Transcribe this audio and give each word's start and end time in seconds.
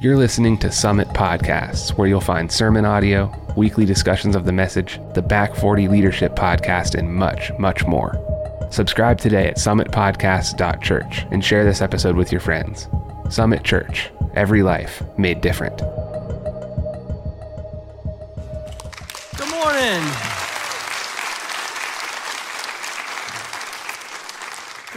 You're 0.00 0.16
listening 0.16 0.56
to 0.60 0.72
Summit 0.72 1.08
Podcasts, 1.08 1.90
where 1.90 2.08
you'll 2.08 2.22
find 2.22 2.50
sermon 2.50 2.86
audio, 2.86 3.30
weekly 3.54 3.84
discussions 3.84 4.34
of 4.34 4.46
the 4.46 4.52
message, 4.52 4.98
the 5.12 5.20
Back 5.20 5.54
40 5.54 5.88
Leadership 5.88 6.34
Podcast, 6.34 6.98
and 6.98 7.14
much, 7.14 7.52
much 7.58 7.86
more. 7.86 8.16
Subscribe 8.70 9.18
today 9.18 9.48
at 9.48 9.58
summitpodcast.church 9.58 11.26
and 11.30 11.44
share 11.44 11.64
this 11.64 11.82
episode 11.82 12.16
with 12.16 12.32
your 12.32 12.40
friends. 12.40 12.88
Summit 13.28 13.62
Church, 13.62 14.08
every 14.32 14.62
life 14.62 15.02
made 15.18 15.42
different. 15.42 15.82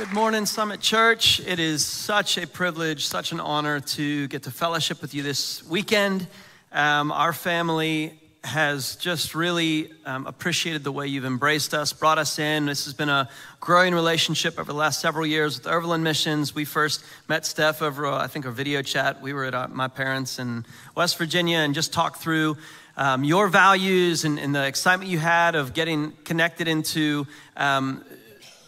Good 0.03 0.11
morning, 0.11 0.45
Summit 0.45 0.81
Church. 0.81 1.39
It 1.39 1.59
is 1.59 1.85
such 1.85 2.37
a 2.37 2.45
privilege, 2.45 3.05
such 3.05 3.31
an 3.31 3.39
honor 3.39 3.79
to 3.79 4.27
get 4.27 4.43
to 4.43 4.51
fellowship 4.51 5.01
with 5.01 5.13
you 5.13 5.23
this 5.23 5.63
weekend. 5.63 6.27
Um, 6.73 7.09
our 7.09 7.31
family 7.31 8.19
has 8.43 8.97
just 8.97 9.33
really 9.33 9.93
um, 10.05 10.27
appreciated 10.27 10.83
the 10.83 10.91
way 10.91 11.07
you've 11.07 11.23
embraced 11.23 11.73
us, 11.73 11.93
brought 11.93 12.17
us 12.17 12.37
in. 12.37 12.65
This 12.65 12.83
has 12.83 12.93
been 12.93 13.07
a 13.07 13.29
growing 13.61 13.93
relationship 13.93 14.59
over 14.59 14.73
the 14.73 14.77
last 14.77 14.99
several 14.99 15.25
years 15.25 15.57
with 15.57 15.67
Overland 15.67 16.03
Missions. 16.03 16.53
We 16.53 16.65
first 16.65 17.01
met 17.29 17.45
Steph 17.45 17.81
over, 17.81 18.05
uh, 18.05 18.21
I 18.21 18.27
think, 18.27 18.43
a 18.43 18.51
video 18.51 18.81
chat. 18.81 19.21
We 19.21 19.31
were 19.31 19.45
at 19.45 19.55
uh, 19.55 19.69
my 19.69 19.87
parents 19.87 20.37
in 20.37 20.65
West 20.95 21.17
Virginia 21.17 21.59
and 21.59 21.73
just 21.73 21.93
talked 21.93 22.17
through 22.17 22.57
um, 22.97 23.23
your 23.23 23.47
values 23.47 24.25
and, 24.25 24.37
and, 24.37 24.53
the 24.53 24.67
excitement 24.67 25.09
you 25.09 25.17
had 25.17 25.55
of 25.55 25.73
getting 25.73 26.11
connected 26.25 26.67
into 26.67 27.25
um, 27.57 28.03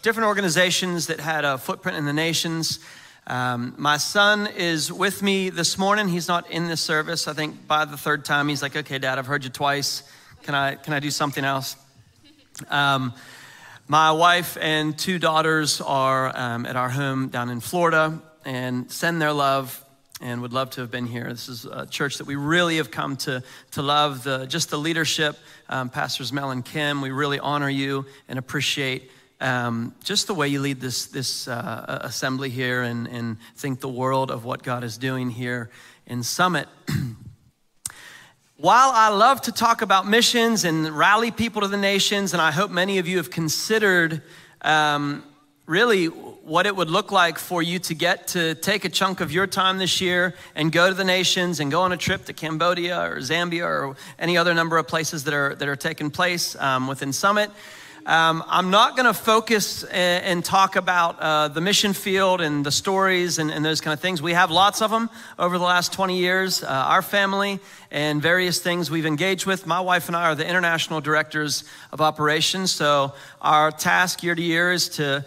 different 0.06 0.28
organizations 0.28 1.08
that 1.08 1.18
had 1.18 1.44
a 1.44 1.58
footprint 1.58 1.98
in 1.98 2.04
the 2.04 2.12
nations. 2.12 2.78
Um, 3.26 3.74
my 3.76 3.96
son 3.96 4.46
is 4.46 4.92
with 4.92 5.20
me 5.20 5.50
this 5.50 5.78
morning. 5.78 6.06
He's 6.06 6.28
not 6.28 6.48
in 6.48 6.68
this 6.68 6.80
service. 6.80 7.26
I 7.26 7.32
think 7.32 7.66
by 7.66 7.86
the 7.86 7.96
third 7.96 8.24
time, 8.24 8.46
he's 8.46 8.62
like, 8.62 8.76
"Okay, 8.76 8.98
Dad, 8.98 9.18
I've 9.18 9.26
heard 9.26 9.42
you 9.42 9.50
twice. 9.50 10.04
Can 10.44 10.54
I 10.54 10.76
can 10.76 10.92
I 10.92 11.00
do 11.00 11.10
something 11.10 11.44
else?" 11.44 11.74
Um, 12.70 13.14
my 13.88 14.12
wife 14.12 14.56
and 14.60 14.96
two 14.96 15.18
daughters 15.18 15.80
are 15.80 16.30
um, 16.38 16.66
at 16.66 16.76
our 16.76 16.88
home 16.88 17.26
down 17.26 17.50
in 17.50 17.58
Florida 17.58 18.16
and 18.44 18.88
send 18.88 19.20
their 19.20 19.32
love 19.32 19.84
and 20.20 20.40
would 20.40 20.52
love 20.52 20.70
to 20.70 20.82
have 20.82 20.92
been 20.92 21.08
here. 21.08 21.28
This 21.28 21.48
is 21.48 21.64
a 21.64 21.84
church 21.84 22.18
that 22.18 22.28
we 22.28 22.36
really 22.36 22.76
have 22.76 22.92
come 22.92 23.16
to, 23.16 23.42
to 23.72 23.82
love. 23.82 24.22
The, 24.22 24.46
just 24.46 24.70
the 24.70 24.78
leadership, 24.78 25.36
um, 25.68 25.90
Pastors 25.90 26.32
Mel 26.32 26.52
and 26.52 26.64
Kim, 26.64 27.02
we 27.02 27.10
really 27.10 27.40
honor 27.40 27.68
you 27.68 28.06
and 28.28 28.38
appreciate 28.38 29.10
um, 29.40 29.94
just 30.02 30.26
the 30.26 30.34
way 30.34 30.48
you 30.48 30.60
lead 30.60 30.80
this, 30.80 31.06
this 31.06 31.48
uh, 31.48 32.00
assembly 32.02 32.50
here 32.50 32.82
and, 32.82 33.06
and 33.06 33.36
think 33.56 33.80
the 33.80 33.88
world 33.88 34.30
of 34.30 34.44
what 34.44 34.62
God 34.62 34.82
is 34.84 34.96
doing 34.96 35.30
here 35.30 35.70
in 36.06 36.22
Summit. 36.22 36.68
While 38.56 38.90
I 38.94 39.10
love 39.10 39.42
to 39.42 39.52
talk 39.52 39.82
about 39.82 40.08
missions 40.08 40.64
and 40.64 40.88
rally 40.88 41.30
people 41.30 41.60
to 41.60 41.68
the 41.68 41.76
nations, 41.76 42.32
and 42.32 42.40
I 42.40 42.50
hope 42.50 42.70
many 42.70 42.96
of 42.96 43.06
you 43.06 43.18
have 43.18 43.30
considered 43.30 44.22
um, 44.62 45.22
really 45.66 46.06
what 46.06 46.64
it 46.64 46.74
would 46.74 46.88
look 46.88 47.12
like 47.12 47.38
for 47.38 47.60
you 47.60 47.78
to 47.80 47.94
get 47.94 48.28
to 48.28 48.54
take 48.54 48.86
a 48.86 48.88
chunk 48.88 49.20
of 49.20 49.30
your 49.30 49.46
time 49.46 49.76
this 49.76 50.00
year 50.00 50.34
and 50.54 50.72
go 50.72 50.88
to 50.88 50.94
the 50.94 51.04
nations 51.04 51.60
and 51.60 51.70
go 51.70 51.82
on 51.82 51.92
a 51.92 51.96
trip 51.98 52.24
to 52.24 52.32
Cambodia 52.32 52.98
or 53.10 53.16
Zambia 53.16 53.66
or 53.66 53.96
any 54.18 54.38
other 54.38 54.54
number 54.54 54.78
of 54.78 54.88
places 54.88 55.24
that 55.24 55.34
are, 55.34 55.54
that 55.56 55.68
are 55.68 55.76
taking 55.76 56.10
place 56.10 56.56
um, 56.56 56.86
within 56.86 57.12
Summit. 57.12 57.50
Um, 58.06 58.44
I'm 58.46 58.70
not 58.70 58.94
going 58.94 59.06
to 59.06 59.12
focus 59.12 59.82
and, 59.82 60.24
and, 60.24 60.44
talk 60.44 60.76
about 60.76 61.18
uh, 61.18 61.48
the 61.48 61.60
mission 61.60 61.92
field 61.92 62.40
and 62.40 62.64
the 62.64 62.70
stories 62.70 63.40
and, 63.40 63.50
and, 63.50 63.64
those 63.64 63.80
kind 63.80 63.92
of 63.92 63.98
things. 63.98 64.22
We 64.22 64.32
have 64.32 64.52
lots 64.52 64.80
of 64.80 64.92
them 64.92 65.10
over 65.40 65.58
the 65.58 65.64
last 65.64 65.92
20 65.92 66.16
years. 66.16 66.62
Uh, 66.62 66.68
our 66.68 67.02
family 67.02 67.58
and 67.90 68.22
various 68.22 68.60
things 68.60 68.92
we've 68.92 69.06
engaged 69.06 69.44
with. 69.44 69.66
My 69.66 69.80
wife 69.80 70.06
and 70.06 70.16
I 70.16 70.26
are 70.26 70.36
the 70.36 70.48
international 70.48 71.00
directors 71.00 71.64
of 71.90 72.00
operations. 72.00 72.70
So 72.70 73.12
our 73.42 73.72
task 73.72 74.22
year 74.22 74.36
to 74.36 74.42
year 74.42 74.70
is 74.70 74.88
to 74.90 75.24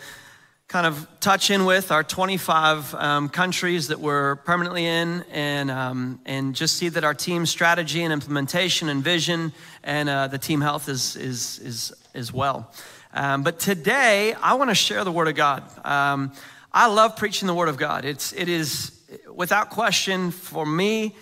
kind 0.70 0.88
of 0.88 1.06
touch 1.20 1.50
in 1.50 1.66
with 1.66 1.92
our 1.92 2.04
25 2.04 2.96
um, 2.96 3.28
countries 3.28 3.90
that 3.90 4.00
we're 4.00 4.38
permanently 4.38 4.86
in 4.86 5.26
and, 5.32 5.70
um, 5.70 6.22
and 6.26 6.56
just 6.56 6.78
see 6.78 6.88
that 6.88 7.04
our 7.04 7.14
team 7.14 7.46
strategy 7.46 8.04
and 8.04 8.14
implementation 8.14 8.88
and 8.88 9.04
vision 9.04 9.52
and 9.84 10.08
uh, 10.08 10.28
the 10.28 10.38
team 10.38 10.62
health 10.62 10.88
is, 10.88 11.18
is, 11.18 11.60
is 11.60 11.94
as 12.14 12.34
well. 12.34 12.72
Um, 13.14 13.44
but 13.44 13.60
today, 13.60 14.34
I 14.34 14.54
want 14.54 14.70
to 14.70 14.76
share 14.76 15.04
the 15.04 15.12
Word 15.12 15.28
of 15.28 15.36
God. 15.36 15.64
Um, 15.86 16.32
I 16.72 16.88
love 16.88 17.16
preaching 17.16 17.48
the 17.48 17.54
Word 17.54 17.70
of 17.70 17.78
God. 17.78 18.06
It's, 18.06 18.34
it 18.34 18.48
is, 18.48 18.92
without 19.34 19.72
question, 19.72 20.32
for 20.32 20.66
me, 20.66 21.16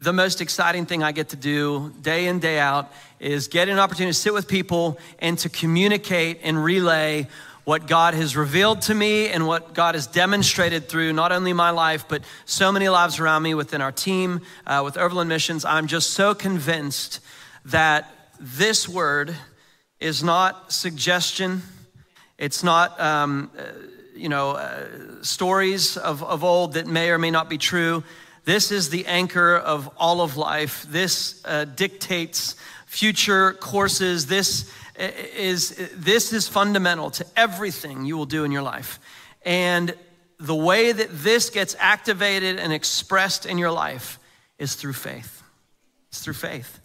the 0.00 0.12
most 0.12 0.40
exciting 0.40 0.86
thing 0.86 1.02
I 1.02 1.12
get 1.12 1.30
to 1.30 1.36
do 1.36 1.92
day 2.02 2.26
in, 2.26 2.38
day 2.38 2.58
out 2.58 2.92
is 3.20 3.48
get 3.48 3.68
an 3.68 3.78
opportunity 3.78 4.10
to 4.10 4.18
sit 4.18 4.32
with 4.32 4.48
people 4.48 4.98
and 5.18 5.38
to 5.38 5.48
communicate 5.48 6.40
and 6.42 6.62
relay 6.62 7.26
what 7.64 7.86
God 7.86 8.14
has 8.14 8.36
revealed 8.36 8.80
to 8.82 8.94
me 8.94 9.28
and 9.28 9.46
what 9.46 9.74
God 9.74 9.94
has 9.94 10.06
demonstrated 10.06 10.88
through 10.88 11.12
not 11.12 11.32
only 11.32 11.52
my 11.52 11.70
life, 11.70 12.06
but 12.08 12.22
so 12.46 12.72
many 12.72 12.88
lives 12.88 13.18
around 13.18 13.42
me 13.42 13.54
within 13.54 13.82
our 13.82 13.92
team, 13.92 14.40
uh, 14.66 14.80
with 14.84 14.96
Overland 14.96 15.28
Missions. 15.28 15.64
I'm 15.64 15.86
just 15.86 16.10
so 16.10 16.34
convinced 16.34 17.20
that 17.66 18.10
this 18.40 18.88
word 18.88 19.36
is 20.00 20.22
not 20.22 20.72
suggestion. 20.72 21.62
It's 22.38 22.62
not, 22.62 22.98
um, 23.00 23.50
uh, 23.58 23.62
you 24.14 24.28
know, 24.28 24.52
uh, 24.52 24.86
stories 25.22 25.96
of, 25.96 26.22
of 26.22 26.44
old 26.44 26.74
that 26.74 26.86
may 26.86 27.10
or 27.10 27.18
may 27.18 27.30
not 27.30 27.48
be 27.48 27.58
true. 27.58 28.04
This 28.44 28.70
is 28.70 28.90
the 28.90 29.06
anchor 29.06 29.56
of 29.56 29.90
all 29.96 30.20
of 30.20 30.36
life. 30.36 30.86
This 30.88 31.42
uh, 31.44 31.64
dictates 31.64 32.54
future 32.86 33.52
courses. 33.54 34.26
This 34.26 34.70
uh, 34.98 35.08
is, 35.36 35.76
this 35.94 36.32
is 36.32 36.48
fundamental 36.48 37.10
to 37.10 37.26
everything 37.36 38.04
you 38.04 38.16
will 38.16 38.26
do 38.26 38.44
in 38.44 38.52
your 38.52 38.62
life. 38.62 39.00
And 39.44 39.94
the 40.38 40.54
way 40.54 40.92
that 40.92 41.08
this 41.10 41.50
gets 41.50 41.74
activated 41.78 42.58
and 42.58 42.72
expressed 42.72 43.46
in 43.46 43.58
your 43.58 43.72
life 43.72 44.18
is 44.58 44.74
through 44.74 44.92
faith. 44.92 45.42
It's 46.08 46.20
through 46.20 46.34
faith. 46.34 46.80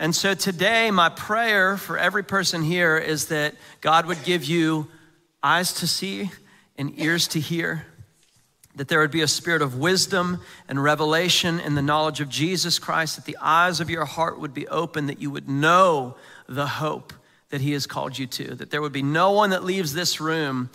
And 0.00 0.14
so 0.14 0.32
today, 0.32 0.92
my 0.92 1.08
prayer 1.08 1.76
for 1.76 1.98
every 1.98 2.22
person 2.22 2.62
here 2.62 2.96
is 2.96 3.26
that 3.26 3.56
God 3.80 4.06
would 4.06 4.22
give 4.22 4.44
you 4.44 4.86
eyes 5.42 5.72
to 5.74 5.88
see 5.88 6.30
and 6.78 6.96
ears 7.00 7.26
to 7.28 7.40
hear, 7.40 7.84
that 8.76 8.86
there 8.86 9.00
would 9.00 9.10
be 9.10 9.22
a 9.22 9.28
spirit 9.28 9.60
of 9.60 9.76
wisdom 9.76 10.40
and 10.68 10.80
revelation 10.80 11.58
in 11.58 11.74
the 11.74 11.82
knowledge 11.82 12.20
of 12.20 12.28
Jesus 12.28 12.78
Christ, 12.78 13.16
that 13.16 13.24
the 13.24 13.36
eyes 13.40 13.80
of 13.80 13.90
your 13.90 14.04
heart 14.04 14.38
would 14.38 14.54
be 14.54 14.68
open, 14.68 15.06
that 15.06 15.20
you 15.20 15.32
would 15.32 15.48
know 15.48 16.14
the 16.48 16.68
hope 16.68 17.12
that 17.50 17.60
He 17.60 17.72
has 17.72 17.84
called 17.84 18.16
you 18.16 18.28
to, 18.28 18.54
that 18.54 18.70
there 18.70 18.80
would 18.80 18.92
be 18.92 19.02
no 19.02 19.32
one 19.32 19.50
that 19.50 19.64
leaves 19.64 19.94
this 19.94 20.20
room 20.20 20.70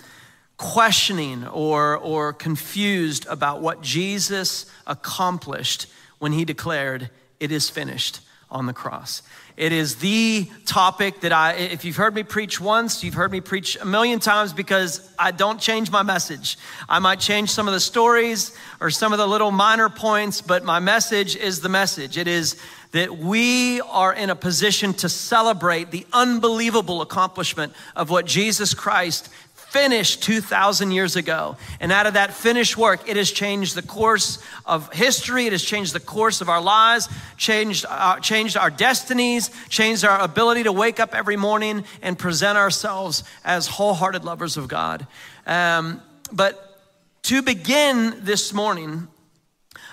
questioning 0.57 1.47
or, 1.47 1.97
or 1.97 2.33
confused 2.33 3.25
about 3.27 3.61
what 3.61 3.79
Jesus 3.79 4.65
accomplished 4.85 5.87
when 6.19 6.33
He 6.33 6.43
declared, 6.43 7.09
It 7.39 7.53
is 7.53 7.69
finished 7.69 8.19
on 8.53 8.67
the 8.67 8.73
cross. 8.73 9.23
It 9.57 9.71
is 9.71 9.97
the 9.97 10.49
topic 10.65 11.21
that 11.21 11.31
I, 11.31 11.53
if 11.53 11.85
you've 11.85 11.95
heard 11.95 12.15
me 12.15 12.23
preach 12.23 12.61
once, 12.61 13.03
you've 13.03 13.13
heard 13.13 13.31
me 13.31 13.41
preach 13.41 13.77
a 13.79 13.85
million 13.85 14.19
times 14.19 14.53
because 14.53 15.11
I 15.19 15.31
don't 15.31 15.59
change 15.59 15.91
my 15.91 16.01
message. 16.01 16.57
I 16.87 16.99
might 16.99 17.19
change 17.19 17.49
some 17.49 17.67
of 17.67 17.73
the 17.73 17.79
stories 17.79 18.55
or 18.79 18.89
some 18.89 19.11
of 19.11 19.19
the 19.19 19.27
little 19.27 19.51
minor 19.51 19.89
points, 19.89 20.41
but 20.41 20.63
my 20.63 20.79
message 20.79 21.35
is 21.35 21.61
the 21.61 21.69
message. 21.69 22.17
It 22.17 22.27
is 22.27 22.59
that 22.93 23.17
we 23.17 23.81
are 23.81 24.13
in 24.13 24.29
a 24.29 24.35
position 24.35 24.93
to 24.93 25.09
celebrate 25.09 25.91
the 25.91 26.05
unbelievable 26.13 27.01
accomplishment 27.01 27.73
of 27.95 28.09
what 28.09 28.25
Jesus 28.25 28.73
Christ 28.75 29.29
finished 29.73 30.21
2,000 30.21 30.91
years 30.91 31.15
ago. 31.15 31.57
And 31.79 31.91
out 31.91 32.05
of 32.05 32.13
that 32.13 32.31
finished 32.31 32.77
work, 32.77 33.09
it 33.09 33.17
has 33.17 33.31
changed 33.31 33.73
the 33.73 33.81
course 33.81 34.37
of 34.67 34.93
history. 34.93 35.47
It 35.47 35.51
has 35.51 35.63
changed 35.63 35.93
the 35.93 35.99
course 35.99 36.41
of 36.41 36.47
our 36.47 36.61
lives, 36.61 37.09
changed 37.37 37.85
our, 37.87 38.17
uh, 38.17 38.19
changed 38.19 38.55
our 38.55 38.69
destinies, 38.69 39.49
changed 39.69 40.05
our 40.05 40.21
ability 40.21 40.63
to 40.63 40.71
wake 40.71 40.99
up 40.99 41.15
every 41.15 41.35
morning 41.35 41.85
and 42.03 42.17
present 42.17 42.55
ourselves 42.55 43.23
as 43.43 43.67
wholehearted 43.67 44.23
lovers 44.23 44.57
of 44.57 44.67
God. 44.67 45.07
Um, 45.47 46.01
but 46.31 46.79
to 47.23 47.41
begin 47.41 48.19
this 48.19 48.53
morning, 48.53 49.07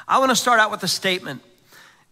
I 0.06 0.18
want 0.18 0.30
to 0.30 0.36
start 0.36 0.60
out 0.60 0.70
with 0.70 0.82
a 0.82 0.88
statement. 0.88 1.42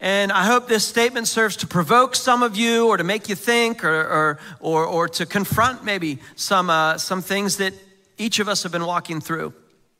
And 0.00 0.30
I 0.30 0.44
hope 0.44 0.68
this 0.68 0.86
statement 0.86 1.26
serves 1.26 1.56
to 1.56 1.66
provoke 1.66 2.14
some 2.14 2.42
of 2.42 2.56
you 2.56 2.86
or 2.86 2.96
to 2.96 3.04
make 3.04 3.28
you 3.28 3.34
think 3.34 3.84
or, 3.84 4.00
or, 4.00 4.38
or, 4.60 4.86
or 4.86 5.08
to 5.08 5.26
confront 5.26 5.84
maybe 5.84 6.20
some, 6.36 6.70
uh, 6.70 6.98
some 6.98 7.20
things 7.20 7.56
that 7.56 7.74
each 8.16 8.38
of 8.38 8.48
us 8.48 8.62
have 8.62 8.70
been 8.70 8.86
walking 8.86 9.20
through. 9.20 9.52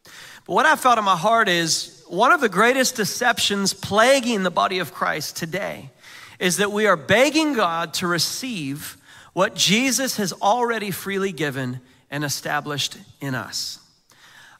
But 0.04 0.52
what 0.52 0.66
I 0.66 0.76
felt 0.76 0.98
in 0.98 1.04
my 1.04 1.16
heart 1.16 1.48
is 1.48 2.04
one 2.06 2.32
of 2.32 2.40
the 2.40 2.48
greatest 2.48 2.94
deceptions 2.94 3.74
plaguing 3.74 4.44
the 4.44 4.50
body 4.50 4.78
of 4.78 4.94
Christ 4.94 5.36
today 5.36 5.90
is 6.38 6.58
that 6.58 6.70
we 6.70 6.86
are 6.86 6.96
begging 6.96 7.54
God 7.54 7.94
to 7.94 8.06
receive 8.06 8.96
what 9.32 9.54
Jesus 9.54 10.16
has 10.16 10.32
already 10.32 10.90
freely 10.90 11.32
given 11.32 11.80
and 12.10 12.24
established 12.24 12.96
in 13.20 13.34
us. 13.34 13.80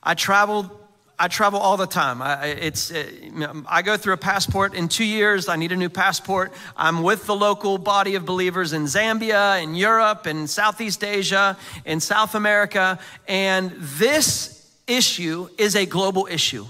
I 0.03 0.15
traveled 0.15 0.71
I 1.21 1.27
travel 1.27 1.59
all 1.59 1.77
the 1.77 1.87
time. 1.87 2.23
I, 2.23 2.47
it's, 2.47 2.93
uh, 2.93 3.63
I 3.67 3.83
go 3.83 3.97
through 3.97 4.13
a 4.13 4.19
passport 4.19 4.75
in 4.75 4.87
two 4.87 5.05
years. 5.05 5.49
I 5.49 5.57
need 5.57 5.73
a 5.73 5.77
new 5.77 5.89
passport. 5.89 6.53
I'm 6.77 7.03
with 7.03 7.27
the 7.27 7.35
local 7.35 7.77
body 7.77 8.15
of 8.15 8.25
believers 8.25 8.73
in 8.73 8.85
Zambia, 8.85 9.61
in 9.61 9.75
Europe, 9.75 10.29
in 10.29 10.47
Southeast 10.47 11.03
Asia, 11.03 11.57
in 11.85 11.99
South 11.99 12.37
America. 12.37 13.01
And 13.27 13.73
this 13.73 14.65
issue 14.87 15.49
is 15.59 15.75
a 15.75 15.87
global 15.87 16.29
issue. 16.31 16.67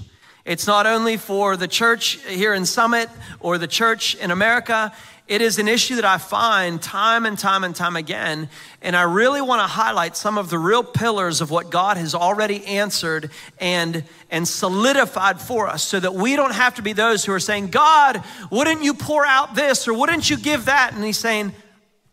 It's 0.46 0.66
not 0.66 0.86
only 0.86 1.18
for 1.18 1.58
the 1.58 1.68
church 1.68 2.18
here 2.26 2.54
in 2.54 2.64
Summit 2.64 3.10
or 3.40 3.58
the 3.58 3.66
church 3.66 4.14
in 4.14 4.30
America, 4.30 4.94
it 5.28 5.42
is 5.42 5.58
an 5.58 5.68
issue 5.68 5.96
that 5.96 6.06
I 6.06 6.16
find 6.16 6.80
time 6.80 7.26
and 7.26 7.38
time 7.38 7.62
and 7.62 7.76
time 7.76 7.96
again. 7.96 8.48
And 8.80 8.96
I 8.96 9.02
really 9.02 9.42
want 9.42 9.60
to 9.60 9.66
highlight 9.66 10.16
some 10.16 10.38
of 10.38 10.48
the 10.48 10.58
real 10.58 10.82
pillars 10.82 11.42
of 11.42 11.50
what 11.50 11.70
God 11.70 11.98
has 11.98 12.14
already 12.14 12.64
answered 12.64 13.30
and, 13.60 14.04
and 14.30 14.48
solidified 14.48 15.38
for 15.38 15.68
us 15.68 15.84
so 15.84 16.00
that 16.00 16.14
we 16.14 16.34
don't 16.34 16.54
have 16.54 16.76
to 16.76 16.82
be 16.82 16.94
those 16.94 17.26
who 17.26 17.32
are 17.32 17.40
saying, 17.40 17.68
God, 17.68 18.24
wouldn't 18.50 18.82
you 18.82 18.94
pour 18.94 19.26
out 19.26 19.54
this 19.54 19.86
or 19.86 19.92
wouldn't 19.92 20.30
you 20.30 20.38
give 20.38 20.64
that? 20.64 20.94
And 20.94 21.04
He's 21.04 21.18
saying, 21.18 21.52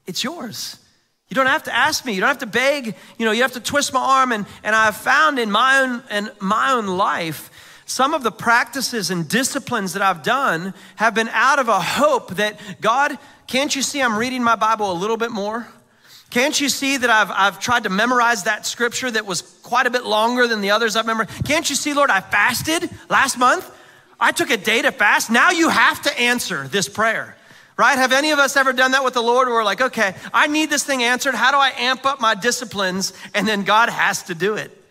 It's 0.05 0.21
yours. 0.21 0.77
You 1.29 1.35
don't 1.35 1.47
have 1.47 1.63
to 1.63 1.73
ask 1.73 2.05
me. 2.05 2.13
You 2.13 2.19
don't 2.19 2.27
have 2.27 2.39
to 2.39 2.45
beg. 2.45 2.95
You 3.17 3.25
know, 3.25 3.31
you 3.31 3.41
have 3.43 3.53
to 3.53 3.59
twist 3.59 3.93
my 3.93 3.99
arm. 3.99 4.31
And, 4.31 4.45
and 4.63 4.75
I've 4.75 4.95
found 4.95 5.39
in 5.39 5.49
my 5.49 5.79
own, 5.79 6.03
in 6.11 6.29
my 6.39 6.73
own 6.73 6.85
life 6.85 7.49
some 7.85 8.13
of 8.13 8.23
the 8.23 8.31
practices 8.31 9.11
and 9.11 9.27
disciplines 9.29 9.93
that 9.93 10.01
I've 10.01 10.23
done 10.23 10.73
have 10.95 11.13
been 11.13 11.29
out 11.29 11.59
of 11.59 11.67
a 11.67 11.79
hope 11.79 12.35
that 12.35 12.59
God, 12.81 13.17
can't 13.47 13.75
you 13.75 13.81
see 13.81 14.01
I'm 14.01 14.17
reading 14.17 14.43
my 14.43 14.55
Bible 14.55 14.91
a 14.91 14.93
little 14.93 15.17
bit 15.17 15.31
more? 15.31 15.67
Can't 16.31 16.59
you 16.59 16.67
see 16.67 16.97
that 16.97 17.09
I've, 17.09 17.31
I've 17.31 17.59
tried 17.59 17.83
to 17.83 17.89
memorize 17.89 18.43
that 18.43 18.65
scripture 18.65 19.09
that 19.09 19.25
was 19.25 19.41
quite 19.41 19.85
a 19.85 19.89
bit 19.89 20.03
longer 20.03 20.47
than 20.47 20.61
the 20.61 20.71
others 20.71 20.95
I've 20.95 21.05
memorized? 21.05 21.45
Can't 21.45 21.69
you 21.69 21.75
see, 21.75 21.93
Lord, 21.93 22.09
I 22.09 22.19
fasted 22.19 22.89
last 23.09 23.37
month? 23.37 23.71
I 24.19 24.31
took 24.31 24.49
a 24.49 24.57
day 24.57 24.81
to 24.81 24.91
fast. 24.91 25.29
Now 25.29 25.51
you 25.51 25.69
have 25.69 26.01
to 26.01 26.19
answer 26.19 26.67
this 26.67 26.89
prayer, 26.89 27.37
right? 27.77 27.97
Have 27.97 28.11
any 28.11 28.31
of 28.31 28.39
us 28.39 28.57
ever 28.57 28.73
done 28.73 28.91
that 28.91 29.03
with 29.03 29.13
the 29.13 29.21
Lord 29.21 29.47
where 29.47 29.57
we're 29.57 29.63
like, 29.63 29.81
okay, 29.81 30.15
I 30.33 30.47
need 30.47 30.69
this 30.69 30.83
thing 30.83 31.03
answered. 31.03 31.35
How 31.35 31.51
do 31.51 31.57
I 31.57 31.69
amp 31.77 32.05
up 32.05 32.19
my 32.19 32.33
disciplines? 32.33 33.13
And 33.33 33.47
then 33.47 33.63
God 33.63 33.89
has 33.89 34.23
to 34.23 34.35
do 34.35 34.55
it. 34.55 34.84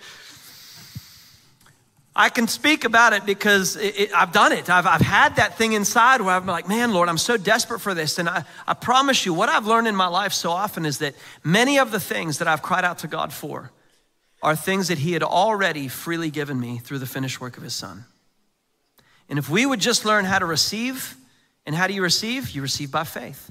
I 2.16 2.28
can 2.28 2.46
speak 2.46 2.84
about 2.84 3.12
it 3.12 3.26
because 3.26 3.74
it, 3.76 3.98
it, 3.98 4.14
I've 4.14 4.30
done 4.30 4.52
it. 4.52 4.70
I've, 4.70 4.86
I've 4.86 5.00
had 5.00 5.36
that 5.36 5.58
thing 5.58 5.72
inside 5.72 6.20
where 6.20 6.34
I'm 6.34 6.46
like, 6.46 6.68
man, 6.68 6.92
Lord, 6.92 7.08
I'm 7.08 7.18
so 7.18 7.36
desperate 7.36 7.80
for 7.80 7.92
this. 7.92 8.18
And 8.18 8.28
I, 8.28 8.44
I 8.68 8.74
promise 8.74 9.26
you, 9.26 9.34
what 9.34 9.48
I've 9.48 9.66
learned 9.66 9.88
in 9.88 9.96
my 9.96 10.06
life 10.06 10.32
so 10.32 10.50
often 10.50 10.86
is 10.86 10.98
that 10.98 11.14
many 11.42 11.78
of 11.78 11.90
the 11.90 11.98
things 11.98 12.38
that 12.38 12.46
I've 12.46 12.62
cried 12.62 12.84
out 12.84 12.98
to 12.98 13.08
God 13.08 13.32
for 13.32 13.72
are 14.42 14.54
things 14.54 14.88
that 14.88 14.98
He 14.98 15.12
had 15.12 15.24
already 15.24 15.88
freely 15.88 16.30
given 16.30 16.60
me 16.60 16.78
through 16.78 17.00
the 17.00 17.06
finished 17.06 17.40
work 17.40 17.56
of 17.56 17.64
His 17.64 17.74
Son. 17.74 18.04
And 19.28 19.38
if 19.38 19.48
we 19.48 19.66
would 19.66 19.80
just 19.80 20.04
learn 20.04 20.24
how 20.24 20.38
to 20.38 20.46
receive, 20.46 21.16
and 21.66 21.74
how 21.74 21.88
do 21.88 21.94
you 21.94 22.02
receive? 22.02 22.50
You 22.50 22.62
receive 22.62 22.92
by 22.92 23.04
faith. 23.04 23.50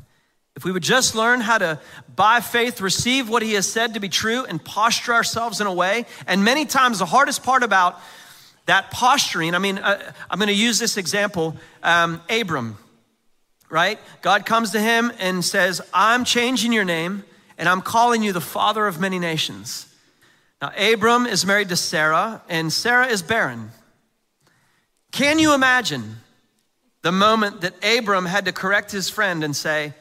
If 0.55 0.63
we 0.63 0.71
would 0.71 0.83
just 0.83 1.15
learn 1.15 1.41
how 1.41 1.57
to, 1.57 1.79
by 2.15 2.39
faith, 2.39 2.79
receive 2.79 3.27
what 3.27 3.41
He 3.41 3.53
has 3.53 3.67
said 3.67 3.95
to 3.95 3.99
be 3.99 4.07
true 4.07 4.45
and 4.45 4.63
posture 4.63 5.13
ourselves 5.13 5.59
in 5.59 5.67
a 5.67 5.73
way, 5.73 6.05
and 6.27 6.45
many 6.45 6.65
times 6.65 6.99
the 6.99 7.05
hardest 7.05 7.43
part 7.43 7.63
about 7.63 7.99
that 8.65 8.91
posturing, 8.91 9.55
I 9.55 9.59
mean, 9.59 9.77
uh, 9.77 10.13
I'm 10.29 10.39
going 10.39 10.47
to 10.47 10.53
use 10.53 10.79
this 10.79 10.97
example 10.97 11.55
um, 11.81 12.21
Abram, 12.29 12.77
right? 13.69 13.99
God 14.21 14.45
comes 14.45 14.71
to 14.71 14.79
him 14.79 15.11
and 15.19 15.43
says, 15.43 15.81
I'm 15.93 16.23
changing 16.23 16.71
your 16.71 16.85
name 16.85 17.23
and 17.57 17.67
I'm 17.67 17.81
calling 17.81 18.23
you 18.23 18.31
the 18.31 18.41
father 18.41 18.87
of 18.87 18.99
many 18.99 19.19
nations. 19.19 19.93
Now, 20.61 20.71
Abram 20.77 21.25
is 21.25 21.45
married 21.45 21.69
to 21.69 21.75
Sarah 21.75 22.41
and 22.47 22.71
Sarah 22.71 23.07
is 23.07 23.21
barren. 23.21 23.71
Can 25.11 25.39
you 25.39 25.53
imagine 25.53 26.17
the 27.01 27.11
moment 27.11 27.61
that 27.61 27.75
Abram 27.83 28.25
had 28.25 28.45
to 28.45 28.51
correct 28.51 28.91
his 28.91 29.09
friend 29.09 29.43
and 29.43 29.55
say, 29.55 29.93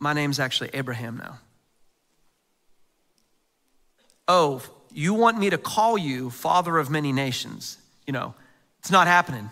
My 0.00 0.12
name's 0.12 0.40
actually 0.40 0.70
Abraham 0.74 1.16
now? 1.16 1.38
Oh, 4.26 4.62
you 4.92 5.14
want 5.14 5.38
me 5.38 5.50
to 5.50 5.58
call 5.58 5.98
you 5.98 6.30
father 6.30 6.78
of 6.78 6.90
many 6.90 7.12
nations. 7.12 7.78
You 8.06 8.12
know, 8.12 8.34
it's 8.80 8.90
not 8.90 9.06
happening. 9.06 9.50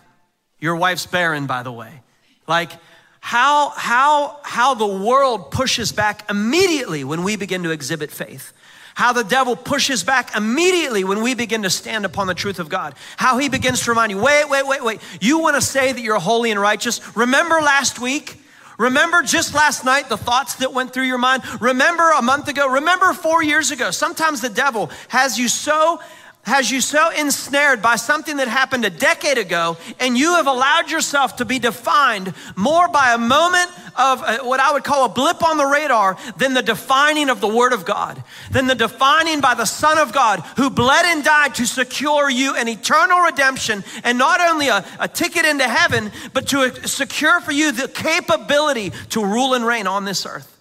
Your 0.59 0.75
wife's 0.75 1.05
barren, 1.05 1.45
by 1.45 1.63
the 1.63 1.71
way. 1.71 2.01
Like, 2.47 2.71
how, 3.19 3.69
how, 3.69 4.39
how 4.43 4.73
the 4.73 4.87
world 4.87 5.51
pushes 5.51 5.91
back 5.91 6.29
immediately 6.29 7.03
when 7.03 7.23
we 7.23 7.35
begin 7.35 7.63
to 7.63 7.71
exhibit 7.71 8.09
faith. 8.09 8.53
How 8.95 9.13
the 9.13 9.23
devil 9.23 9.55
pushes 9.55 10.03
back 10.03 10.35
immediately 10.35 11.03
when 11.03 11.21
we 11.21 11.35
begin 11.35 11.61
to 11.63 11.69
stand 11.69 12.03
upon 12.03 12.25
the 12.25 12.33
truth 12.33 12.57
of 12.57 12.67
God. 12.67 12.95
How 13.17 13.37
he 13.37 13.47
begins 13.47 13.83
to 13.83 13.91
remind 13.91 14.11
you 14.11 14.17
wait, 14.17 14.49
wait, 14.49 14.65
wait, 14.65 14.83
wait. 14.83 15.01
You 15.21 15.39
want 15.39 15.55
to 15.55 15.61
say 15.61 15.91
that 15.91 16.01
you're 16.01 16.19
holy 16.19 16.49
and 16.49 16.59
righteous? 16.59 17.15
Remember 17.15 17.55
last 17.55 17.99
week? 17.99 18.41
Remember 18.77 19.23
just 19.23 19.55
last 19.55 19.83
night 19.83 20.07
the 20.07 20.17
thoughts 20.17 20.55
that 20.55 20.71
went 20.71 20.93
through 20.93 21.05
your 21.05 21.17
mind? 21.17 21.43
Remember 21.61 22.11
a 22.11 22.21
month 22.21 22.47
ago? 22.47 22.69
Remember 22.69 23.11
four 23.13 23.43
years 23.43 23.71
ago? 23.71 23.89
Sometimes 23.89 24.41
the 24.41 24.49
devil 24.49 24.91
has 25.07 25.39
you 25.39 25.47
so 25.47 25.99
has 26.47 26.71
you 26.71 26.79
so 26.79 27.11
ensnared 27.11 27.81
by 27.81 27.97
something 27.97 28.37
that 28.37 28.47
happened 28.47 28.85
a 28.85 28.89
decade 28.89 29.37
ago, 29.37 29.75
and 29.99 30.17
you 30.17 30.35
have 30.35 30.47
allowed 30.47 30.89
yourself 30.89 31.35
to 31.35 31.45
be 31.45 31.59
defined 31.59 32.33
more 32.55 32.87
by 32.87 33.13
a 33.13 33.17
moment 33.17 33.69
of 33.97 34.23
uh, 34.23 34.39
what 34.43 34.61
I 34.61 34.71
would 34.71 34.85
call 34.85 35.05
a 35.05 35.09
blip 35.09 35.43
on 35.43 35.57
the 35.57 35.65
radar 35.65 36.17
than 36.37 36.53
the 36.53 36.61
defining 36.61 37.29
of 37.29 37.41
the 37.41 37.49
Word 37.49 37.73
of 37.73 37.83
God, 37.83 38.23
than 38.49 38.65
the 38.65 38.75
defining 38.75 39.41
by 39.41 39.55
the 39.55 39.65
Son 39.65 39.97
of 39.97 40.13
God 40.13 40.39
who 40.55 40.69
bled 40.69 41.05
and 41.05 41.23
died 41.23 41.55
to 41.55 41.65
secure 41.65 42.29
you 42.29 42.55
an 42.55 42.69
eternal 42.69 43.19
redemption 43.19 43.83
and 44.05 44.17
not 44.17 44.39
only 44.39 44.69
a, 44.69 44.85
a 45.01 45.07
ticket 45.09 45.45
into 45.45 45.67
heaven, 45.67 46.11
but 46.31 46.47
to 46.47 46.87
secure 46.87 47.41
for 47.41 47.51
you 47.51 47.73
the 47.73 47.89
capability 47.89 48.91
to 49.09 49.23
rule 49.23 49.53
and 49.53 49.65
reign 49.65 49.85
on 49.85 50.05
this 50.05 50.25
earth 50.25 50.56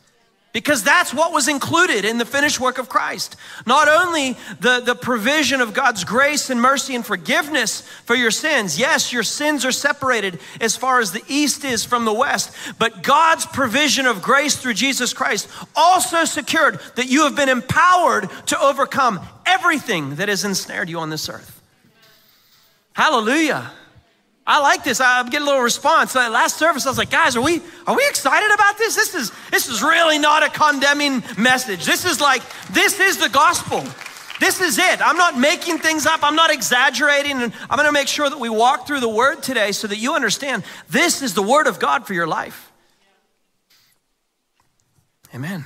because 0.57 0.83
that's 0.83 1.13
what 1.13 1.35
was 1.35 1.49
included 1.49 2.07
in 2.07 2.17
the 2.17 2.25
finished 2.25 2.59
work 2.59 2.79
of 2.79 2.89
Christ. 2.89 3.37
Not 3.67 3.89
only 3.89 4.39
the, 4.59 4.81
the 4.81 4.95
provision 4.95 5.61
of 5.61 5.75
God's 5.75 6.03
grace 6.03 6.49
and 6.49 6.63
mercy 6.63 6.95
and 6.95 7.05
forgiveness 7.05 7.83
for 8.07 8.15
your 8.15 8.31
sins. 8.31 8.79
Yes, 8.79 9.13
your 9.13 9.23
sins 9.23 9.67
are 9.67 9.71
separated 9.71 10.41
as 10.59 10.75
far 10.75 11.01
as 11.01 11.13
the 11.13 11.23
east 11.29 11.63
is 11.63 11.85
from 11.85 12.07
the 12.07 12.13
west, 12.15 12.57
but 12.79 13.03
God's 13.03 13.45
provision 13.45 14.07
of 14.07 14.23
grace 14.23 14.57
through 14.57 14.73
Jesus 14.73 15.13
Christ 15.13 15.47
also 15.75 16.25
secured 16.25 16.81
that 16.95 17.11
you 17.11 17.25
have 17.25 17.37
been 17.37 17.51
empowered 17.51 18.31
to 18.47 18.59
overcome 18.59 19.21
everything 19.45 20.15
that 20.15 20.31
has 20.31 20.43
ensnared 20.43 20.89
you 20.89 21.01
on 21.01 21.11
this 21.11 21.29
earth. 21.29 21.61
Hallelujah. 22.95 23.73
I 24.47 24.61
like 24.61 24.85
this. 24.85 25.01
I'm 25.01 25.27
getting 25.27 25.43
a 25.43 25.51
little 25.51 25.63
response. 25.63 26.15
Last 26.15 26.57
service, 26.57 26.87
I 26.87 26.91
was 26.91 26.99
like, 26.99 27.11
guys, 27.11 27.35
are 27.35 27.43
we 27.43 27.61
are 27.87 27.97
we 27.97 28.07
excited 28.09 28.55
about 28.55 28.79
this? 28.79 28.95
This 28.95 29.15
is 29.15 29.33
this 29.51 29.69
is 29.69 29.83
really 29.83 30.19
not 30.19 30.45
a 30.45 30.49
condemning 30.49 31.25
message. 31.37 31.85
This 31.85 32.05
is 32.05 32.21
like 32.21 32.43
this 32.71 33.01
is 33.01 33.19
the 33.19 33.29
gospel. 33.29 33.85
This 34.39 34.61
is 34.61 34.79
it. 34.79 35.01
I'm 35.01 35.17
not 35.17 35.39
making 35.39 35.79
things 35.79 36.07
up. 36.07 36.21
I'm 36.23 36.37
not 36.37 36.53
exaggerating. 36.53 37.43
And 37.43 37.53
I'm 37.71 37.77
going 37.77 37.89
to 37.89 37.93
make 37.93 38.07
sure 38.07 38.29
that 38.29 38.39
we 38.39 38.51
walk 38.51 38.87
through 38.87 39.01
the 39.01 39.09
word 39.09 39.43
today 39.43 39.73
so 39.73 39.89
that 39.89 39.97
you 39.97 40.15
understand 40.15 40.63
this 40.91 41.23
is 41.23 41.35
the 41.35 41.43
word 41.43 41.67
of 41.67 41.79
God 41.79 42.07
for 42.07 42.13
your 42.13 42.27
life. 42.27 42.71
Amen. 45.35 45.65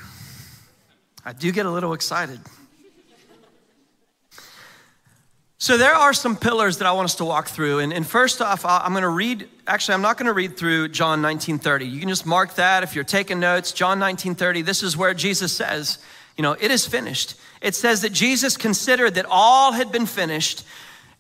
I 1.25 1.33
do 1.33 1.51
get 1.53 1.67
a 1.67 1.71
little 1.71 1.93
excited. 1.93 2.41
So 5.63 5.77
there 5.77 5.95
are 5.95 6.15
some 6.15 6.37
pillars 6.37 6.79
that 6.79 6.87
I 6.87 6.93
want 6.93 7.05
us 7.05 7.17
to 7.17 7.25
walk 7.27 7.49
through. 7.49 7.81
And, 7.81 7.93
and 7.93 8.07
first 8.07 8.41
off, 8.41 8.65
I'm 8.65 8.93
going 8.93 9.03
to 9.03 9.11
read, 9.11 9.47
actually, 9.67 9.93
I'm 9.93 10.01
not 10.01 10.17
going 10.17 10.27
to 10.27 10.33
read 10.33 10.57
through 10.57 10.89
John 10.89 11.21
1930. 11.21 11.85
You 11.87 12.01
can 12.01 12.09
just 12.09 12.25
mark 12.25 12.55
that 12.55 12.83
if 12.83 12.95
you're 12.95 13.05
taking 13.05 13.41
notes. 13.41 13.73
John 13.73 14.01
1930, 14.01 14.63
this 14.63 14.83
is 14.83 14.97
where 14.97 15.13
Jesus 15.13 15.53
says, 15.53 15.99
you 16.39 16.43
know, 16.43 16.53
it 16.53 16.71
is 16.71 16.87
finished. 16.87 17.35
It 17.61 17.75
says 17.75 18.01
that 18.01 18.13
Jesus 18.15 18.57
considered 18.57 19.17
that 19.17 19.27
all 19.29 19.73
had 19.73 19.93
been 19.93 20.07
finished. 20.07 20.65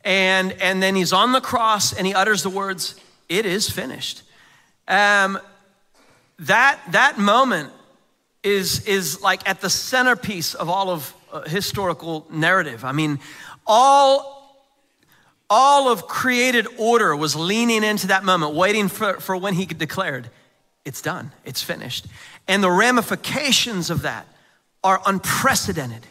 And, 0.04 0.52
and 0.52 0.82
then 0.82 0.94
he's 0.94 1.12
on 1.12 1.32
the 1.32 1.42
cross 1.42 1.92
and 1.92 2.06
he 2.06 2.14
utters 2.14 2.42
the 2.42 2.48
words, 2.48 2.98
it 3.28 3.44
is 3.44 3.68
finished. 3.68 4.22
Um, 4.88 5.38
that, 6.38 6.80
that 6.92 7.18
moment 7.18 7.74
is, 8.42 8.86
is 8.86 9.20
like 9.20 9.46
at 9.46 9.60
the 9.60 9.68
centerpiece 9.68 10.54
of 10.54 10.70
all 10.70 10.88
of 10.88 11.14
uh, 11.30 11.42
historical 11.42 12.26
narrative. 12.30 12.84
I 12.84 12.92
mean, 12.92 13.20
all, 13.70 14.66
all 15.48 15.88
of 15.88 16.08
created 16.08 16.66
order 16.76 17.14
was 17.14 17.36
leaning 17.36 17.84
into 17.84 18.08
that 18.08 18.24
moment, 18.24 18.54
waiting 18.54 18.88
for, 18.88 19.20
for 19.20 19.36
when 19.36 19.54
he 19.54 19.64
declared, 19.64 20.28
It's 20.84 21.00
done, 21.00 21.30
it's 21.44 21.62
finished. 21.62 22.06
And 22.48 22.64
the 22.64 22.70
ramifications 22.70 23.88
of 23.88 24.02
that 24.02 24.26
are 24.82 25.00
unprecedented. 25.06 26.04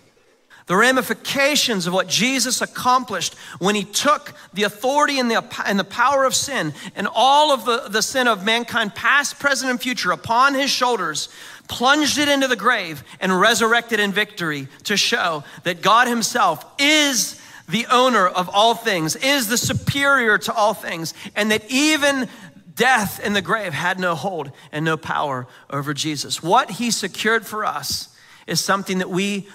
The 0.68 0.75
ramifications 0.78 1.88
of 1.88 1.94
what 1.94 2.08
Jesus 2.08 2.62
accomplished 2.62 3.34
when 3.58 3.74
he 3.74 3.84
took 3.84 4.34
the 4.54 4.63
authority 4.63 5.20
and 5.20 5.30
the, 5.30 5.44
and 5.66 5.80
the 5.80 5.84
power 5.84 6.24
of 6.25 6.36
sin 6.36 6.74
and 6.96 7.08
all 7.12 7.51
of 7.51 7.66
the, 7.66 7.89
the 7.89 8.04
sin 8.04 8.28
of 8.28 8.46
mankind, 8.46 8.94
past, 8.94 9.39
present, 9.39 9.72
and 9.72 9.82
future, 9.82 10.12
upon 10.12 10.54
his 10.54 10.70
shoulders, 10.70 11.28
plunged 11.68 12.20
it 12.20 12.30
into 12.30 12.48
the 12.48 12.56
grave, 12.56 13.04
and 13.20 13.38
resurrected 13.39 14.00
in 14.00 14.12
victory 14.12 14.68
to 14.84 14.96
show 14.96 15.44
that 15.63 15.82
God 15.82 16.08
himself 16.08 16.63
is 16.78 17.42
the 17.70 17.86
owner 17.92 18.28
of 18.28 18.50
all 18.50 18.74
things, 18.76 19.16
is 19.16 19.48
the 19.48 19.58
superior 19.58 20.38
to 20.40 20.54
all 20.54 20.74
things, 20.74 21.14
and 21.36 21.52
that 21.52 21.64
even 21.70 22.28
death 22.76 23.20
and 23.24 23.36
the 23.36 23.42
grave 23.42 23.74
had 23.74 24.00
no 24.00 24.16
hold 24.16 24.52
and 24.72 24.84
no 24.84 24.98
power 24.98 25.48
over 25.70 25.94
Jesus. 25.94 26.42
What 26.42 26.72
he 26.72 26.92
secured 26.92 27.46
for 27.46 27.64
us 27.64 28.16
is 28.48 28.60
something 28.60 28.98
that 28.98 29.10
we 29.10 29.48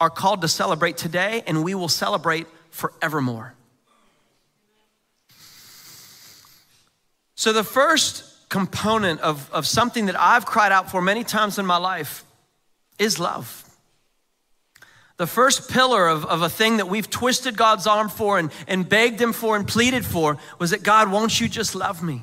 are 0.00 0.10
called 0.10 0.42
to 0.42 0.48
celebrate 0.48 0.96
today, 0.96 1.42
and 1.46 1.64
we 1.64 1.74
will 1.74 1.88
celebrate 1.88 2.46
forevermore. 2.70 3.54
So, 7.36 7.52
the 7.52 7.64
first 7.64 8.48
component 8.48 9.20
of, 9.20 9.50
of 9.52 9.66
something 9.66 10.06
that 10.06 10.20
I've 10.20 10.44
cried 10.44 10.72
out 10.72 10.90
for 10.90 11.00
many 11.00 11.24
times 11.24 11.58
in 11.58 11.64
my 11.64 11.78
life 11.78 12.24
is 12.98 13.18
love. 13.18 13.61
The 15.16 15.26
first 15.26 15.70
pillar 15.70 16.08
of, 16.08 16.24
of 16.24 16.42
a 16.42 16.48
thing 16.48 16.78
that 16.78 16.88
we've 16.88 17.08
twisted 17.08 17.56
God's 17.56 17.86
arm 17.86 18.08
for 18.08 18.38
and, 18.38 18.50
and 18.66 18.88
begged 18.88 19.20
Him 19.20 19.32
for 19.32 19.56
and 19.56 19.66
pleaded 19.66 20.04
for 20.04 20.38
was 20.58 20.70
that 20.70 20.82
God, 20.82 21.10
won't 21.10 21.40
you 21.40 21.48
just 21.48 21.74
love 21.74 22.02
me? 22.02 22.22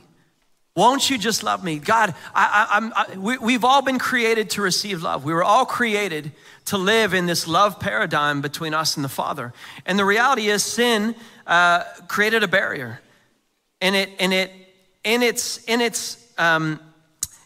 Won't 0.75 1.09
you 1.09 1.17
just 1.17 1.43
love 1.43 1.63
me? 1.63 1.77
God, 1.77 2.15
I, 2.33 2.91
I, 2.95 3.03
I, 3.03 3.17
we, 3.17 3.37
we've 3.37 3.65
all 3.65 3.81
been 3.81 3.99
created 3.99 4.51
to 4.51 4.61
receive 4.61 5.03
love. 5.03 5.25
We 5.25 5.33
were 5.33 5.43
all 5.43 5.65
created 5.65 6.31
to 6.65 6.77
live 6.77 7.13
in 7.13 7.25
this 7.25 7.47
love 7.47 7.79
paradigm 7.79 8.41
between 8.41 8.73
us 8.73 8.95
and 8.95 9.03
the 9.03 9.09
Father. 9.09 9.51
And 9.85 9.99
the 9.99 10.05
reality 10.05 10.47
is, 10.47 10.63
sin 10.63 11.15
uh, 11.47 11.83
created 12.07 12.43
a 12.43 12.47
barrier. 12.47 13.01
And 13.81 13.95
it, 13.95 14.09
and 14.19 14.31
it, 14.33 14.51
in 15.03 15.21
its, 15.23 15.63
in 15.65 15.81
its 15.81 16.31
um, 16.37 16.79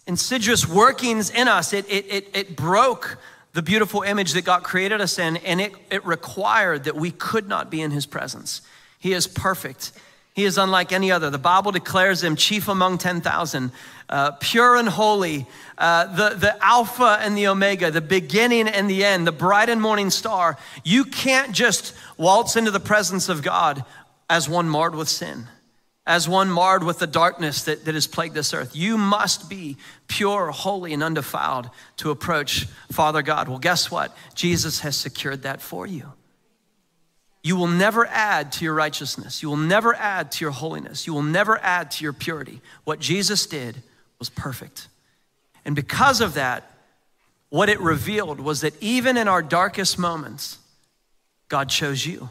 insidious 0.05 0.67
workings 0.67 1.29
in 1.29 1.47
us, 1.47 1.73
it, 1.73 1.89
it, 1.89 2.05
it, 2.11 2.29
it 2.35 2.55
broke 2.55 3.17
the 3.53 3.61
beautiful 3.61 4.01
image 4.01 4.33
that 4.33 4.45
God 4.45 4.63
created 4.63 4.99
us 4.99 5.19
in, 5.19 5.37
and 5.37 5.61
it, 5.61 5.73
it 5.91 6.05
required 6.05 6.85
that 6.85 6.95
we 6.95 7.11
could 7.11 7.47
not 7.47 7.69
be 7.69 7.81
in 7.81 7.91
His 7.91 8.05
presence. 8.05 8.61
He 8.99 9.13
is 9.13 9.27
perfect. 9.27 9.91
He 10.33 10.45
is 10.45 10.57
unlike 10.57 10.91
any 10.91 11.11
other. 11.11 11.29
The 11.29 11.37
Bible 11.37 11.71
declares 11.71 12.23
him 12.23 12.35
chief 12.35 12.67
among 12.67 12.97
10,000, 12.97 13.71
uh, 14.09 14.31
pure 14.39 14.75
and 14.75 14.89
holy, 14.89 15.45
uh, 15.77 16.07
the, 16.07 16.35
the 16.35 16.65
Alpha 16.65 17.19
and 17.21 17.37
the 17.37 17.47
Omega, 17.47 17.91
the 17.91 18.01
beginning 18.01 18.67
and 18.67 18.89
the 18.89 19.05
end, 19.05 19.27
the 19.27 19.31
bright 19.31 19.69
and 19.69 19.79
morning 19.79 20.09
star. 20.09 20.57
You 20.83 21.05
can't 21.05 21.51
just 21.51 21.95
waltz 22.17 22.55
into 22.55 22.71
the 22.71 22.79
presence 22.79 23.29
of 23.29 23.43
God 23.43 23.85
as 24.27 24.49
one 24.49 24.67
marred 24.67 24.95
with 24.95 25.07
sin 25.07 25.47
as 26.05 26.27
one 26.27 26.49
marred 26.49 26.83
with 26.83 26.99
the 26.99 27.07
darkness 27.07 27.63
that, 27.63 27.85
that 27.85 27.95
has 27.95 28.07
plagued 28.07 28.35
this 28.35 28.53
earth. 28.53 28.75
You 28.75 28.97
must 28.97 29.49
be 29.49 29.77
pure, 30.07 30.51
holy, 30.51 30.93
and 30.93 31.01
undefiled 31.01 31.69
to 31.97 32.11
approach 32.11 32.67
Father 32.91 33.21
God. 33.21 33.47
Well, 33.47 33.59
guess 33.59 33.89
what? 33.89 34.15
Jesus 34.35 34.81
has 34.81 34.97
secured 34.97 35.43
that 35.43 35.61
for 35.61 35.87
you. 35.87 36.11
You 37.41 37.55
will 37.57 37.67
never 37.67 38.05
add 38.05 38.53
to 38.53 38.65
your 38.65 38.73
righteousness. 38.73 39.41
You 39.41 39.49
will 39.49 39.57
never 39.57 39.93
add 39.95 40.31
to 40.33 40.45
your 40.45 40.51
holiness. 40.51 41.07
You 41.07 41.13
will 41.13 41.23
never 41.23 41.57
add 41.57 41.91
to 41.91 42.03
your 42.03 42.13
purity. 42.13 42.61
What 42.85 42.99
Jesus 42.99 43.45
did 43.45 43.81
was 44.17 44.29
perfect. 44.29 44.87
And 45.65 45.75
because 45.75 46.21
of 46.21 46.35
that, 46.35 46.69
what 47.49 47.69
it 47.69 47.79
revealed 47.79 48.39
was 48.39 48.61
that 48.61 48.81
even 48.81 49.17
in 49.17 49.27
our 49.27 49.41
darkest 49.41 49.99
moments, 49.99 50.57
God 51.49 51.69
chose 51.69 52.05
you. 52.05 52.29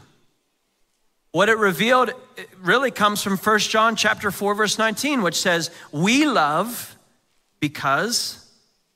What 1.33 1.49
it 1.49 1.57
revealed 1.57 2.11
really 2.61 2.91
comes 2.91 3.23
from 3.23 3.37
1 3.37 3.59
John 3.59 3.95
chapter 3.95 4.29
4 4.29 4.53
verse 4.53 4.77
19 4.77 5.23
which 5.23 5.35
says, 5.35 5.71
"We 5.91 6.27
love 6.27 6.95
because 7.59 8.45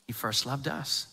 he 0.06 0.14
first 0.14 0.46
loved 0.46 0.68
us." 0.68 1.08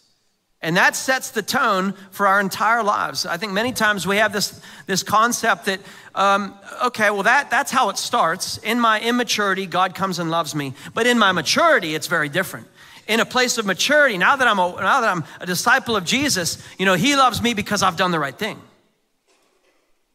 And 0.60 0.76
that 0.76 0.94
sets 0.96 1.30
the 1.30 1.40
tone 1.40 1.94
for 2.10 2.26
our 2.26 2.40
entire 2.40 2.82
lives. 2.82 3.24
I 3.24 3.38
think 3.38 3.52
many 3.52 3.72
times 3.72 4.06
we 4.06 4.18
have 4.18 4.34
this, 4.34 4.60
this 4.86 5.02
concept 5.02 5.64
that, 5.64 5.80
um, 6.14 6.54
okay, 6.84 7.10
well, 7.10 7.22
that, 7.22 7.50
that's 7.50 7.70
how 7.70 7.88
it 7.88 7.96
starts. 7.96 8.58
In 8.58 8.78
my 8.78 9.00
immaturity, 9.00 9.66
God 9.66 9.94
comes 9.94 10.18
and 10.18 10.30
loves 10.30 10.54
me. 10.54 10.74
But 10.92 11.06
in 11.06 11.18
my 11.18 11.32
maturity, 11.32 11.94
it's 11.94 12.06
very 12.06 12.28
different. 12.28 12.66
In 13.08 13.20
a 13.20 13.26
place 13.26 13.58
of 13.58 13.66
maturity, 13.66 14.16
now 14.18 14.36
that 14.36 14.48
I'm 14.48 14.58
a, 14.58 14.70
now 14.80 15.00
that 15.00 15.10
I'm 15.10 15.24
a 15.40 15.46
disciple 15.46 15.96
of 15.96 16.04
Jesus, 16.04 16.56
you 16.78 16.86
know, 16.86 16.94
He 16.94 17.16
loves 17.16 17.42
me 17.42 17.54
because 17.54 17.82
I've 17.82 17.96
done 17.96 18.10
the 18.10 18.18
right 18.18 18.38
thing. 18.38 18.60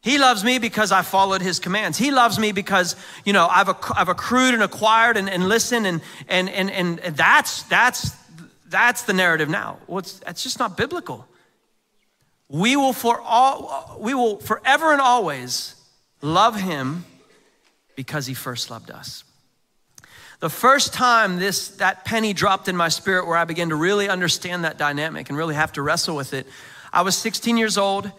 He 0.02 0.16
loves 0.16 0.42
me 0.42 0.58
because 0.58 0.92
I 0.92 1.02
followed 1.02 1.42
his 1.42 1.58
commands. 1.58 1.98
He 1.98 2.10
loves 2.10 2.38
me 2.38 2.52
because, 2.52 2.96
you 3.24 3.34
know, 3.34 3.46
I've, 3.46 3.68
I've 3.94 4.08
accrued 4.08 4.54
and 4.54 4.62
acquired 4.62 5.18
and, 5.18 5.28
and 5.28 5.46
listened 5.46 5.86
and, 5.86 6.00
and, 6.26 6.48
and, 6.48 6.70
and 6.70 6.98
that's, 7.16 7.64
that's, 7.64 8.16
that's 8.68 9.02
the 9.02 9.12
narrative 9.12 9.50
now. 9.50 9.78
Well, 9.86 9.98
it's, 9.98 10.18
that's 10.20 10.42
just 10.42 10.58
not 10.58 10.76
biblical. 10.76 11.26
We 12.48 12.76
will 12.76 12.94
for 12.94 13.20
all, 13.20 13.98
we 14.00 14.14
will 14.14 14.38
forever 14.38 14.92
and 14.92 15.02
always 15.02 15.74
love 16.22 16.58
him 16.58 17.04
because 17.94 18.26
he 18.26 18.32
first 18.32 18.70
loved 18.70 18.90
us. 18.90 19.24
The 20.40 20.48
first 20.48 20.94
time 20.94 21.38
this, 21.38 21.68
that 21.76 22.06
penny 22.06 22.32
dropped 22.32 22.68
in 22.68 22.76
my 22.76 22.88
spirit 22.88 23.26
where 23.26 23.36
I 23.36 23.44
began 23.44 23.68
to 23.68 23.76
really 23.76 24.08
understand 24.08 24.64
that 24.64 24.78
dynamic 24.78 25.28
and 25.28 25.36
really 25.36 25.54
have 25.54 25.72
to 25.72 25.82
wrestle 25.82 26.16
with 26.16 26.32
it, 26.32 26.46
I 26.90 27.02
was 27.02 27.16
16 27.18 27.58
years 27.58 27.76
old 27.76 28.10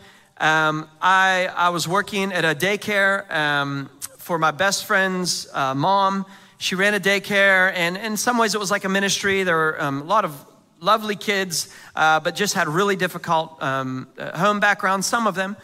um, 0.41 0.89
I, 0.99 1.49
I 1.55 1.69
was 1.69 1.87
working 1.87 2.33
at 2.33 2.43
a 2.43 2.55
daycare 2.55 3.29
um, 3.31 3.91
for 4.17 4.39
my 4.39 4.49
best 4.49 4.85
friend's 4.85 5.47
uh, 5.53 5.75
mom. 5.75 6.25
She 6.57 6.73
ran 6.73 6.95
a 6.95 6.99
daycare, 6.99 7.71
and 7.75 7.95
in 7.95 8.17
some 8.17 8.39
ways 8.39 8.55
it 8.55 8.57
was 8.57 8.71
like 8.71 8.83
a 8.83 8.89
ministry. 8.89 9.43
There 9.43 9.55
were 9.55 9.79
um, 9.79 10.01
a 10.01 10.05
lot 10.05 10.25
of 10.25 10.45
lovely 10.79 11.15
kids, 11.15 11.71
uh, 11.95 12.19
but 12.21 12.33
just 12.33 12.55
had 12.55 12.67
really 12.67 12.95
difficult 12.95 13.61
um, 13.61 14.07
uh, 14.17 14.35
home 14.35 14.59
backgrounds, 14.59 15.05
some 15.05 15.27
of 15.27 15.35
them. 15.35 15.55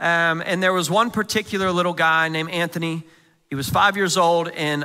Um, 0.00 0.42
and 0.44 0.60
there 0.60 0.72
was 0.72 0.90
one 0.90 1.12
particular 1.12 1.70
little 1.70 1.94
guy 1.94 2.28
named 2.28 2.50
Anthony. 2.50 3.04
He 3.50 3.54
was 3.54 3.70
five 3.70 3.96
years 3.96 4.16
old, 4.16 4.48
and 4.48 4.84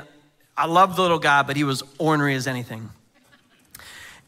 I 0.56 0.68
loved 0.68 0.96
the 0.96 1.02
little 1.02 1.18
guy, 1.18 1.42
but 1.42 1.56
he 1.56 1.64
was 1.64 1.82
ornery 1.98 2.36
as 2.36 2.46
anything 2.46 2.92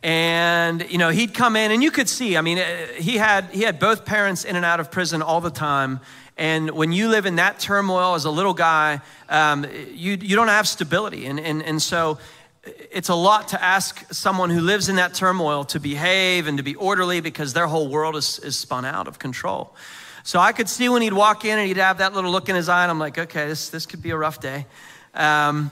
and 0.03 0.89
you 0.89 0.98
know 0.98 1.10
he'd 1.10 1.34
come 1.34 1.55
in 1.55 1.72
and 1.72 1.84
you 1.84 1.91
could 1.91 2.10
see 2.10 2.36
i 2.36 2.41
mean 2.41 2.58
uh, 2.58 2.88
he 2.98 3.17
had 3.17 3.46
he 3.51 3.62
had 3.62 3.79
both 3.79 4.03
parents 4.03 4.43
in 4.43 4.55
and 4.55 4.65
out 4.65 4.79
of 4.79 4.91
prison 4.91 5.22
all 5.22 5.41
the 5.41 5.51
time. 5.51 6.00
And 6.38 6.72
when 6.72 6.91
you 6.91 7.10
live 7.10 7.27
in 7.27 7.36
that 7.36 7.60
turmoil 7.60 8.15
as 8.15 8.25
a 8.25 8.31
little 8.31 8.55
guy 8.55 9.01
um, 9.29 9.65
you, 9.93 10.17
you 10.20 10.36
don't 10.36 10.48
have 10.48 10.67
stability. 10.67 11.25
And, 11.25 11.39
and, 11.39 11.62
and 11.62 11.81
so 11.81 12.17
it's 12.63 13.10
a 13.10 13.15
lot 13.15 13.50
to 13.50 13.63
ask 13.63 14.12
someone 14.12 14.50
who 14.50 14.62
lives 14.62 14.89
in 14.89 14.96
that 14.96 15.13
turmoil 15.13 15.63
to 15.65 15.79
behave 15.79 16.48
and 16.48 16.58
to 16.58 16.63
be 16.63 16.75
orderly 16.75 17.22
because 17.22 17.53
their 17.53 17.67
whole 17.67 17.89
world 17.89 18.15
is, 18.15 18.39
is 18.39 18.58
spun 18.58 18.86
out 18.86 19.08
of 19.08 19.20
control. 19.20 19.75
So 20.24 20.39
i 20.39 20.51
could 20.51 20.70
see 20.70 20.89
when 20.89 21.01
he'd 21.01 21.13
walk 21.13 21.46
in 21.46 21.58
and 21.58 21.67
he'd 21.67 21.77
have 21.77 21.98
that 22.00 22.13
little 22.13 22.31
look 22.31 22.50
in 22.50 22.55
his 22.55 22.70
eye 22.70 22.84
and 22.84 22.91
i'm 22.91 23.00
like 23.00 23.17
okay 23.17 23.48
this, 23.48 23.70
this 23.70 23.86
could 23.88 24.01
be 24.01 24.12
a 24.12 24.17
rough 24.17 24.39
day. 24.39 24.65
Um, 25.13 25.72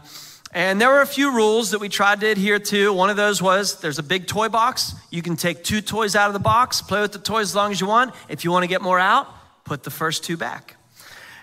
and 0.51 0.81
there 0.81 0.89
were 0.89 1.01
a 1.01 1.07
few 1.07 1.31
rules 1.33 1.71
that 1.71 1.79
we 1.79 1.89
tried 1.89 2.21
to 2.21 2.27
adhere 2.27 2.57
to. 2.57 2.91
One 2.91 3.11
of 3.11 3.17
those 3.17 3.41
was 3.41 3.79
there's 3.81 3.99
a 3.99 4.03
big 4.03 4.25
toy 4.25 4.49
box. 4.49 4.95
You 5.11 5.21
can 5.21 5.35
take 5.35 5.63
two 5.63 5.81
toys 5.81 6.15
out 6.15 6.27
of 6.27 6.33
the 6.33 6.39
box, 6.39 6.81
play 6.81 7.01
with 7.01 7.11
the 7.11 7.19
toys 7.19 7.49
as 7.49 7.55
long 7.55 7.71
as 7.71 7.79
you 7.79 7.87
want. 7.87 8.15
If 8.29 8.43
you 8.43 8.51
want 8.51 8.63
to 8.63 8.67
get 8.67 8.81
more 8.81 8.99
out, 8.99 9.27
put 9.63 9.83
the 9.83 9.91
first 9.91 10.23
two 10.23 10.37
back. 10.37 10.75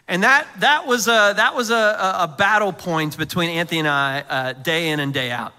And 0.09 0.23
that, 0.25 0.47
that 0.61 0.87
was, 0.87 1.07
a, 1.07 1.35
that 1.37 1.55
was 1.55 1.71
a, 1.71 1.75
a 1.75 2.35
battle 2.37 2.73
point 2.73 3.17
between 3.17 3.51
Anthony 3.51 3.81
and 3.81 3.89
I 3.89 4.21
uh, 4.29 4.53
day 4.53 4.89
in 4.89 5.01
and 5.01 5.15
day 5.15 5.31
out. 5.31 5.53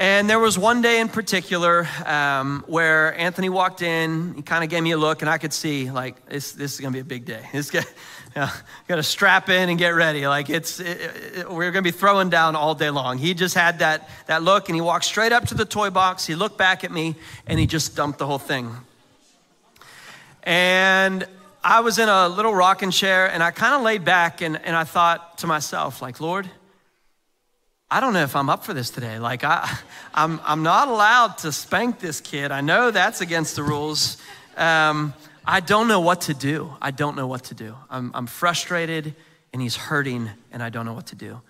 And 0.00 0.30
there 0.30 0.38
was 0.38 0.58
one 0.58 0.80
day 0.80 0.98
in 1.00 1.10
particular 1.10 1.86
um, 2.06 2.64
where 2.66 3.14
Anthony 3.18 3.50
walked 3.50 3.82
in, 3.82 4.32
he 4.32 4.40
kind 4.40 4.64
of 4.64 4.70
gave 4.70 4.82
me 4.82 4.92
a 4.92 4.96
look, 4.96 5.20
and 5.20 5.30
I 5.30 5.36
could 5.36 5.52
see, 5.52 5.90
like, 5.90 6.26
this, 6.26 6.52
this 6.52 6.72
is 6.72 6.80
gonna 6.80 6.94
be 6.94 7.00
a 7.00 7.04
big 7.04 7.26
day. 7.26 7.46
This 7.52 7.70
guy, 7.70 7.84
know, 8.36 8.48
got 8.88 8.96
to 8.96 9.02
strap 9.02 9.48
in 9.48 9.68
and 9.68 9.78
get 9.78 9.90
ready. 9.90 10.26
Like 10.26 10.50
it's, 10.50 10.80
it, 10.80 11.00
it, 11.36 11.50
we're 11.50 11.70
going 11.72 11.82
to 11.84 11.92
be 11.92 11.96
throwing 11.96 12.30
down 12.30 12.54
all 12.56 12.74
day 12.74 12.90
long. 12.90 13.18
He 13.18 13.34
just 13.34 13.54
had 13.54 13.80
that, 13.80 14.08
that 14.26 14.42
look 14.42 14.68
and 14.68 14.76
he 14.76 14.80
walked 14.80 15.04
straight 15.04 15.32
up 15.32 15.46
to 15.48 15.54
the 15.54 15.64
toy 15.64 15.90
box. 15.90 16.26
He 16.26 16.34
looked 16.34 16.58
back 16.58 16.84
at 16.84 16.92
me 16.92 17.16
and 17.46 17.58
he 17.58 17.66
just 17.66 17.96
dumped 17.96 18.18
the 18.18 18.26
whole 18.26 18.38
thing. 18.38 18.70
And 20.42 21.26
I 21.62 21.80
was 21.80 21.98
in 21.98 22.08
a 22.08 22.28
little 22.28 22.54
rocking 22.54 22.90
chair 22.90 23.30
and 23.30 23.42
I 23.42 23.50
kind 23.50 23.74
of 23.74 23.82
laid 23.82 24.04
back 24.04 24.40
and, 24.40 24.56
and 24.64 24.74
I 24.74 24.84
thought 24.84 25.38
to 25.38 25.46
myself, 25.46 26.00
like, 26.00 26.20
Lord, 26.20 26.48
I 27.90 28.00
don't 28.00 28.12
know 28.12 28.22
if 28.22 28.36
I'm 28.36 28.48
up 28.48 28.64
for 28.64 28.72
this 28.72 28.90
today. 28.90 29.18
Like, 29.18 29.42
I, 29.42 29.68
I'm, 30.14 30.40
I'm 30.44 30.62
not 30.62 30.88
allowed 30.88 31.38
to 31.38 31.52
spank 31.52 31.98
this 31.98 32.20
kid. 32.20 32.52
I 32.52 32.60
know 32.60 32.92
that's 32.92 33.20
against 33.20 33.56
the 33.56 33.64
rules. 33.64 34.16
Um, 34.56 35.12
I 35.50 35.58
don't 35.58 35.88
know 35.88 35.98
what 35.98 36.20
to 36.22 36.34
do. 36.34 36.76
I 36.80 36.92
don't 36.92 37.16
know 37.16 37.26
what 37.26 37.42
to 37.44 37.54
do. 37.54 37.74
I'm, 37.90 38.12
I'm 38.14 38.28
frustrated 38.28 39.16
and 39.52 39.60
he's 39.60 39.74
hurting 39.74 40.30
and 40.52 40.62
I 40.62 40.68
don't 40.68 40.86
know 40.86 40.92
what 40.92 41.08
to 41.08 41.16
do. 41.16 41.40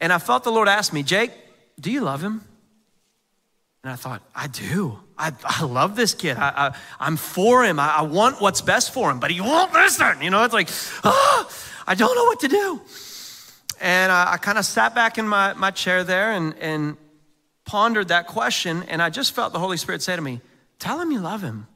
And 0.00 0.12
I 0.12 0.18
felt 0.18 0.42
the 0.42 0.50
Lord 0.50 0.66
ask 0.66 0.92
me, 0.92 1.04
Jake, 1.04 1.30
do 1.78 1.92
you 1.92 2.00
love 2.00 2.20
him? 2.20 2.42
And 3.84 3.92
I 3.92 3.94
thought, 3.94 4.22
I 4.34 4.48
do. 4.48 4.98
I, 5.16 5.32
I 5.44 5.62
love 5.62 5.94
this 5.94 6.14
kid. 6.14 6.36
I, 6.36 6.74
I, 6.98 7.06
am 7.06 7.16
for 7.16 7.64
him. 7.64 7.78
I, 7.78 7.98
I, 7.98 8.02
want 8.02 8.40
what's 8.40 8.60
best 8.60 8.92
for 8.92 9.08
him, 9.08 9.20
but 9.20 9.30
he 9.30 9.40
won't 9.40 9.72
listen. 9.72 10.20
You 10.20 10.30
know, 10.30 10.42
it's 10.42 10.52
like, 10.52 10.68
oh, 11.04 11.48
I 11.86 11.94
don't 11.94 12.16
know 12.16 12.24
what 12.24 12.40
to 12.40 12.48
do. 12.48 12.80
And 13.80 14.10
I, 14.10 14.32
I 14.32 14.36
kind 14.38 14.58
of 14.58 14.64
sat 14.64 14.96
back 14.96 15.16
in 15.16 15.28
my, 15.28 15.54
my 15.54 15.70
chair 15.70 16.02
there 16.02 16.32
and, 16.32 16.56
and 16.58 16.96
pondered 17.64 18.08
that 18.08 18.26
question. 18.26 18.82
And 18.88 19.00
I 19.00 19.10
just 19.10 19.32
felt 19.32 19.52
the 19.52 19.60
Holy 19.60 19.76
Spirit 19.76 20.02
say 20.02 20.16
to 20.16 20.22
me, 20.22 20.40
Tell 20.80 21.00
him 21.00 21.12
you 21.12 21.20
love 21.20 21.42
him. 21.42 21.68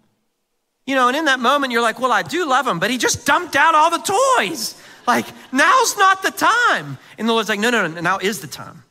You 0.87 0.95
know, 0.97 1.09
and 1.09 1.17
in 1.17 1.27
that 1.27 1.39
moment, 1.39 1.73
you're 1.73 1.83
like, 1.83 2.01
well, 2.01 2.13
I 2.13 2.23
do 2.23 2.49
love 2.49 2.67
him, 2.67 2.79
but 2.79 2.91
he 2.91 2.99
just 2.99 3.25
dumped 3.25 3.55
out 3.55 3.75
all 3.75 3.91
the 3.91 3.99
toys. 4.39 4.81
Like, 5.07 5.27
now's 5.53 5.97
not 5.97 6.23
the 6.23 6.31
time. 6.31 6.99
And 7.19 7.29
the 7.29 7.33
Lord's 7.33 7.49
like, 7.49 7.61
no, 7.61 7.71
no, 7.71 7.87
no, 7.87 8.01
now 8.01 8.19
is 8.19 8.41
the 8.41 8.47
time. 8.47 8.83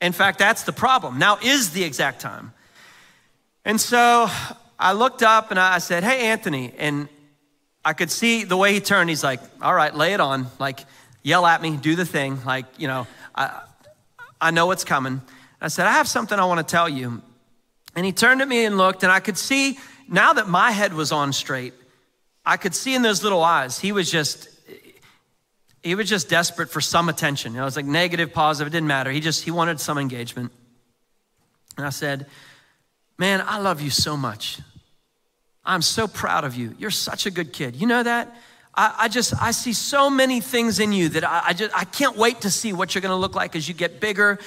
In 0.00 0.12
fact, 0.12 0.38
that's 0.38 0.62
the 0.62 0.72
problem. 0.72 1.18
Now 1.18 1.38
is 1.42 1.70
the 1.70 1.82
exact 1.82 2.20
time. 2.20 2.52
And 3.64 3.80
so 3.80 4.28
I 4.78 4.92
looked 4.92 5.22
up 5.22 5.50
and 5.50 5.58
I 5.58 5.78
said, 5.78 6.04
hey, 6.04 6.28
Anthony. 6.28 6.72
And 6.78 7.08
I 7.84 7.92
could 7.92 8.10
see 8.10 8.44
the 8.44 8.56
way 8.56 8.72
he 8.72 8.80
turned. 8.80 9.10
He's 9.10 9.24
like, 9.24 9.40
all 9.60 9.74
right, 9.74 9.94
lay 9.94 10.12
it 10.12 10.20
on. 10.20 10.46
Like, 10.60 10.80
yell 11.22 11.44
at 11.44 11.60
me, 11.60 11.76
do 11.76 11.96
the 11.96 12.06
thing. 12.06 12.38
Like, 12.44 12.66
you 12.78 12.86
know, 12.86 13.08
I, 13.34 13.62
I 14.40 14.52
know 14.52 14.66
what's 14.66 14.84
coming. 14.84 15.20
I 15.60 15.68
said, 15.68 15.86
I 15.86 15.92
have 15.92 16.06
something 16.06 16.38
I 16.38 16.44
want 16.44 16.66
to 16.66 16.70
tell 16.70 16.88
you. 16.88 17.20
And 17.96 18.06
he 18.06 18.12
turned 18.12 18.40
at 18.40 18.46
me 18.46 18.64
and 18.64 18.78
looked, 18.78 19.02
and 19.02 19.10
I 19.10 19.18
could 19.18 19.36
see 19.36 19.78
now 20.08 20.32
that 20.32 20.48
my 20.48 20.70
head 20.70 20.94
was 20.94 21.12
on 21.12 21.32
straight, 21.32 21.74
I 22.44 22.56
could 22.56 22.74
see 22.74 22.94
in 22.94 23.02
those 23.02 23.22
little 23.22 23.42
eyes, 23.42 23.78
he 23.78 23.92
was 23.92 24.10
just, 24.10 24.48
he 25.82 25.94
was 25.94 26.08
just 26.08 26.28
desperate 26.28 26.70
for 26.70 26.80
some 26.80 27.08
attention. 27.08 27.52
You 27.52 27.58
know, 27.58 27.64
it 27.64 27.66
was 27.66 27.76
like 27.76 27.84
negative, 27.84 28.32
positive, 28.32 28.72
it 28.72 28.76
didn't 28.76 28.88
matter. 28.88 29.10
He 29.10 29.20
just, 29.20 29.44
he 29.44 29.50
wanted 29.50 29.80
some 29.80 29.98
engagement. 29.98 30.50
And 31.76 31.86
I 31.86 31.90
said, 31.90 32.26
Man, 33.18 33.42
I 33.44 33.58
love 33.58 33.80
you 33.80 33.90
so 33.90 34.16
much. 34.16 34.60
I'm 35.64 35.82
so 35.82 36.06
proud 36.06 36.44
of 36.44 36.54
you. 36.54 36.74
You're 36.78 36.90
such 36.90 37.26
a 37.26 37.32
good 37.32 37.52
kid. 37.52 37.74
You 37.74 37.88
know 37.88 38.02
that? 38.02 38.34
I, 38.74 38.94
I 38.96 39.08
just, 39.08 39.34
I 39.42 39.50
see 39.50 39.72
so 39.72 40.08
many 40.08 40.40
things 40.40 40.78
in 40.78 40.92
you 40.92 41.08
that 41.10 41.24
I, 41.24 41.48
I 41.48 41.52
just, 41.52 41.76
I 41.76 41.84
can't 41.84 42.16
wait 42.16 42.42
to 42.42 42.50
see 42.50 42.72
what 42.72 42.94
you're 42.94 43.02
gonna 43.02 43.16
look 43.16 43.34
like 43.34 43.56
as 43.56 43.68
you 43.68 43.74
get 43.74 44.00
bigger. 44.00 44.38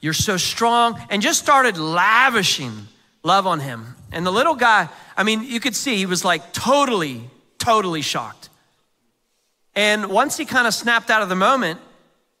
You're 0.00 0.12
so 0.12 0.36
strong. 0.36 0.98
And 1.10 1.20
just 1.20 1.40
started 1.40 1.76
lavishing 1.76 2.86
love 3.22 3.46
on 3.46 3.60
him. 3.60 3.96
And 4.12 4.26
the 4.26 4.30
little 4.30 4.54
guy, 4.54 4.88
I 5.16 5.22
mean, 5.22 5.42
you 5.44 5.60
could 5.60 5.76
see 5.76 5.96
he 5.96 6.06
was 6.06 6.24
like 6.24 6.52
totally, 6.52 7.22
totally 7.58 8.02
shocked. 8.02 8.48
And 9.74 10.06
once 10.06 10.36
he 10.36 10.44
kind 10.44 10.66
of 10.66 10.74
snapped 10.74 11.10
out 11.10 11.22
of 11.22 11.28
the 11.28 11.36
moment, 11.36 11.80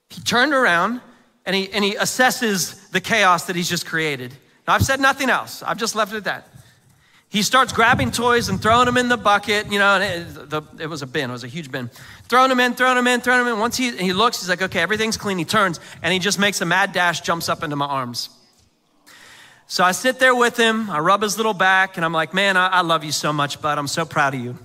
he 0.08 0.20
turned 0.20 0.52
around 0.52 1.00
and 1.46 1.54
he, 1.54 1.70
and 1.72 1.84
he 1.84 1.94
assesses 1.94 2.90
the 2.90 3.00
chaos 3.00 3.46
that 3.46 3.56
he's 3.56 3.68
just 3.68 3.86
created. 3.86 4.32
Now, 4.66 4.74
I've 4.74 4.84
said 4.84 5.00
nothing 5.00 5.30
else, 5.30 5.62
I've 5.62 5.78
just 5.78 5.94
left 5.94 6.12
it 6.12 6.16
at 6.18 6.24
that. 6.24 6.48
He 7.28 7.42
starts 7.42 7.72
grabbing 7.72 8.10
toys 8.10 8.48
and 8.48 8.60
throwing 8.60 8.86
them 8.86 8.96
in 8.96 9.08
the 9.08 9.16
bucket, 9.16 9.70
you 9.70 9.78
know, 9.78 10.00
and 10.00 10.02
it, 10.02 10.50
the, 10.50 10.62
it 10.80 10.88
was 10.88 11.02
a 11.02 11.06
bin, 11.06 11.30
it 11.30 11.32
was 11.32 11.44
a 11.44 11.48
huge 11.48 11.70
bin. 11.70 11.88
Throwing 12.28 12.48
them 12.48 12.58
in, 12.58 12.74
throwing 12.74 12.96
them 12.96 13.06
in, 13.06 13.20
throwing 13.20 13.44
them 13.44 13.54
in. 13.54 13.60
Once 13.60 13.76
he, 13.76 13.96
he 13.96 14.12
looks, 14.12 14.40
he's 14.40 14.48
like, 14.48 14.62
okay, 14.62 14.80
everything's 14.80 15.16
clean. 15.16 15.38
He 15.38 15.44
turns 15.44 15.78
and 16.02 16.12
he 16.12 16.18
just 16.18 16.40
makes 16.40 16.60
a 16.60 16.64
mad 16.64 16.92
dash, 16.92 17.20
jumps 17.20 17.48
up 17.48 17.62
into 17.62 17.76
my 17.76 17.86
arms. 17.86 18.30
So 19.70 19.84
I 19.84 19.92
sit 19.92 20.18
there 20.18 20.34
with 20.34 20.56
him, 20.56 20.90
I 20.90 20.98
rub 20.98 21.22
his 21.22 21.36
little 21.36 21.54
back, 21.54 21.96
and 21.96 22.04
I'm 22.04 22.12
like, 22.12 22.34
man, 22.34 22.56
I, 22.56 22.66
I 22.66 22.80
love 22.80 23.04
you 23.04 23.12
so 23.12 23.32
much, 23.32 23.62
bud. 23.62 23.78
I'm 23.78 23.86
so 23.86 24.04
proud 24.04 24.34
of 24.34 24.40
you. 24.40 24.58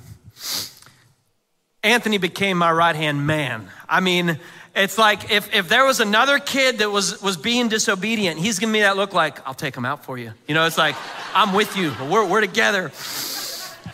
Anthony 1.84 2.18
became 2.18 2.58
my 2.58 2.72
right 2.72 2.96
hand 2.96 3.28
man. 3.28 3.70
I 3.88 4.00
mean, 4.00 4.40
it's 4.76 4.98
like 4.98 5.30
if, 5.30 5.54
if 5.54 5.70
there 5.70 5.86
was 5.86 6.00
another 6.00 6.40
kid 6.40 6.80
that 6.80 6.90
was, 6.90 7.22
was 7.22 7.38
being 7.38 7.68
disobedient, 7.68 8.40
he's 8.40 8.58
giving 8.58 8.74
me 8.74 8.80
that 8.80 8.98
look 8.98 9.14
like, 9.14 9.48
I'll 9.48 9.54
take 9.54 9.78
him 9.78 9.86
out 9.86 10.04
for 10.04 10.18
you. 10.18 10.34
You 10.48 10.56
know, 10.56 10.66
it's 10.66 10.80
like, 10.80 10.96
I'm 11.36 11.54
with 11.54 11.78
you, 11.78 11.94
we're, 12.10 12.26
we're 12.26 12.42
together. 12.42 12.92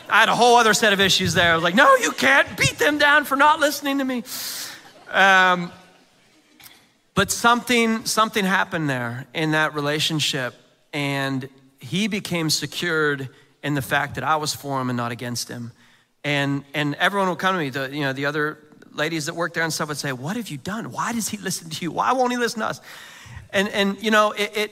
I 0.07 0.21
had 0.21 0.29
a 0.29 0.35
whole 0.35 0.55
other 0.55 0.73
set 0.73 0.93
of 0.93 1.01
issues 1.01 1.33
there. 1.33 1.51
I 1.51 1.55
was 1.55 1.63
like, 1.63 1.75
no, 1.75 1.93
you 1.97 2.13
can't 2.13 2.57
beat 2.57 2.79
them 2.79 2.97
down 2.97 3.25
for 3.25 3.35
not 3.35 3.59
listening 3.59 3.97
to 3.97 4.05
me. 4.05 4.23
Um, 5.09 5.73
but 7.15 7.31
something, 7.31 8.05
something 8.05 8.45
happened 8.45 8.89
there 8.89 9.27
in 9.33 9.51
that 9.51 9.75
relationship, 9.75 10.55
and 10.93 11.47
he 11.79 12.07
became 12.07 12.49
secured 12.49 13.29
in 13.63 13.73
the 13.75 13.81
fact 13.81 14.15
that 14.15 14.23
I 14.23 14.35
was 14.35 14.53
for 14.53 14.79
him 14.81 14.89
and 14.89 14.97
not 14.97 15.11
against 15.11 15.47
him. 15.47 15.71
And, 16.23 16.63
and 16.73 16.95
everyone 16.95 17.29
would 17.29 17.39
come 17.39 17.55
to 17.55 17.59
me, 17.59 17.69
the, 17.69 17.89
you 17.93 18.01
know, 18.01 18.13
the 18.13 18.25
other 18.25 18.59
ladies 18.93 19.25
that 19.25 19.35
work 19.35 19.53
there 19.53 19.63
and 19.63 19.73
stuff 19.73 19.87
would 19.87 19.97
say, 19.97 20.11
What 20.11 20.35
have 20.35 20.49
you 20.49 20.57
done? 20.57 20.91
Why 20.91 21.13
does 21.13 21.29
he 21.29 21.37
listen 21.49 21.69
to 21.69 21.83
you? 21.83 21.91
Why 21.91 22.13
won't 22.13 22.31
he 22.31 22.37
listen 22.37 22.59
to 22.59 22.67
us? 22.67 22.81
And, 23.51 23.67
and 23.69 24.01
you 24.01 24.11
know, 24.11 24.31
it, 24.31 24.51
it, 24.55 24.71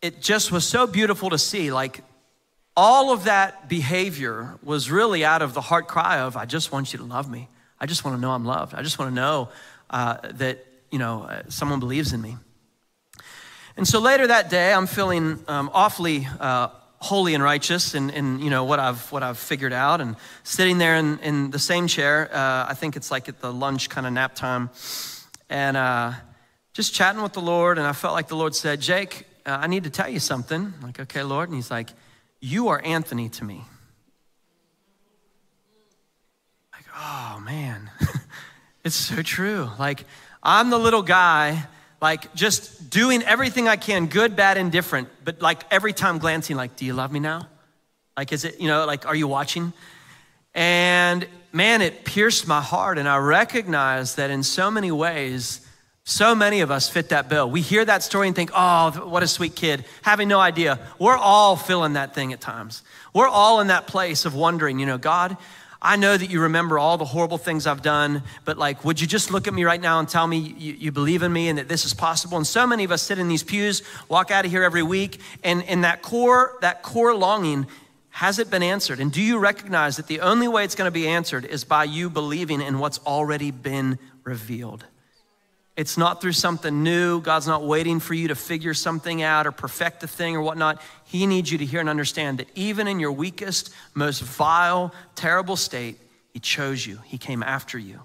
it 0.00 0.22
just 0.22 0.52
was 0.52 0.66
so 0.66 0.86
beautiful 0.86 1.30
to 1.30 1.38
see. 1.38 1.72
Like, 1.72 2.02
all 2.76 3.12
of 3.12 3.24
that 3.24 3.68
behavior 3.68 4.58
was 4.62 4.90
really 4.90 5.24
out 5.24 5.42
of 5.42 5.54
the 5.54 5.60
heart 5.60 5.86
cry 5.86 6.18
of, 6.18 6.36
I 6.36 6.44
just 6.44 6.72
want 6.72 6.92
you 6.92 6.98
to 6.98 7.04
love 7.04 7.30
me. 7.30 7.48
I 7.78 7.86
just 7.86 8.04
want 8.04 8.16
to 8.16 8.20
know 8.20 8.32
I'm 8.32 8.44
loved. 8.44 8.74
I 8.74 8.82
just 8.82 8.98
want 8.98 9.10
to 9.10 9.14
know 9.14 9.48
uh, 9.90 10.16
that, 10.34 10.64
you 10.90 10.98
know, 10.98 11.24
uh, 11.24 11.42
someone 11.48 11.78
believes 11.78 12.12
in 12.12 12.20
me. 12.20 12.36
And 13.76 13.88
so 13.88 13.98
later 13.98 14.28
that 14.28 14.50
day, 14.50 14.72
I'm 14.72 14.86
feeling 14.86 15.42
um, 15.48 15.68
awfully 15.72 16.28
uh, 16.38 16.68
holy 16.98 17.34
and 17.34 17.42
righteous 17.42 17.94
and, 17.94 18.10
and 18.12 18.40
you 18.40 18.48
know 18.48 18.64
what 18.64 18.78
I've 18.78 19.10
what 19.12 19.22
I've 19.22 19.38
figured 19.38 19.72
out. 19.72 20.00
And 20.00 20.16
sitting 20.42 20.78
there 20.78 20.96
in, 20.96 21.18
in 21.18 21.50
the 21.50 21.58
same 21.58 21.86
chair 21.86 22.30
uh, 22.32 22.66
I 22.68 22.74
think 22.74 22.96
it's 22.96 23.10
like 23.10 23.28
at 23.28 23.40
the 23.40 23.52
lunch 23.52 23.90
kind 23.90 24.06
of 24.06 24.12
nap 24.12 24.34
time. 24.34 24.70
And 25.50 25.76
uh, 25.76 26.12
just 26.72 26.94
chatting 26.94 27.22
with 27.22 27.32
the 27.32 27.42
Lord 27.42 27.78
and 27.78 27.86
I 27.86 27.92
felt 27.92 28.14
like 28.14 28.28
the 28.28 28.36
Lord 28.36 28.54
said 28.54 28.80
Jake 28.80 29.26
uh, 29.44 29.58
I 29.60 29.66
need 29.66 29.84
to 29.84 29.90
tell 29.90 30.08
you 30.08 30.20
something. 30.20 30.72
I'm 30.76 30.80
like 30.80 31.00
okay 31.00 31.22
Lord. 31.22 31.48
And 31.48 31.56
he's 31.56 31.70
like 31.70 31.90
you 32.40 32.68
are 32.68 32.80
Anthony 32.84 33.28
to 33.30 33.44
me. 33.44 33.64
Like 36.72 36.86
oh 36.96 37.42
man. 37.44 37.90
It's 38.84 38.96
so 38.96 39.22
true. 39.22 39.70
Like 39.78 40.04
I'm 40.42 40.68
the 40.68 40.78
little 40.78 41.00
guy 41.00 41.66
like 42.00 42.34
just 42.34 42.90
doing 42.90 43.22
everything 43.22 43.68
I 43.68 43.76
can, 43.76 44.06
good, 44.06 44.36
bad, 44.36 44.56
indifferent, 44.56 45.08
but 45.24 45.40
like 45.40 45.62
every 45.70 45.92
time 45.92 46.18
glancing, 46.18 46.56
like, 46.56 46.76
do 46.76 46.84
you 46.84 46.94
love 46.94 47.12
me 47.12 47.20
now? 47.20 47.48
Like, 48.16 48.32
is 48.32 48.44
it, 48.44 48.60
you 48.60 48.68
know, 48.68 48.86
like, 48.86 49.06
are 49.06 49.14
you 49.14 49.26
watching? 49.26 49.72
And 50.54 51.26
man, 51.52 51.82
it 51.82 52.04
pierced 52.04 52.46
my 52.46 52.60
heart. 52.60 52.98
And 52.98 53.08
I 53.08 53.16
recognized 53.16 54.16
that 54.18 54.30
in 54.30 54.42
so 54.42 54.70
many 54.70 54.92
ways, 54.92 55.66
so 56.04 56.34
many 56.34 56.60
of 56.60 56.70
us 56.70 56.88
fit 56.88 57.08
that 57.08 57.28
bill. 57.28 57.50
We 57.50 57.62
hear 57.62 57.84
that 57.84 58.02
story 58.02 58.26
and 58.26 58.36
think, 58.36 58.50
oh, 58.54 58.90
what 59.08 59.22
a 59.22 59.26
sweet 59.26 59.56
kid, 59.56 59.84
having 60.02 60.28
no 60.28 60.38
idea. 60.38 60.78
We're 60.98 61.16
all 61.16 61.56
feeling 61.56 61.94
that 61.94 62.14
thing 62.14 62.32
at 62.32 62.40
times. 62.40 62.82
We're 63.14 63.28
all 63.28 63.60
in 63.60 63.68
that 63.68 63.86
place 63.86 64.26
of 64.26 64.34
wondering, 64.34 64.78
you 64.78 64.86
know, 64.86 64.98
God, 64.98 65.36
I 65.86 65.96
know 65.96 66.16
that 66.16 66.30
you 66.30 66.40
remember 66.40 66.78
all 66.78 66.96
the 66.96 67.04
horrible 67.04 67.36
things 67.36 67.66
I've 67.66 67.82
done, 67.82 68.22
but 68.46 68.56
like, 68.56 68.86
would 68.86 68.98
you 68.98 69.06
just 69.06 69.30
look 69.30 69.46
at 69.46 69.52
me 69.52 69.64
right 69.64 69.80
now 69.80 69.98
and 69.98 70.08
tell 70.08 70.26
me 70.26 70.38
you, 70.38 70.72
you, 70.72 70.92
believe 70.92 71.22
in 71.22 71.30
me 71.30 71.50
and 71.50 71.58
that 71.58 71.68
this 71.68 71.84
is 71.84 71.92
possible? 71.92 72.38
And 72.38 72.46
so 72.46 72.66
many 72.66 72.84
of 72.84 72.90
us 72.90 73.02
sit 73.02 73.18
in 73.18 73.28
these 73.28 73.42
pews, 73.42 73.82
walk 74.08 74.30
out 74.30 74.46
of 74.46 74.50
here 74.50 74.62
every 74.62 74.82
week, 74.82 75.20
and, 75.42 75.62
and 75.64 75.84
that 75.84 76.00
core, 76.00 76.56
that 76.62 76.82
core 76.82 77.14
longing 77.14 77.66
has 78.08 78.38
it 78.38 78.48
been 78.48 78.62
answered? 78.62 79.00
And 79.00 79.12
do 79.12 79.20
you 79.20 79.38
recognize 79.38 79.96
that 79.96 80.06
the 80.06 80.20
only 80.20 80.48
way 80.48 80.64
it's 80.64 80.76
going 80.76 80.86
to 80.86 80.92
be 80.92 81.08
answered 81.08 81.44
is 81.44 81.64
by 81.64 81.84
you 81.84 82.08
believing 82.08 82.62
in 82.62 82.78
what's 82.78 83.00
already 83.00 83.50
been 83.50 83.98
revealed? 84.22 84.86
It's 85.76 85.98
not 85.98 86.20
through 86.20 86.32
something 86.32 86.84
new. 86.84 87.20
God's 87.20 87.48
not 87.48 87.64
waiting 87.64 87.98
for 87.98 88.14
you 88.14 88.28
to 88.28 88.36
figure 88.36 88.74
something 88.74 89.22
out 89.22 89.46
or 89.46 89.52
perfect 89.52 90.04
a 90.04 90.06
thing 90.06 90.36
or 90.36 90.40
whatnot. 90.40 90.80
He 91.04 91.26
needs 91.26 91.50
you 91.50 91.58
to 91.58 91.64
hear 91.64 91.80
and 91.80 91.88
understand 91.88 92.38
that 92.38 92.48
even 92.54 92.86
in 92.86 93.00
your 93.00 93.10
weakest, 93.10 93.74
most 93.92 94.22
vile, 94.22 94.94
terrible 95.16 95.56
state, 95.56 95.98
He 96.32 96.38
chose 96.38 96.86
you. 96.86 97.00
He 97.04 97.18
came 97.18 97.42
after 97.42 97.76
you. 97.76 98.02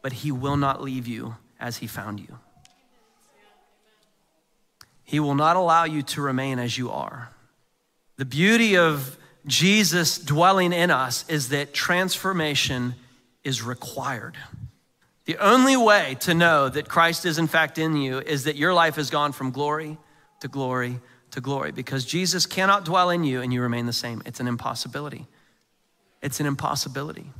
But 0.00 0.12
He 0.12 0.32
will 0.32 0.56
not 0.56 0.82
leave 0.82 1.06
you 1.06 1.36
as 1.60 1.76
He 1.76 1.86
found 1.86 2.20
you. 2.20 2.38
He 5.02 5.20
will 5.20 5.34
not 5.34 5.56
allow 5.56 5.84
you 5.84 6.02
to 6.02 6.22
remain 6.22 6.58
as 6.58 6.78
you 6.78 6.90
are. 6.90 7.30
The 8.16 8.24
beauty 8.24 8.78
of 8.78 9.18
Jesus 9.46 10.16
dwelling 10.16 10.72
in 10.72 10.90
us 10.90 11.28
is 11.28 11.50
that 11.50 11.74
transformation 11.74 12.94
is 13.42 13.62
required. 13.62 14.38
The 15.26 15.38
only 15.38 15.76
way 15.76 16.16
to 16.20 16.34
know 16.34 16.68
that 16.68 16.88
Christ 16.88 17.24
is 17.24 17.38
in 17.38 17.46
fact 17.46 17.78
in 17.78 17.96
you 17.96 18.18
is 18.18 18.44
that 18.44 18.56
your 18.56 18.74
life 18.74 18.96
has 18.96 19.10
gone 19.10 19.32
from 19.32 19.50
glory 19.50 19.96
to 20.40 20.48
glory 20.48 21.00
to 21.30 21.40
glory 21.40 21.72
because 21.72 22.04
Jesus 22.04 22.46
cannot 22.46 22.84
dwell 22.84 23.10
in 23.10 23.24
you 23.24 23.40
and 23.40 23.52
you 23.52 23.62
remain 23.62 23.86
the 23.86 23.92
same. 23.92 24.22
It's 24.26 24.40
an 24.40 24.46
impossibility. 24.46 25.26
It's 26.22 26.40
an 26.40 26.46
impossibility. 26.46 27.30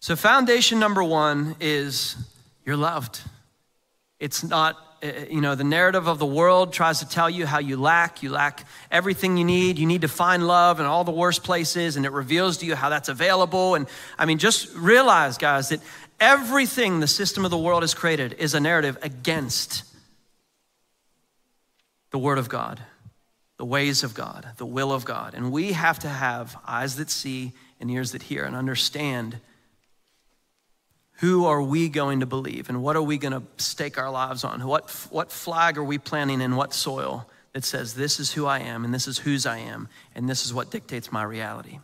So, 0.00 0.16
foundation 0.16 0.78
number 0.78 1.02
one 1.04 1.54
is 1.60 2.16
you're 2.64 2.76
loved. 2.76 3.20
It's 4.18 4.42
not, 4.42 4.76
eh, 5.02 5.26
you 5.30 5.40
know, 5.40 5.54
the 5.54 5.64
narrative 5.64 6.06
of 6.06 6.18
the 6.18 6.26
world 6.26 6.72
tries 6.72 7.00
to 7.00 7.08
tell 7.08 7.28
you 7.28 7.46
how 7.46 7.58
you 7.58 7.76
lack. 7.76 8.22
You 8.22 8.30
lack 8.30 8.66
everything 8.90 9.36
you 9.36 9.44
need. 9.44 9.78
You 9.78 9.86
need 9.86 10.00
to 10.00 10.08
find 10.08 10.46
love 10.46 10.80
in 10.80 10.86
all 10.86 11.04
the 11.04 11.12
worst 11.12 11.44
places, 11.44 11.96
and 11.96 12.06
it 12.06 12.12
reveals 12.12 12.58
to 12.58 12.66
you 12.66 12.74
how 12.74 12.88
that's 12.88 13.08
available. 13.08 13.74
And 13.74 13.86
I 14.18 14.24
mean, 14.24 14.38
just 14.38 14.74
realize, 14.74 15.38
guys, 15.38 15.68
that 15.68 15.80
Everything 16.20 17.00
the 17.00 17.06
system 17.06 17.44
of 17.44 17.50
the 17.50 17.58
world 17.58 17.82
has 17.82 17.94
created 17.94 18.34
is 18.34 18.54
a 18.54 18.60
narrative 18.60 18.96
against 19.02 19.84
the 22.10 22.18
Word 22.18 22.38
of 22.38 22.48
God, 22.48 22.80
the 23.56 23.64
ways 23.64 24.04
of 24.04 24.14
God, 24.14 24.48
the 24.56 24.66
will 24.66 24.92
of 24.92 25.04
God. 25.04 25.34
And 25.34 25.50
we 25.50 25.72
have 25.72 25.98
to 26.00 26.08
have 26.08 26.56
eyes 26.66 26.96
that 26.96 27.10
see 27.10 27.52
and 27.80 27.90
ears 27.90 28.12
that 28.12 28.22
hear 28.22 28.44
and 28.44 28.54
understand 28.54 29.38
who 31.16 31.46
are 31.46 31.62
we 31.62 31.88
going 31.88 32.20
to 32.20 32.26
believe 32.26 32.68
and 32.68 32.82
what 32.82 32.96
are 32.96 33.02
we 33.02 33.16
going 33.16 33.32
to 33.32 33.42
stake 33.56 33.98
our 33.98 34.10
lives 34.10 34.44
on? 34.44 34.66
What, 34.66 34.90
what 35.10 35.30
flag 35.30 35.78
are 35.78 35.84
we 35.84 35.98
planting 35.98 36.40
in 36.40 36.56
what 36.56 36.74
soil 36.74 37.28
that 37.52 37.64
says, 37.64 37.94
This 37.94 38.18
is 38.18 38.32
who 38.32 38.46
I 38.46 38.60
am, 38.60 38.84
and 38.84 38.92
this 38.92 39.06
is 39.06 39.18
whose 39.18 39.46
I 39.46 39.58
am, 39.58 39.88
and 40.14 40.28
this 40.28 40.44
is 40.44 40.54
what 40.54 40.70
dictates 40.70 41.12
my 41.12 41.22
reality. 41.22 41.78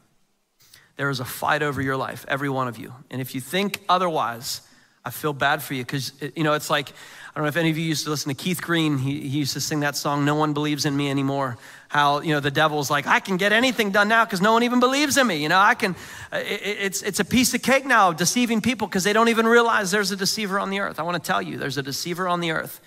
There 0.99 1.11
is 1.11 1.21
a 1.21 1.25
fight 1.25 1.63
over 1.63 1.81
your 1.81 1.97
life, 1.97 2.25
every 2.27 2.49
one 2.49 2.67
of 2.67 2.77
you. 2.77 2.93
And 3.09 3.21
if 3.21 3.33
you 3.33 3.41
think 3.41 3.81
otherwise, 3.89 4.63
I 5.05 5.11
feel 5.11 5.33
bad 5.33 5.63
for 5.63 5.75
you 5.75 5.85
because, 5.85 6.13
you 6.35 6.43
know, 6.43 6.55
it's 6.55 6.69
like, 6.69 6.89
I 6.91 6.93
don't 7.37 7.45
know 7.45 7.49
if 7.49 7.57
any 7.57 7.71
of 7.71 7.79
you 7.79 7.85
used 7.85 8.03
to 8.05 8.11
listen 8.11 8.35
to 8.35 8.35
Keith 8.35 8.61
Green. 8.61 8.99
He, 8.99 9.21
he 9.21 9.39
used 9.39 9.53
to 9.53 9.61
sing 9.61 9.79
that 9.81 9.95
song, 9.95 10.25
No 10.25 10.35
One 10.35 10.55
Believes 10.55 10.87
in 10.87 10.97
Me 10.97 11.09
Anymore. 11.09 11.57
How, 11.87 12.21
you 12.21 12.33
know, 12.33 12.41
the 12.41 12.51
devil's 12.51 12.91
like, 12.91 13.07
I 13.07 13.21
can 13.21 13.37
get 13.37 13.53
anything 13.53 13.93
done 13.93 14.09
now 14.09 14.25
because 14.25 14.41
no 14.41 14.53
one 14.53 14.65
even 14.65 14.81
believes 14.81 15.17
in 15.17 15.25
me. 15.29 15.37
You 15.37 15.49
know, 15.49 15.61
I 15.61 15.77
can, 15.77 15.95
uh, 16.33 16.39
it, 16.39 16.63
it's, 16.81 17.03
it's 17.03 17.21
a 17.21 17.25
piece 17.25 17.55
of 17.55 17.63
cake 17.63 17.87
now 17.87 18.13
deceiving 18.13 18.61
people 18.61 18.89
because 18.89 19.05
they 19.05 19.13
don't 19.13 19.29
even 19.29 19.47
realize 19.47 19.93
there's 19.93 20.11
a 20.11 20.17
deceiver 20.17 20.59
on 20.59 20.69
the 20.69 20.81
earth. 20.81 20.99
I 20.99 21.05
want 21.05 21.23
to 21.23 21.25
tell 21.25 21.41
you, 21.41 21.59
there's 21.59 21.79
a 21.79 21.83
deceiver 21.83 22.27
on 22.27 22.41
the 22.41 22.51
earth. 22.51 22.81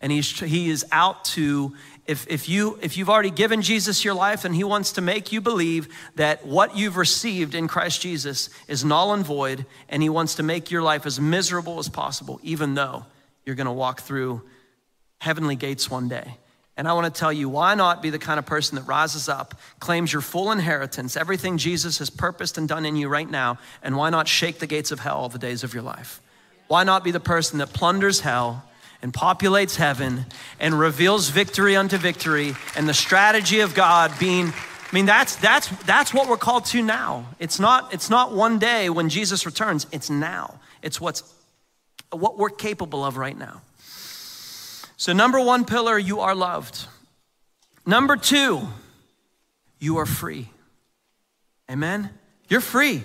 And 0.00 0.12
he's, 0.12 0.38
he 0.38 0.70
is 0.70 0.86
out 0.92 1.24
to 1.24 1.74
if, 2.06 2.26
if, 2.28 2.48
you, 2.48 2.78
if 2.82 2.96
you've 2.96 3.10
already 3.10 3.30
given 3.30 3.62
Jesus 3.62 4.04
your 4.04 4.14
life 4.14 4.44
and 4.44 4.54
he 4.54 4.64
wants 4.64 4.92
to 4.92 5.00
make 5.00 5.32
you 5.32 5.40
believe 5.40 5.88
that 6.14 6.46
what 6.46 6.76
you've 6.76 6.96
received 6.96 7.54
in 7.54 7.66
Christ 7.66 8.00
Jesus 8.00 8.48
is 8.68 8.84
null 8.84 9.12
and 9.12 9.24
void, 9.24 9.66
and 9.88 10.02
he 10.02 10.08
wants 10.08 10.36
to 10.36 10.42
make 10.42 10.70
your 10.70 10.82
life 10.82 11.04
as 11.04 11.18
miserable 11.18 11.78
as 11.78 11.88
possible, 11.88 12.38
even 12.42 12.74
though 12.74 13.04
you're 13.44 13.56
going 13.56 13.66
to 13.66 13.72
walk 13.72 14.02
through 14.02 14.42
heavenly 15.20 15.56
gates 15.56 15.90
one 15.90 16.08
day. 16.08 16.36
And 16.76 16.86
I 16.86 16.92
want 16.92 17.12
to 17.12 17.18
tell 17.18 17.32
you, 17.32 17.48
why 17.48 17.74
not 17.74 18.02
be 18.02 18.10
the 18.10 18.18
kind 18.18 18.38
of 18.38 18.44
person 18.44 18.76
that 18.76 18.82
rises 18.82 19.28
up, 19.28 19.58
claims 19.80 20.12
your 20.12 20.22
full 20.22 20.52
inheritance, 20.52 21.16
everything 21.16 21.56
Jesus 21.56 21.98
has 21.98 22.10
purposed 22.10 22.58
and 22.58 22.68
done 22.68 22.84
in 22.84 22.96
you 22.96 23.08
right 23.08 23.28
now, 23.28 23.58
and 23.82 23.96
why 23.96 24.10
not 24.10 24.28
shake 24.28 24.58
the 24.58 24.66
gates 24.66 24.92
of 24.92 25.00
hell 25.00 25.16
all 25.16 25.28
the 25.28 25.38
days 25.38 25.64
of 25.64 25.72
your 25.72 25.82
life? 25.82 26.20
Why 26.68 26.84
not 26.84 27.02
be 27.02 27.12
the 27.12 27.20
person 27.20 27.58
that 27.58 27.72
plunders 27.72 28.20
hell? 28.20 28.68
And 29.02 29.12
populates 29.12 29.76
heaven 29.76 30.26
and 30.58 30.78
reveals 30.78 31.28
victory 31.28 31.76
unto 31.76 31.96
victory 31.96 32.54
and 32.76 32.88
the 32.88 32.94
strategy 32.94 33.60
of 33.60 33.74
God 33.74 34.12
being 34.18 34.52
I 34.90 34.94
mean 34.94 35.06
that's 35.06 35.36
that's 35.36 35.68
that's 35.84 36.14
what 36.14 36.28
we're 36.28 36.36
called 36.36 36.64
to 36.66 36.82
now. 36.82 37.26
It's 37.38 37.58
not 37.58 37.92
it's 37.92 38.08
not 38.08 38.32
one 38.32 38.58
day 38.58 38.88
when 38.88 39.08
Jesus 39.08 39.44
returns, 39.44 39.86
it's 39.90 40.08
now. 40.10 40.60
It's 40.82 41.00
what's 41.00 41.22
what 42.12 42.38
we're 42.38 42.50
capable 42.50 43.04
of 43.04 43.16
right 43.16 43.36
now. 43.36 43.62
So 44.96 45.12
number 45.12 45.40
1 45.40 45.64
pillar 45.64 45.98
you 45.98 46.20
are 46.20 46.34
loved. 46.34 46.86
Number 47.84 48.16
2 48.16 48.66
you 49.78 49.96
are 49.98 50.06
free. 50.06 50.48
Amen. 51.70 52.10
You're 52.48 52.60
free. 52.60 53.02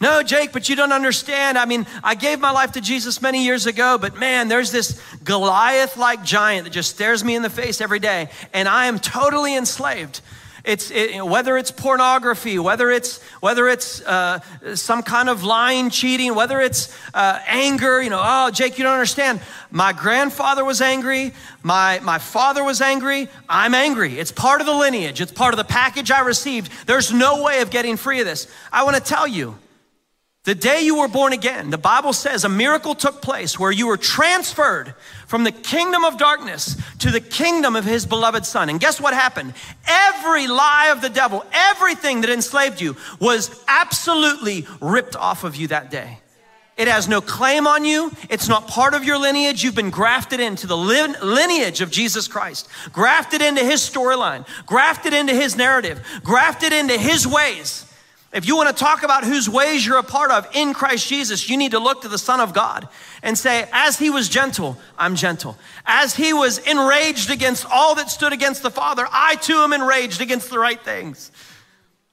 No, 0.00 0.22
Jake, 0.22 0.52
but 0.52 0.70
you 0.70 0.76
don't 0.76 0.92
understand. 0.92 1.58
I 1.58 1.66
mean, 1.66 1.86
I 2.02 2.14
gave 2.14 2.40
my 2.40 2.50
life 2.50 2.72
to 2.72 2.80
Jesus 2.80 3.20
many 3.20 3.44
years 3.44 3.66
ago, 3.66 3.98
but 3.98 4.18
man, 4.18 4.48
there's 4.48 4.72
this 4.72 4.98
Goliath 5.24 5.98
like 5.98 6.24
giant 6.24 6.64
that 6.64 6.70
just 6.70 6.90
stares 6.90 7.22
me 7.22 7.36
in 7.36 7.42
the 7.42 7.50
face 7.50 7.82
every 7.82 7.98
day, 7.98 8.30
and 8.54 8.66
I 8.66 8.86
am 8.86 8.98
totally 8.98 9.54
enslaved. 9.54 10.22
It's 10.64 10.90
it, 10.90 11.24
whether 11.24 11.56
it's 11.56 11.70
pornography, 11.70 12.58
whether 12.58 12.90
it's 12.90 13.22
whether 13.40 13.68
it's 13.68 14.00
uh, 14.02 14.40
some 14.74 15.02
kind 15.02 15.28
of 15.28 15.42
lying, 15.42 15.90
cheating, 15.90 16.34
whether 16.34 16.60
it's 16.60 16.96
uh, 17.14 17.38
anger. 17.46 18.02
You 18.02 18.10
know, 18.10 18.20
oh, 18.22 18.50
Jake, 18.50 18.78
you 18.78 18.84
don't 18.84 18.92
understand. 18.92 19.40
My 19.70 19.92
grandfather 19.92 20.64
was 20.64 20.80
angry. 20.80 21.32
My 21.62 22.00
my 22.02 22.18
father 22.18 22.62
was 22.62 22.80
angry. 22.80 23.28
I'm 23.48 23.74
angry. 23.74 24.18
It's 24.18 24.32
part 24.32 24.60
of 24.60 24.66
the 24.66 24.74
lineage. 24.74 25.20
It's 25.20 25.32
part 25.32 25.54
of 25.54 25.58
the 25.58 25.64
package 25.64 26.10
I 26.10 26.20
received. 26.20 26.70
There's 26.86 27.12
no 27.12 27.42
way 27.42 27.62
of 27.62 27.70
getting 27.70 27.96
free 27.96 28.20
of 28.20 28.26
this. 28.26 28.46
I 28.72 28.84
want 28.84 28.96
to 28.96 29.02
tell 29.02 29.26
you. 29.26 29.56
The 30.44 30.54
day 30.54 30.80
you 30.80 30.98
were 30.98 31.08
born 31.08 31.34
again, 31.34 31.68
the 31.68 31.76
Bible 31.76 32.14
says 32.14 32.44
a 32.44 32.48
miracle 32.48 32.94
took 32.94 33.20
place 33.20 33.58
where 33.58 33.70
you 33.70 33.86
were 33.86 33.98
transferred 33.98 34.94
from 35.26 35.44
the 35.44 35.52
kingdom 35.52 36.02
of 36.02 36.16
darkness 36.16 36.80
to 37.00 37.10
the 37.10 37.20
kingdom 37.20 37.76
of 37.76 37.84
his 37.84 38.06
beloved 38.06 38.46
son. 38.46 38.70
And 38.70 38.80
guess 38.80 38.98
what 38.98 39.12
happened? 39.12 39.52
Every 39.86 40.46
lie 40.46 40.88
of 40.92 41.02
the 41.02 41.10
devil, 41.10 41.44
everything 41.52 42.22
that 42.22 42.30
enslaved 42.30 42.80
you 42.80 42.96
was 43.18 43.62
absolutely 43.68 44.66
ripped 44.80 45.14
off 45.14 45.44
of 45.44 45.56
you 45.56 45.66
that 45.68 45.90
day. 45.90 46.20
It 46.78 46.88
has 46.88 47.06
no 47.06 47.20
claim 47.20 47.66
on 47.66 47.84
you. 47.84 48.10
It's 48.30 48.48
not 48.48 48.66
part 48.66 48.94
of 48.94 49.04
your 49.04 49.18
lineage. 49.18 49.62
You've 49.62 49.74
been 49.74 49.90
grafted 49.90 50.40
into 50.40 50.66
the 50.66 50.76
lineage 50.78 51.82
of 51.82 51.90
Jesus 51.90 52.26
Christ, 52.26 52.66
grafted 52.90 53.42
into 53.42 53.62
his 53.62 53.82
storyline, 53.82 54.46
grafted 54.64 55.12
into 55.12 55.34
his 55.34 55.54
narrative, 55.54 56.00
grafted 56.24 56.72
into 56.72 56.96
his 56.96 57.26
ways. 57.26 57.84
If 58.32 58.46
you 58.46 58.56
want 58.56 58.68
to 58.68 58.74
talk 58.74 59.02
about 59.02 59.24
whose 59.24 59.48
ways 59.48 59.84
you're 59.84 59.98
a 59.98 60.04
part 60.04 60.30
of 60.30 60.46
in 60.54 60.72
Christ 60.72 61.08
Jesus, 61.08 61.48
you 61.48 61.56
need 61.56 61.72
to 61.72 61.80
look 61.80 62.02
to 62.02 62.08
the 62.08 62.18
Son 62.18 62.38
of 62.38 62.54
God 62.54 62.88
and 63.24 63.36
say, 63.36 63.68
As 63.72 63.98
he 63.98 64.08
was 64.08 64.28
gentle, 64.28 64.78
I'm 64.96 65.16
gentle. 65.16 65.58
As 65.84 66.14
he 66.14 66.32
was 66.32 66.58
enraged 66.58 67.30
against 67.30 67.66
all 67.68 67.96
that 67.96 68.08
stood 68.08 68.32
against 68.32 68.62
the 68.62 68.70
Father, 68.70 69.04
I 69.10 69.34
too 69.36 69.56
am 69.56 69.72
enraged 69.72 70.20
against 70.20 70.48
the 70.48 70.60
right 70.60 70.80
things. 70.80 71.32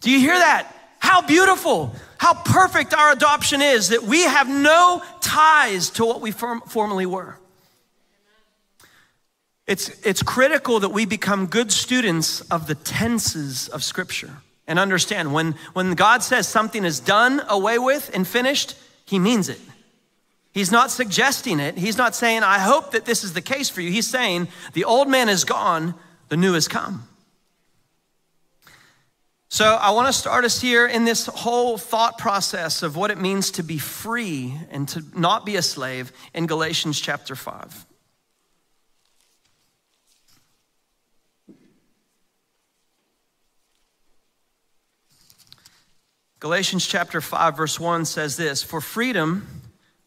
Do 0.01 0.09
you 0.09 0.19
hear 0.19 0.33
that? 0.33 0.73
How 0.97 1.21
beautiful, 1.21 1.95
how 2.17 2.33
perfect 2.33 2.95
our 2.95 3.11
adoption 3.11 3.61
is 3.61 3.89
that 3.89 4.01
we 4.01 4.23
have 4.23 4.49
no 4.49 5.03
ties 5.21 5.91
to 5.91 6.05
what 6.05 6.19
we 6.19 6.31
form- 6.31 6.61
formerly 6.61 7.05
were. 7.05 7.37
It's, 9.67 9.89
it's 10.03 10.23
critical 10.23 10.79
that 10.79 10.89
we 10.89 11.05
become 11.05 11.45
good 11.45 11.71
students 11.71 12.41
of 12.41 12.65
the 12.65 12.73
tenses 12.73 13.67
of 13.67 13.83
Scripture 13.83 14.41
and 14.67 14.77
understand 14.77 15.33
when, 15.33 15.55
when 15.73 15.93
God 15.93 16.21
says 16.23 16.47
something 16.47 16.83
is 16.83 16.99
done, 16.99 17.41
away 17.47 17.79
with, 17.79 18.11
and 18.13 18.27
finished, 18.27 18.75
he 19.05 19.17
means 19.17 19.49
it. 19.49 19.59
He's 20.51 20.71
not 20.71 20.91
suggesting 20.91 21.59
it. 21.59 21.77
He's 21.77 21.97
not 21.97 22.15
saying, 22.15 22.43
I 22.43 22.59
hope 22.59 22.91
that 22.91 23.05
this 23.05 23.23
is 23.23 23.33
the 23.33 23.41
case 23.41 23.69
for 23.69 23.81
you. 23.81 23.91
He's 23.91 24.07
saying, 24.07 24.47
the 24.73 24.85
old 24.85 25.07
man 25.07 25.29
is 25.29 25.45
gone, 25.45 25.93
the 26.29 26.37
new 26.37 26.53
has 26.53 26.67
come. 26.67 27.07
So 29.49 29.75
I 29.75 29.91
want 29.91 30.07
to 30.07 30.13
start 30.13 30.43
us 30.43 30.59
here 30.59 30.85
in 30.85 31.05
this 31.05 31.27
whole 31.27 31.77
thought 31.77 32.17
process 32.17 32.83
of 32.83 32.97
what 32.97 33.11
it 33.11 33.17
means 33.17 33.51
to 33.51 33.63
be 33.63 33.77
free 33.77 34.55
and 34.71 34.89
to 34.89 35.03
not 35.15 35.45
be 35.45 35.55
a 35.55 35.61
slave 35.61 36.11
in 36.33 36.47
Galatians 36.47 36.99
chapter 36.99 37.33
5. 37.33 37.86
Galatians 46.39 46.85
chapter 46.85 47.19
5, 47.19 47.57
verse 47.57 47.79
1 47.79 48.05
says 48.05 48.37
this 48.37 48.61
For 48.61 48.79
freedom, 48.79 49.47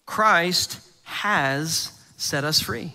Christ 0.07 0.81
has 1.03 1.93
set 2.17 2.45
us 2.45 2.61
free. 2.61 2.93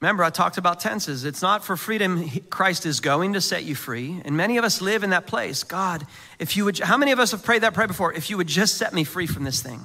Remember, 0.00 0.22
I 0.22 0.30
talked 0.30 0.58
about 0.58 0.80
tenses. 0.80 1.24
It's 1.24 1.42
not 1.42 1.64
for 1.64 1.76
freedom, 1.76 2.28
Christ 2.50 2.86
is 2.86 3.00
going 3.00 3.32
to 3.32 3.40
set 3.40 3.64
you 3.64 3.74
free. 3.74 4.20
And 4.24 4.36
many 4.36 4.58
of 4.58 4.64
us 4.64 4.80
live 4.80 5.02
in 5.02 5.10
that 5.10 5.26
place. 5.26 5.64
God, 5.64 6.06
if 6.38 6.56
you 6.56 6.66
would, 6.66 6.78
how 6.78 6.98
many 6.98 7.10
of 7.10 7.18
us 7.18 7.32
have 7.32 7.42
prayed 7.42 7.62
that 7.62 7.74
prayer 7.74 7.88
before? 7.88 8.12
If 8.12 8.30
you 8.30 8.36
would 8.36 8.46
just 8.46 8.76
set 8.76 8.92
me 8.92 9.02
free 9.02 9.26
from 9.26 9.44
this 9.44 9.62
thing. 9.62 9.80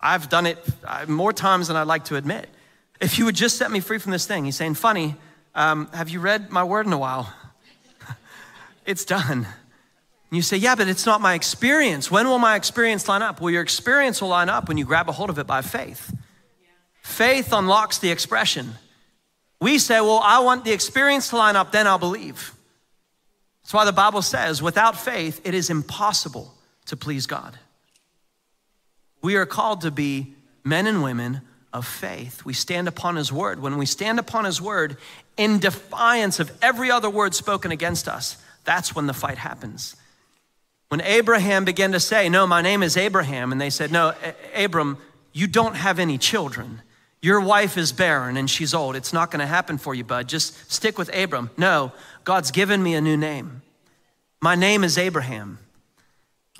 I've 0.00 0.28
done 0.28 0.46
it 0.46 0.58
uh, 0.84 1.04
more 1.06 1.32
times 1.32 1.68
than 1.68 1.76
I'd 1.76 1.86
like 1.86 2.06
to 2.06 2.16
admit. 2.16 2.48
If 3.00 3.18
you 3.18 3.26
would 3.26 3.34
just 3.34 3.58
set 3.58 3.70
me 3.70 3.80
free 3.80 3.98
from 3.98 4.12
this 4.12 4.26
thing. 4.26 4.44
He's 4.44 4.56
saying, 4.56 4.74
funny, 4.74 5.14
um, 5.54 5.88
have 5.92 6.08
you 6.08 6.20
read 6.20 6.50
my 6.50 6.64
word 6.64 6.86
in 6.86 6.92
a 6.92 6.98
while? 6.98 7.32
it's 8.86 9.04
done. 9.04 9.46
And 10.30 10.36
you 10.36 10.42
say, 10.42 10.58
yeah, 10.58 10.74
but 10.74 10.88
it's 10.88 11.06
not 11.06 11.20
my 11.20 11.34
experience. 11.34 12.10
When 12.10 12.26
will 12.28 12.38
my 12.38 12.56
experience 12.56 13.08
line 13.08 13.22
up? 13.22 13.40
Well, 13.40 13.50
your 13.50 13.62
experience 13.62 14.20
will 14.20 14.28
line 14.28 14.50
up 14.50 14.68
when 14.68 14.76
you 14.76 14.84
grab 14.84 15.08
a 15.08 15.12
hold 15.12 15.30
of 15.30 15.38
it 15.38 15.46
by 15.46 15.62
faith. 15.62 16.14
Faith 17.02 17.52
unlocks 17.52 17.98
the 17.98 18.10
expression. 18.10 18.74
We 19.60 19.78
say, 19.78 20.00
well, 20.00 20.20
I 20.22 20.40
want 20.40 20.64
the 20.64 20.72
experience 20.72 21.30
to 21.30 21.36
line 21.36 21.56
up, 21.56 21.72
then 21.72 21.86
I'll 21.86 21.98
believe. 21.98 22.54
That's 23.62 23.72
why 23.72 23.86
the 23.86 23.92
Bible 23.92 24.22
says, 24.22 24.62
without 24.62 24.98
faith, 24.98 25.40
it 25.44 25.54
is 25.54 25.70
impossible 25.70 26.54
to 26.86 26.96
please 26.96 27.26
God. 27.26 27.58
We 29.22 29.36
are 29.36 29.46
called 29.46 29.80
to 29.80 29.90
be 29.90 30.34
men 30.62 30.86
and 30.86 31.02
women 31.02 31.40
of 31.72 31.86
faith. 31.86 32.44
We 32.44 32.52
stand 32.52 32.88
upon 32.88 33.16
His 33.16 33.32
word. 33.32 33.60
When 33.60 33.78
we 33.78 33.86
stand 33.86 34.18
upon 34.18 34.44
His 34.44 34.60
word 34.60 34.98
in 35.36 35.58
defiance 35.58 36.38
of 36.40 36.52
every 36.62 36.90
other 36.90 37.10
word 37.10 37.34
spoken 37.34 37.72
against 37.72 38.08
us, 38.08 38.36
that's 38.64 38.94
when 38.94 39.06
the 39.06 39.14
fight 39.14 39.38
happens. 39.38 39.96
When 40.88 41.00
Abraham 41.02 41.64
began 41.64 41.92
to 41.92 42.00
say, 42.00 42.28
No, 42.28 42.46
my 42.46 42.62
name 42.62 42.82
is 42.82 42.96
Abraham, 42.96 43.52
and 43.52 43.60
they 43.60 43.70
said, 43.70 43.92
No, 43.92 44.14
Abram, 44.54 44.98
you 45.32 45.46
don't 45.46 45.76
have 45.76 45.98
any 45.98 46.18
children. 46.18 46.82
Your 47.20 47.40
wife 47.40 47.76
is 47.76 47.92
barren 47.92 48.36
and 48.36 48.48
she's 48.48 48.72
old. 48.72 48.94
It's 48.94 49.12
not 49.12 49.30
going 49.30 49.40
to 49.40 49.46
happen 49.46 49.76
for 49.76 49.94
you, 49.94 50.04
bud. 50.04 50.28
Just 50.28 50.70
stick 50.70 50.98
with 50.98 51.14
Abram. 51.14 51.50
No, 51.56 51.92
God's 52.24 52.50
given 52.52 52.82
me 52.82 52.94
a 52.94 53.00
new 53.00 53.16
name. 53.16 53.62
My 54.40 54.54
name 54.54 54.84
is 54.84 54.96
Abraham. 54.96 55.58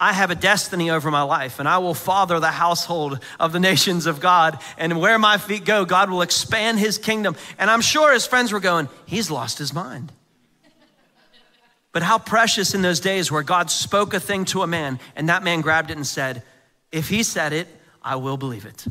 I 0.01 0.13
have 0.13 0.31
a 0.31 0.37
destiny 0.37 0.91
over 0.91 1.11
my 1.11 1.23
life, 1.23 1.59
and 1.59 1.69
I 1.69 1.79
will 1.79 1.95
father 1.95 2.39
the 2.39 2.53
household 2.53 3.21
of 3.41 3.53
the 3.53 3.61
nations 3.71 4.07
of 4.07 4.21
God. 4.21 4.61
And 4.77 5.01
where 5.01 5.19
my 5.19 5.39
feet 5.39 5.65
go, 5.65 5.85
God 5.85 6.11
will 6.11 6.23
expand 6.23 6.79
his 6.79 6.99
kingdom. 6.99 7.37
And 7.59 7.71
I'm 7.71 7.81
sure 7.81 8.13
his 8.13 8.27
friends 8.27 8.53
were 8.53 8.61
going, 8.61 8.89
He's 9.07 9.31
lost 9.31 9.59
his 9.59 9.73
mind. 9.73 10.13
But 11.93 12.03
how 12.03 12.19
precious 12.19 12.75
in 12.75 12.83
those 12.83 13.01
days 13.01 13.33
where 13.33 13.43
God 13.43 13.71
spoke 13.71 14.15
a 14.15 14.21
thing 14.21 14.45
to 14.47 14.63
a 14.63 14.67
man 14.67 15.01
and 15.17 15.29
that 15.29 15.43
man 15.43 15.61
grabbed 15.61 15.91
it 15.91 15.97
and 15.97 16.07
said, 16.07 16.43
If 16.93 17.09
he 17.09 17.23
said 17.23 17.53
it, 17.53 17.69
I 18.03 18.17
will 18.17 18.37
believe 18.37 18.67
it. 18.67 18.87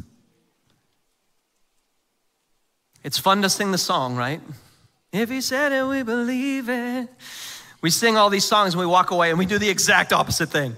It's 3.04 3.18
fun 3.18 3.42
to 3.44 3.50
sing 3.50 3.72
the 3.72 3.78
song, 3.78 4.16
right? 4.16 4.42
If 5.14 5.30
he 5.30 5.42
said 5.42 5.72
it, 5.72 5.86
we 5.88 6.04
believe 6.04 6.70
it. 6.70 7.08
We 7.82 7.90
sing 7.90 8.18
all 8.18 8.30
these 8.30 8.46
songs 8.46 8.74
and 8.74 8.80
we 8.80 8.86
walk 8.86 9.12
away 9.12 9.30
and 9.30 9.40
we 9.40 9.46
do 9.46 9.60
the 9.60 9.70
exact 9.70 10.12
opposite 10.12 10.50
thing. 10.50 10.76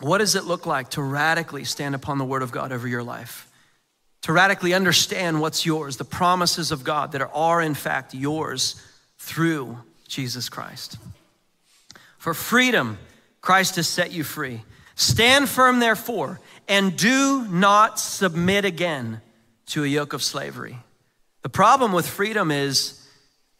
What 0.00 0.18
does 0.18 0.34
it 0.34 0.44
look 0.44 0.66
like 0.66 0.90
to 0.90 1.02
radically 1.02 1.64
stand 1.64 1.94
upon 1.94 2.18
the 2.18 2.24
word 2.24 2.42
of 2.42 2.50
God 2.50 2.72
over 2.72 2.88
your 2.88 3.02
life? 3.02 3.46
To 4.22 4.32
radically 4.32 4.74
understand 4.74 5.40
what's 5.40 5.64
yours, 5.64 5.96
the 5.96 6.04
promises 6.04 6.72
of 6.72 6.84
God 6.84 7.12
that 7.12 7.22
are 7.32 7.62
in 7.62 7.74
fact 7.74 8.12
yours 8.12 8.82
through 9.20 9.78
Jesus 10.08 10.48
Christ. 10.48 10.98
For 12.18 12.34
freedom, 12.34 12.98
Christ 13.40 13.76
has 13.76 13.86
set 13.86 14.12
you 14.12 14.24
free. 14.24 14.62
Stand 14.94 15.48
firm, 15.48 15.78
therefore, 15.78 16.40
and 16.66 16.96
do 16.96 17.46
not 17.48 18.00
submit 18.00 18.64
again 18.64 19.20
to 19.66 19.84
a 19.84 19.86
yoke 19.86 20.14
of 20.14 20.22
slavery. 20.22 20.78
The 21.42 21.48
problem 21.48 21.92
with 21.92 22.08
freedom 22.08 22.50
is, 22.50 23.06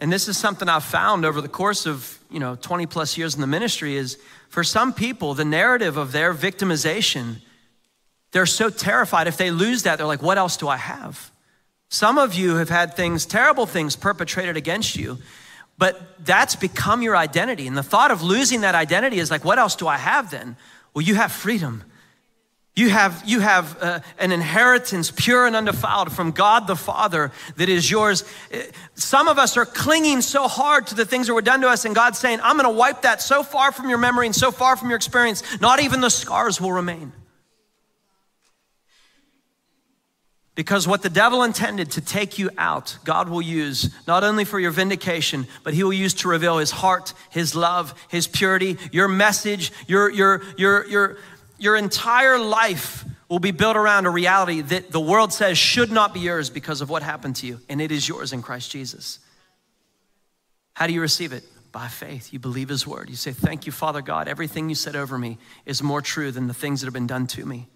and 0.00 0.12
this 0.12 0.28
is 0.28 0.36
something 0.36 0.68
I've 0.68 0.84
found 0.84 1.24
over 1.24 1.40
the 1.40 1.48
course 1.48 1.86
of 1.86 2.18
you 2.30 2.40
know 2.40 2.56
20 2.56 2.86
plus 2.86 3.16
years 3.16 3.34
in 3.34 3.40
the 3.40 3.46
ministry, 3.46 3.96
is 3.96 4.18
for 4.48 4.64
some 4.64 4.92
people, 4.92 5.34
the 5.34 5.44
narrative 5.44 5.96
of 5.96 6.12
their 6.12 6.34
victimization, 6.34 7.36
they're 8.32 8.46
so 8.46 8.70
terrified. 8.70 9.28
If 9.28 9.36
they 9.36 9.50
lose 9.50 9.84
that, 9.84 9.98
they're 9.98 10.06
like, 10.06 10.22
what 10.22 10.38
else 10.38 10.56
do 10.56 10.68
I 10.68 10.78
have? 10.78 11.30
Some 11.90 12.18
of 12.18 12.34
you 12.34 12.56
have 12.56 12.68
had 12.68 12.94
things, 12.94 13.26
terrible 13.26 13.66
things 13.66 13.96
perpetrated 13.96 14.56
against 14.56 14.96
you, 14.96 15.18
but 15.80 16.26
that's 16.26 16.56
become 16.56 17.00
your 17.00 17.16
identity. 17.16 17.66
And 17.66 17.74
the 17.74 17.82
thought 17.82 18.10
of 18.10 18.22
losing 18.22 18.60
that 18.60 18.74
identity 18.74 19.18
is 19.18 19.30
like, 19.30 19.46
what 19.46 19.58
else 19.58 19.74
do 19.76 19.88
I 19.88 19.96
have 19.96 20.30
then? 20.30 20.56
Well, 20.92 21.02
you 21.02 21.14
have 21.14 21.32
freedom. 21.32 21.84
You 22.76 22.90
have, 22.90 23.22
you 23.24 23.40
have 23.40 23.82
uh, 23.82 24.00
an 24.18 24.30
inheritance 24.30 25.10
pure 25.10 25.46
and 25.46 25.56
undefiled 25.56 26.12
from 26.12 26.32
God 26.32 26.66
the 26.66 26.76
Father 26.76 27.32
that 27.56 27.70
is 27.70 27.90
yours. 27.90 28.24
Some 28.94 29.26
of 29.26 29.38
us 29.38 29.56
are 29.56 29.64
clinging 29.64 30.20
so 30.20 30.48
hard 30.48 30.86
to 30.88 30.94
the 30.94 31.06
things 31.06 31.28
that 31.28 31.34
were 31.34 31.40
done 31.40 31.62
to 31.62 31.68
us, 31.68 31.86
and 31.86 31.94
God's 31.94 32.18
saying, 32.18 32.40
I'm 32.42 32.58
going 32.58 32.70
to 32.70 32.78
wipe 32.78 33.00
that 33.02 33.22
so 33.22 33.42
far 33.42 33.72
from 33.72 33.88
your 33.88 33.98
memory 33.98 34.26
and 34.26 34.36
so 34.36 34.50
far 34.50 34.76
from 34.76 34.90
your 34.90 34.96
experience, 34.96 35.42
not 35.60 35.80
even 35.80 36.02
the 36.02 36.10
scars 36.10 36.60
will 36.60 36.72
remain. 36.72 37.12
Because 40.60 40.86
what 40.86 41.00
the 41.00 41.08
devil 41.08 41.42
intended 41.42 41.92
to 41.92 42.02
take 42.02 42.38
you 42.38 42.50
out, 42.58 42.98
God 43.02 43.30
will 43.30 43.40
use 43.40 43.88
not 44.06 44.24
only 44.24 44.44
for 44.44 44.60
your 44.60 44.72
vindication, 44.72 45.46
but 45.64 45.72
he 45.72 45.82
will 45.82 45.94
use 45.94 46.12
to 46.16 46.28
reveal 46.28 46.58
his 46.58 46.70
heart, 46.70 47.14
his 47.30 47.54
love, 47.54 47.94
his 48.10 48.26
purity, 48.26 48.76
your 48.92 49.08
message, 49.08 49.72
your, 49.86 50.10
your, 50.10 50.42
your, 50.58 50.86
your, 50.86 51.16
your 51.58 51.76
entire 51.76 52.38
life 52.38 53.06
will 53.30 53.38
be 53.38 53.52
built 53.52 53.74
around 53.74 54.04
a 54.04 54.10
reality 54.10 54.60
that 54.60 54.90
the 54.90 55.00
world 55.00 55.32
says 55.32 55.56
should 55.56 55.90
not 55.90 56.12
be 56.12 56.20
yours 56.20 56.50
because 56.50 56.82
of 56.82 56.90
what 56.90 57.02
happened 57.02 57.36
to 57.36 57.46
you, 57.46 57.58
and 57.70 57.80
it 57.80 57.90
is 57.90 58.06
yours 58.06 58.34
in 58.34 58.42
Christ 58.42 58.70
Jesus. 58.70 59.18
How 60.74 60.86
do 60.86 60.92
you 60.92 61.00
receive 61.00 61.32
it? 61.32 61.42
By 61.72 61.88
faith. 61.88 62.34
You 62.34 62.38
believe 62.38 62.68
his 62.68 62.86
word. 62.86 63.08
You 63.08 63.16
say, 63.16 63.32
Thank 63.32 63.64
you, 63.64 63.72
Father 63.72 64.02
God. 64.02 64.28
Everything 64.28 64.68
you 64.68 64.74
said 64.74 64.94
over 64.94 65.16
me 65.16 65.38
is 65.64 65.82
more 65.82 66.02
true 66.02 66.30
than 66.30 66.48
the 66.48 66.52
things 66.52 66.82
that 66.82 66.86
have 66.86 66.92
been 66.92 67.06
done 67.06 67.26
to 67.28 67.46
me 67.46 67.66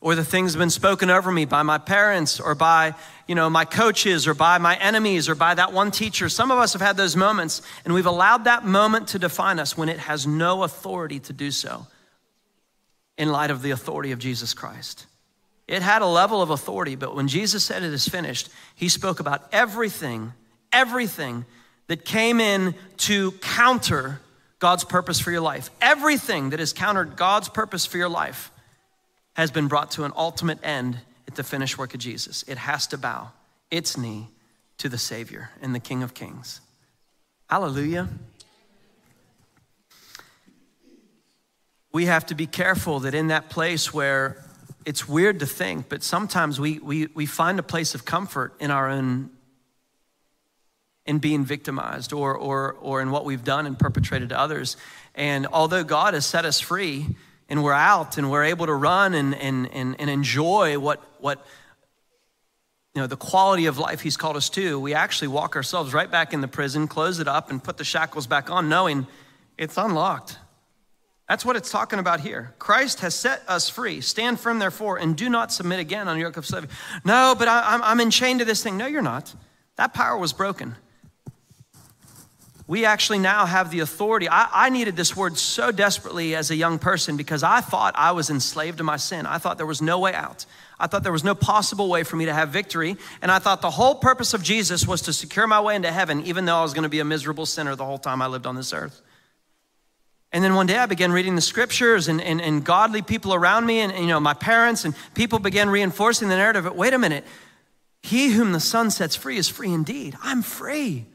or 0.00 0.14
the 0.14 0.24
things 0.24 0.56
been 0.56 0.70
spoken 0.70 1.10
over 1.10 1.30
me 1.30 1.44
by 1.44 1.62
my 1.62 1.78
parents 1.78 2.40
or 2.40 2.54
by 2.54 2.94
you 3.26 3.34
know 3.34 3.50
my 3.50 3.64
coaches 3.64 4.26
or 4.26 4.34
by 4.34 4.58
my 4.58 4.76
enemies 4.76 5.28
or 5.28 5.34
by 5.34 5.54
that 5.54 5.72
one 5.72 5.90
teacher. 5.90 6.28
Some 6.28 6.50
of 6.50 6.58
us 6.58 6.72
have 6.72 6.82
had 6.82 6.96
those 6.96 7.16
moments 7.16 7.62
and 7.84 7.92
we've 7.92 8.06
allowed 8.06 8.44
that 8.44 8.64
moment 8.64 9.08
to 9.08 9.18
define 9.18 9.58
us 9.58 9.76
when 9.76 9.88
it 9.88 9.98
has 9.98 10.26
no 10.26 10.62
authority 10.62 11.20
to 11.20 11.32
do 11.32 11.50
so 11.50 11.86
in 13.18 13.30
light 13.30 13.50
of 13.50 13.62
the 13.62 13.70
authority 13.70 14.12
of 14.12 14.18
jesus 14.18 14.54
christ. 14.54 15.06
It 15.68 15.82
had 15.82 16.02
a 16.02 16.06
level 16.06 16.42
of 16.42 16.50
authority 16.50 16.96
but 16.96 17.14
when 17.14 17.28
jesus 17.28 17.64
said 17.64 17.82
it 17.82 17.92
is 17.92 18.08
finished 18.08 18.48
he 18.74 18.88
spoke 18.88 19.20
about 19.20 19.48
everything 19.52 20.32
everything 20.72 21.44
that 21.88 22.04
came 22.04 22.40
in 22.40 22.74
to 22.96 23.32
counter 23.32 24.20
god's 24.60 24.84
purpose 24.84 25.20
for 25.20 25.30
your 25.30 25.40
life. 25.40 25.70
Everything 25.80 26.50
that 26.50 26.58
has 26.58 26.72
countered 26.72 27.16
god's 27.16 27.48
purpose 27.50 27.84
for 27.84 27.98
your 27.98 28.08
life 28.08 28.50
has 29.40 29.50
been 29.50 29.68
brought 29.68 29.90
to 29.92 30.04
an 30.04 30.12
ultimate 30.16 30.58
end 30.62 30.98
at 31.26 31.34
the 31.34 31.42
finished 31.42 31.78
work 31.78 31.94
of 31.94 32.00
Jesus. 32.00 32.44
It 32.46 32.58
has 32.58 32.86
to 32.88 32.98
bow 32.98 33.32
its 33.70 33.96
knee 33.96 34.28
to 34.76 34.86
the 34.90 34.98
Savior 34.98 35.48
and 35.62 35.74
the 35.74 35.80
King 35.80 36.02
of 36.02 36.12
Kings. 36.12 36.60
Hallelujah. 37.48 38.06
We 41.90 42.04
have 42.04 42.26
to 42.26 42.34
be 42.34 42.46
careful 42.46 43.00
that 43.00 43.14
in 43.14 43.28
that 43.28 43.48
place 43.48 43.94
where 43.94 44.44
it's 44.84 45.08
weird 45.08 45.40
to 45.40 45.46
think, 45.46 45.88
but 45.88 46.02
sometimes 46.02 46.60
we, 46.60 46.78
we, 46.78 47.06
we 47.14 47.24
find 47.24 47.58
a 47.58 47.62
place 47.62 47.94
of 47.94 48.04
comfort 48.04 48.52
in 48.60 48.70
our 48.70 48.90
own 48.90 49.30
in 51.06 51.18
being 51.18 51.46
victimized 51.46 52.12
or, 52.12 52.36
or, 52.36 52.74
or 52.74 53.00
in 53.00 53.10
what 53.10 53.24
we've 53.24 53.42
done 53.42 53.66
and 53.66 53.78
perpetrated 53.78 54.28
to 54.28 54.38
others. 54.38 54.76
And 55.14 55.46
although 55.46 55.82
God 55.82 56.12
has 56.12 56.26
set 56.26 56.44
us 56.44 56.60
free, 56.60 57.06
and 57.50 57.64
we're 57.64 57.72
out 57.72 58.16
and 58.16 58.30
we're 58.30 58.44
able 58.44 58.66
to 58.66 58.74
run 58.74 59.12
and, 59.12 59.34
and, 59.34 59.68
and, 59.72 60.00
and 60.00 60.08
enjoy 60.08 60.78
what, 60.78 61.02
what 61.20 61.44
you 62.94 63.02
know, 63.02 63.06
the 63.06 63.16
quality 63.16 63.66
of 63.66 63.76
life 63.76 64.00
he's 64.00 64.16
called 64.16 64.36
us 64.36 64.48
to, 64.50 64.78
we 64.78 64.94
actually 64.94 65.28
walk 65.28 65.56
ourselves 65.56 65.92
right 65.92 66.10
back 66.10 66.32
in 66.32 66.40
the 66.40 66.48
prison, 66.48 66.88
close 66.88 67.18
it 67.18 67.28
up, 67.28 67.50
and 67.50 67.62
put 67.62 67.76
the 67.76 67.84
shackles 67.84 68.26
back 68.26 68.50
on, 68.50 68.68
knowing 68.68 69.06
it's 69.58 69.76
unlocked. 69.76 70.38
That's 71.28 71.44
what 71.44 71.54
it's 71.54 71.70
talking 71.70 71.98
about 71.98 72.20
here. 72.20 72.54
Christ 72.58 73.00
has 73.00 73.14
set 73.14 73.42
us 73.46 73.68
free. 73.68 74.00
Stand 74.00 74.40
firm, 74.40 74.58
therefore, 74.58 74.98
and 74.98 75.16
do 75.16 75.28
not 75.28 75.52
submit 75.52 75.78
again 75.78 76.08
on 76.08 76.16
the 76.16 76.22
yoke 76.22 76.36
of 76.36 76.46
slavery. 76.46 76.70
No, 77.04 77.36
but 77.38 77.46
I, 77.46 77.74
I'm, 77.74 77.82
I'm 77.82 78.00
enchained 78.00 78.40
to 78.40 78.44
this 78.44 78.62
thing. 78.62 78.76
No, 78.76 78.86
you're 78.86 79.02
not. 79.02 79.32
That 79.76 79.94
power 79.94 80.18
was 80.18 80.32
broken 80.32 80.74
we 82.70 82.84
actually 82.84 83.18
now 83.18 83.46
have 83.46 83.72
the 83.72 83.80
authority. 83.80 84.28
I, 84.28 84.48
I, 84.52 84.70
needed 84.70 84.94
this 84.94 85.16
word 85.16 85.36
so 85.36 85.72
desperately 85.72 86.36
as 86.36 86.52
a 86.52 86.54
young 86.54 86.78
person 86.78 87.16
because 87.16 87.42
I 87.42 87.60
thought 87.60 87.94
I 87.96 88.12
was 88.12 88.30
enslaved 88.30 88.78
to 88.78 88.84
my 88.84 88.96
sin. 88.96 89.26
I 89.26 89.38
thought 89.38 89.56
there 89.56 89.66
was 89.66 89.82
no 89.82 89.98
way 89.98 90.14
out. 90.14 90.46
I 90.78 90.86
thought 90.86 91.02
there 91.02 91.10
was 91.10 91.24
no 91.24 91.34
possible 91.34 91.88
way 91.88 92.04
for 92.04 92.14
me 92.14 92.26
to 92.26 92.32
have 92.32 92.50
victory. 92.50 92.96
And 93.22 93.32
I 93.32 93.40
thought 93.40 93.60
the 93.60 93.72
whole 93.72 93.96
purpose 93.96 94.34
of 94.34 94.44
Jesus 94.44 94.86
was 94.86 95.02
to 95.02 95.12
secure 95.12 95.48
my 95.48 95.60
way 95.60 95.74
into 95.74 95.90
heaven, 95.90 96.24
even 96.26 96.44
though 96.44 96.58
I 96.58 96.62
was 96.62 96.72
going 96.72 96.84
to 96.84 96.88
be 96.88 97.00
a 97.00 97.04
miserable 97.04 97.44
sinner 97.44 97.74
the 97.74 97.84
whole 97.84 97.98
time 97.98 98.22
I 98.22 98.28
lived 98.28 98.46
on 98.46 98.54
this 98.54 98.72
earth. 98.72 99.02
And 100.30 100.44
then 100.44 100.54
one 100.54 100.68
day 100.68 100.78
I 100.78 100.86
began 100.86 101.10
reading 101.10 101.34
the 101.34 101.40
scriptures 101.40 102.06
and, 102.06 102.20
and, 102.20 102.40
and 102.40 102.64
godly 102.64 103.02
people 103.02 103.34
around 103.34 103.66
me 103.66 103.80
and, 103.80 103.90
and, 103.90 104.02
you 104.02 104.10
know, 104.10 104.20
my 104.20 104.34
parents 104.34 104.84
and 104.84 104.94
people 105.14 105.40
began 105.40 105.70
reinforcing 105.70 106.28
the 106.28 106.36
narrative. 106.36 106.72
Wait 106.72 106.94
a 106.94 107.00
minute. 107.00 107.24
He 108.00 108.28
whom 108.28 108.52
the 108.52 108.60
Son 108.60 108.92
sets 108.92 109.16
free 109.16 109.38
is 109.38 109.48
free 109.48 109.72
indeed. 109.72 110.16
I'm 110.22 110.42
free. 110.42 111.06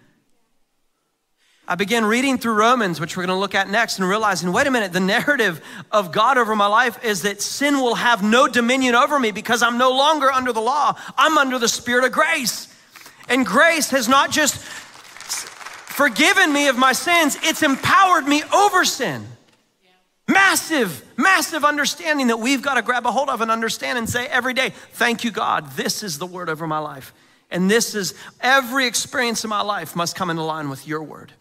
I 1.67 1.75
began 1.75 2.06
reading 2.06 2.38
through 2.38 2.54
Romans, 2.54 2.99
which 2.99 3.17
we're 3.17 3.25
going 3.25 3.36
to 3.36 3.39
look 3.39 3.56
at 3.56 3.69
next, 3.69 3.97
and 3.97 4.08
realizing, 4.08 4.51
wait 4.51 4.67
a 4.67 4.71
minute, 4.71 4.93
the 4.93 4.99
narrative 5.17 5.62
of 5.91 6.12
God 6.12 6.38
over 6.38 6.56
my 6.56 6.67
life 6.67 7.04
is 7.04 7.23
that 7.23 7.41
sin 7.41 7.75
will 7.75 7.95
have 7.95 8.23
no 8.23 8.47
dominion 8.47 8.93
over 8.93 9.19
me 9.19 9.32
because 9.32 9.63
I'm 9.63 9.78
no 9.78 9.91
longer 9.91 10.32
under 10.32 10.54
the 10.54 10.62
law. 10.62 10.95
I'm 11.17 11.38
under 11.38 11.58
the 11.58 11.67
Spirit 11.67 12.06
of 12.06 12.12
grace. 12.12 12.71
And 13.28 13.45
grace 13.45 13.89
has 13.89 14.08
not 14.08 14.30
just 14.30 14.56
forgiven 14.56 16.54
me 16.54 16.67
of 16.67 16.78
my 16.78 16.91
sins, 16.91 17.38
it's 17.41 17.63
empowered 17.63 18.28
me 18.28 18.43
over 18.54 18.86
sin. 18.86 19.25
Massive, 20.28 21.04
massive 21.17 21.63
understanding 21.63 22.28
that 22.28 22.38
we've 22.38 22.62
got 22.62 22.75
to 22.75 22.82
grab 22.82 23.06
a 23.06 23.12
hold 23.12 23.30
of 23.30 23.41
and 23.41 23.51
understand 23.51 23.97
and 23.97 24.10
say 24.10 24.25
every 24.28 24.54
day, 24.54 24.71
thank 24.93 25.23
you, 25.23 25.32
God. 25.32 25.71
This 25.71 26.04
is 26.04 26.17
the 26.17 26.25
word 26.25 26.49
over 26.49 26.67
my 26.67 26.80
life. 26.80 27.13
And 27.51 27.69
this 27.69 27.93
is 27.93 28.15
every 28.41 28.88
experience 28.88 29.43
in 29.43 29.49
my 29.49 29.62
life 29.62 29.95
must 29.95 30.15
come 30.15 30.30
into 30.30 30.41
line 30.43 30.69
with 30.69 30.88
your 30.88 31.04
word. 31.04 31.32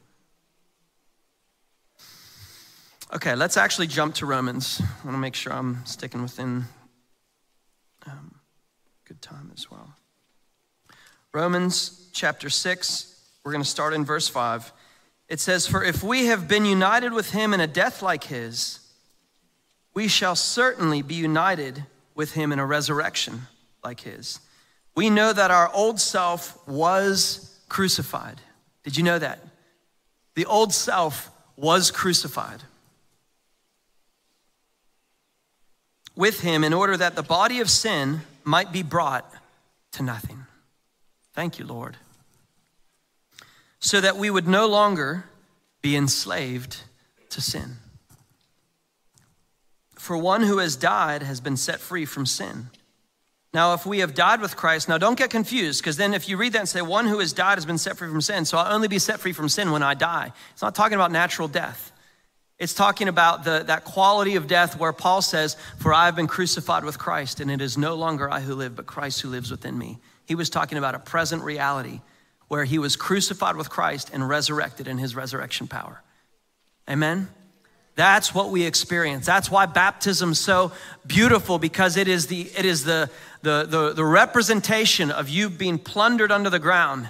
Okay, 3.14 3.37
let's 3.37 3.57
actually 3.57 3.87
jump 3.87 4.16
to 4.16 4.27
Romans. 4.27 4.83
I 4.83 5.07
want 5.07 5.14
to 5.14 5.20
make 5.20 5.37
sure 5.37 5.53
I'm 5.53 5.87
sticking 5.87 6.20
within 6.20 6.64
um, 8.09 8.35
good 9.05 9.22
time 9.22 9.53
as 9.55 9.70
well. 9.70 9.94
Romans 11.33 12.11
chapter 12.12 12.50
6, 12.50 13.16
we're 13.44 13.53
going 13.53 13.62
to 13.62 13.70
start 13.70 13.94
in 13.94 14.05
verse 14.05 14.27
5. 14.27 14.72
It 15.29 15.38
says, 15.38 15.64
For 15.64 15.85
if 15.85 16.03
we 16.03 16.27
have 16.27 16.48
been 16.48 16.64
united 16.64 17.12
with 17.12 17.31
him 17.31 17.55
in 17.55 17.61
a 17.61 17.68
death 17.68 18.03
like 18.03 18.24
his, 18.24 18.81
we 19.94 20.09
shall 20.09 20.35
certainly 20.35 21.00
be 21.00 21.14
united 21.14 21.85
with 22.16 22.33
him 22.33 22.50
in 22.50 22.59
a 22.59 22.66
resurrection 22.66 23.42
like 23.85 24.00
his. 24.00 24.40
We 24.96 25.09
know 25.09 25.33
that 25.33 25.53
our 25.53 25.72
old 25.72 26.00
self 26.00 26.66
was 26.66 27.61
crucified. 27.68 28.40
Did 28.83 28.96
you 28.96 29.05
know 29.05 29.20
that? 29.20 29.38
The 30.35 30.46
old 30.46 30.74
self 30.74 31.31
was 31.57 31.92
crucified. 31.92 32.61
With 36.16 36.40
him 36.40 36.64
in 36.64 36.72
order 36.72 36.96
that 36.96 37.16
the 37.16 37.22
body 37.22 37.61
of 37.61 37.70
sin 37.70 38.20
might 38.44 38.72
be 38.72 38.83
brought 38.83 39.31
to 39.92 40.03
nothing. 40.03 40.46
Thank 41.33 41.59
you, 41.59 41.66
Lord. 41.66 41.96
So 43.81 44.00
that 44.00 44.16
we 44.16 44.31
would 44.31 44.46
no 44.46 44.66
longer 44.66 45.24
be 45.83 45.96
enslaved 45.96 46.83
to 47.31 47.40
sin. 47.40 47.77
For 49.96 50.16
one 50.16 50.42
who 50.42 50.59
has 50.59 50.77
died 50.77 51.22
has 51.22 51.40
been 51.40 51.57
set 51.57 51.81
free 51.81 52.05
from 52.05 52.27
sin. 52.27 52.68
Now, 53.53 53.74
if 53.74 53.87
we 53.87 54.00
have 54.00 54.14
died 54.14 54.40
with 54.40 54.57
Christ, 54.57 54.88
now 54.88 54.98
don't 54.98 55.16
get 55.16 55.31
confused, 55.31 55.81
because 55.81 55.96
then 55.96 56.12
if 56.12 56.29
you 56.29 56.37
read 56.37 56.53
that 56.55 56.59
and 56.61 56.68
say, 56.68 56.83
one 56.83 57.07
who 57.07 57.20
has 57.20 57.33
died 57.33 57.57
has 57.57 57.64
been 57.64 57.79
set 57.79 57.96
free 57.96 58.09
from 58.09 58.20
sin, 58.20 58.44
so 58.44 58.59
I'll 58.59 58.74
only 58.74 58.88
be 58.88 58.98
set 58.98 59.20
free 59.20 59.33
from 59.33 59.48
sin 59.48 59.70
when 59.70 59.83
I 59.83 59.94
die. 59.94 60.33
It's 60.53 60.62
not 60.62 60.74
talking 60.74 60.96
about 60.96 61.12
natural 61.12 61.46
death. 61.46 61.92
It's 62.59 62.75
talking 62.75 63.09
about 63.09 63.45
the, 63.45 63.64
that 63.67 63.85
quality 63.85 64.37
of 64.37 64.47
death 64.47 64.79
where 64.79 64.93
Paul 64.93 65.23
says, 65.23 65.57
For 65.79 65.93
I 65.93 66.07
have 66.07 66.14
been 66.14 66.29
crucified 66.29 66.85
with 66.85 66.99
Christ, 66.99 67.40
and 67.40 67.51
it 67.51 67.61
is 67.61 67.77
no 67.77 67.95
longer 67.95 68.31
I 68.31 68.40
who 68.40 68.55
live, 68.55 68.77
but 68.77 68.87
Christ 68.87 69.21
who 69.21 69.29
lives 69.29 69.51
within 69.51 69.77
me. 69.77 69.99
He 70.25 70.35
was 70.35 70.51
talking 70.51 70.79
about 70.79 70.95
a 70.95 71.01
present 71.01 71.43
reality 71.43 72.01
where 72.47 72.64
he 72.64 72.79
was 72.79 72.95
crucified 72.95 73.57
with 73.57 73.71
Christ 73.71 74.11
and 74.12 74.29
resurrected 74.29 74.87
in 74.87 74.99
his 74.99 75.17
resurrection 75.17 75.67
power. 75.67 76.03
Amen? 76.88 77.29
That's 77.97 78.35
what 78.35 78.51
we 78.51 78.64
experience. 78.64 79.27
That's 79.27 79.51
why 79.51 79.67
baptism's 79.67 80.38
so 80.38 80.73
beautiful 81.07 81.59
because 81.59 81.97
it 81.97 82.07
is 82.07 82.29
the, 82.29 82.43
it 82.57 82.64
is 82.64 82.85
the, 82.85 83.11
the, 83.43 83.67
the, 83.69 83.93
the 83.95 84.05
representation 84.05 85.11
of 85.11 85.29
you 85.29 85.51
being 85.51 85.79
plundered 85.79 86.31
under 86.31 86.51
the 86.51 86.59
ground 86.59 87.09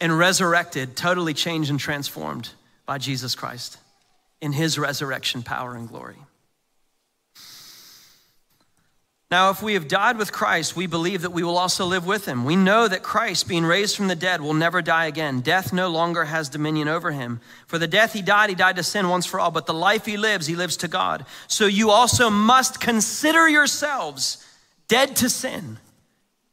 and 0.00 0.16
resurrected, 0.16 0.96
totally 0.96 1.34
changed 1.34 1.70
and 1.70 1.80
transformed 1.80 2.50
by 2.86 2.98
Jesus 2.98 3.34
Christ 3.34 3.78
in 4.42 4.52
his 4.52 4.78
resurrection 4.78 5.42
power 5.42 5.74
and 5.74 5.88
glory. 5.88 6.18
Now, 9.30 9.48
if 9.48 9.62
we 9.62 9.72
have 9.72 9.88
died 9.88 10.18
with 10.18 10.30
Christ, 10.30 10.76
we 10.76 10.86
believe 10.86 11.22
that 11.22 11.30
we 11.30 11.42
will 11.42 11.56
also 11.56 11.86
live 11.86 12.04
with 12.04 12.26
him. 12.26 12.44
We 12.44 12.54
know 12.54 12.86
that 12.86 13.02
Christ, 13.02 13.48
being 13.48 13.64
raised 13.64 13.96
from 13.96 14.08
the 14.08 14.14
dead, 14.14 14.42
will 14.42 14.52
never 14.52 14.82
die 14.82 15.06
again. 15.06 15.40
Death 15.40 15.72
no 15.72 15.88
longer 15.88 16.26
has 16.26 16.50
dominion 16.50 16.86
over 16.86 17.12
him. 17.12 17.40
For 17.66 17.78
the 17.78 17.88
death 17.88 18.12
he 18.12 18.20
died, 18.20 18.50
he 18.50 18.54
died 18.54 18.76
to 18.76 18.82
sin 18.82 19.08
once 19.08 19.24
for 19.24 19.40
all, 19.40 19.50
but 19.50 19.64
the 19.64 19.72
life 19.72 20.04
he 20.04 20.18
lives, 20.18 20.46
he 20.46 20.54
lives 20.54 20.76
to 20.78 20.88
God. 20.88 21.24
So 21.46 21.64
you 21.64 21.90
also 21.90 22.28
must 22.28 22.78
consider 22.78 23.48
yourselves 23.48 24.46
dead 24.86 25.16
to 25.16 25.30
sin 25.30 25.78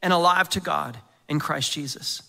and 0.02 0.13
alive 0.13 0.47
to 0.52 0.62
God 0.62 0.97
in 1.28 1.38
Christ 1.38 1.73
Jesus. 1.73 2.28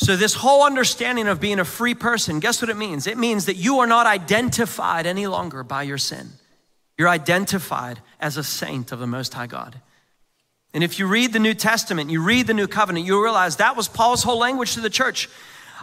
So, 0.00 0.14
this 0.14 0.34
whole 0.34 0.62
understanding 0.62 1.26
of 1.26 1.40
being 1.40 1.58
a 1.58 1.64
free 1.64 1.92
person, 1.92 2.38
guess 2.38 2.62
what 2.62 2.70
it 2.70 2.76
means? 2.76 3.08
It 3.08 3.18
means 3.18 3.46
that 3.46 3.56
you 3.56 3.80
are 3.80 3.86
not 3.86 4.06
identified 4.06 5.06
any 5.06 5.26
longer 5.26 5.64
by 5.64 5.82
your 5.82 5.98
sin. 5.98 6.28
You're 6.96 7.08
identified 7.08 7.98
as 8.20 8.36
a 8.36 8.44
saint 8.44 8.92
of 8.92 9.00
the 9.00 9.08
Most 9.08 9.34
High 9.34 9.48
God. 9.48 9.80
And 10.72 10.84
if 10.84 11.00
you 11.00 11.08
read 11.08 11.32
the 11.32 11.40
New 11.40 11.52
Testament, 11.52 12.10
you 12.10 12.22
read 12.22 12.46
the 12.46 12.54
New 12.54 12.68
Covenant, 12.68 13.06
you 13.06 13.20
realize 13.20 13.56
that 13.56 13.76
was 13.76 13.88
Paul's 13.88 14.22
whole 14.22 14.38
language 14.38 14.74
to 14.74 14.80
the 14.80 14.88
church. 14.88 15.28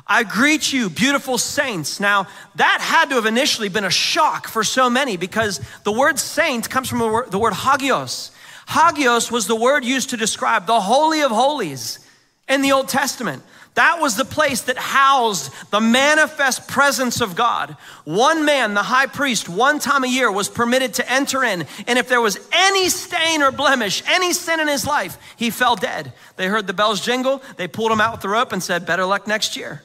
I 0.08 0.23
greet 0.23 0.71
you, 0.71 0.89
beautiful 0.89 1.38
saints. 1.38 1.99
Now, 1.99 2.28
that 2.56 2.80
had 2.80 3.10
to 3.10 3.15
have 3.15 3.25
initially 3.25 3.67
been 3.67 3.84
a 3.84 3.89
shock 3.89 4.47
for 4.47 4.63
so 4.63 4.89
many 4.89 5.17
because 5.17 5.60
the 5.84 5.91
word 5.91 6.19
saint 6.19 6.69
comes 6.69 6.88
from 6.88 6.99
the 6.99 7.38
word 7.38 7.54
hagios. 7.54 8.32
Hagios 8.69 9.30
was 9.30 9.45
the 9.45 9.58
word 9.58 9.84
used 9.84 10.12
to 10.12 10.17
describe 10.17 10.67
the 10.67 10.80
Holy 10.80 11.21
of 11.21 11.32
Holies 11.32 11.99
in 12.47 12.62
the 12.62 12.71
Old 12.71 12.88
Testament. 12.88 13.43
That 13.75 13.99
was 13.99 14.15
the 14.15 14.25
place 14.25 14.61
that 14.63 14.77
housed 14.77 15.51
the 15.69 15.81
manifest 15.81 16.67
presence 16.67 17.19
of 17.19 17.35
God. 17.35 17.75
One 18.05 18.45
man, 18.45 18.73
the 18.73 18.83
high 18.83 19.05
priest, 19.05 19.49
one 19.49 19.79
time 19.79 20.05
a 20.05 20.07
year 20.07 20.31
was 20.31 20.47
permitted 20.47 20.93
to 20.95 21.11
enter 21.11 21.43
in. 21.43 21.67
And 21.85 21.99
if 21.99 22.07
there 22.07 22.21
was 22.21 22.39
any 22.53 22.88
stain 22.88 23.43
or 23.43 23.51
blemish, 23.51 24.01
any 24.07 24.31
sin 24.31 24.61
in 24.61 24.69
his 24.69 24.88
life, 24.88 25.17
he 25.35 25.49
fell 25.49 25.75
dead. 25.75 26.13
They 26.38 26.47
heard 26.47 26.67
the 26.67 26.73
bells 26.73 27.01
jingle, 27.01 27.43
they 27.57 27.67
pulled 27.67 27.91
him 27.91 27.99
out 27.99 28.13
with 28.13 28.21
the 28.21 28.29
rope 28.29 28.53
and 28.53 28.63
said, 28.63 28.85
Better 28.85 29.05
luck 29.05 29.27
next 29.27 29.57
year. 29.57 29.83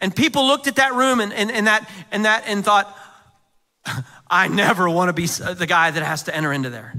And 0.00 0.14
people 0.14 0.46
looked 0.46 0.68
at 0.68 0.76
that 0.76 0.94
room 0.94 1.20
and, 1.20 1.32
and, 1.32 1.50
and 1.50 1.66
that, 1.66 1.90
and, 2.12 2.24
that 2.26 2.44
and 2.46 2.64
thought, 2.64 2.96
I 4.30 4.46
never 4.46 4.88
want 4.88 5.08
to 5.08 5.12
be 5.12 5.26
the 5.26 5.66
guy 5.66 5.90
that 5.90 6.02
has 6.02 6.24
to 6.24 6.36
enter 6.36 6.52
into 6.52 6.70
there 6.70 6.94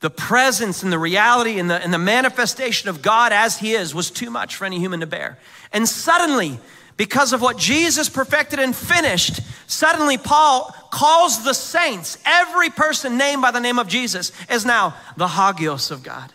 the 0.00 0.10
presence 0.10 0.82
and 0.82 0.92
the 0.92 0.98
reality 0.98 1.58
and 1.58 1.70
the, 1.70 1.82
and 1.82 1.92
the 1.92 1.98
manifestation 1.98 2.88
of 2.88 3.02
God 3.02 3.32
as 3.32 3.58
He 3.58 3.72
is 3.72 3.94
was 3.94 4.10
too 4.10 4.30
much 4.30 4.56
for 4.56 4.64
any 4.64 4.78
human 4.78 5.00
to 5.00 5.06
bear. 5.06 5.38
And 5.72 5.88
suddenly, 5.88 6.58
because 6.96 7.32
of 7.32 7.42
what 7.42 7.58
Jesus 7.58 8.08
perfected 8.08 8.58
and 8.58 8.74
finished, 8.74 9.40
suddenly 9.66 10.18
Paul 10.18 10.74
calls 10.90 11.44
the 11.44 11.52
saints, 11.52 12.18
every 12.24 12.70
person 12.70 13.18
named 13.18 13.42
by 13.42 13.50
the 13.50 13.60
name 13.60 13.78
of 13.78 13.88
Jesus, 13.88 14.32
is 14.50 14.64
now 14.64 14.94
the 15.16 15.28
Hagios 15.28 15.90
of 15.90 16.02
God, 16.02 16.32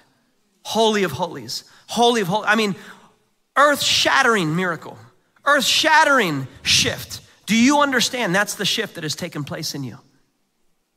Holy 0.64 1.04
of 1.04 1.12
Holies, 1.12 1.64
Holy 1.88 2.22
of 2.22 2.28
Holies. 2.28 2.48
I 2.48 2.56
mean, 2.56 2.76
earth 3.56 3.82
shattering 3.82 4.56
miracle, 4.56 4.98
earth 5.46 5.66
shattering 5.66 6.48
shift. 6.62 7.22
Do 7.46 7.56
you 7.56 7.82
understand 7.82 8.34
that's 8.34 8.56
the 8.56 8.66
shift 8.66 8.96
that 8.96 9.04
has 9.04 9.16
taken 9.16 9.44
place 9.44 9.74
in 9.74 9.84
you? 9.84 9.98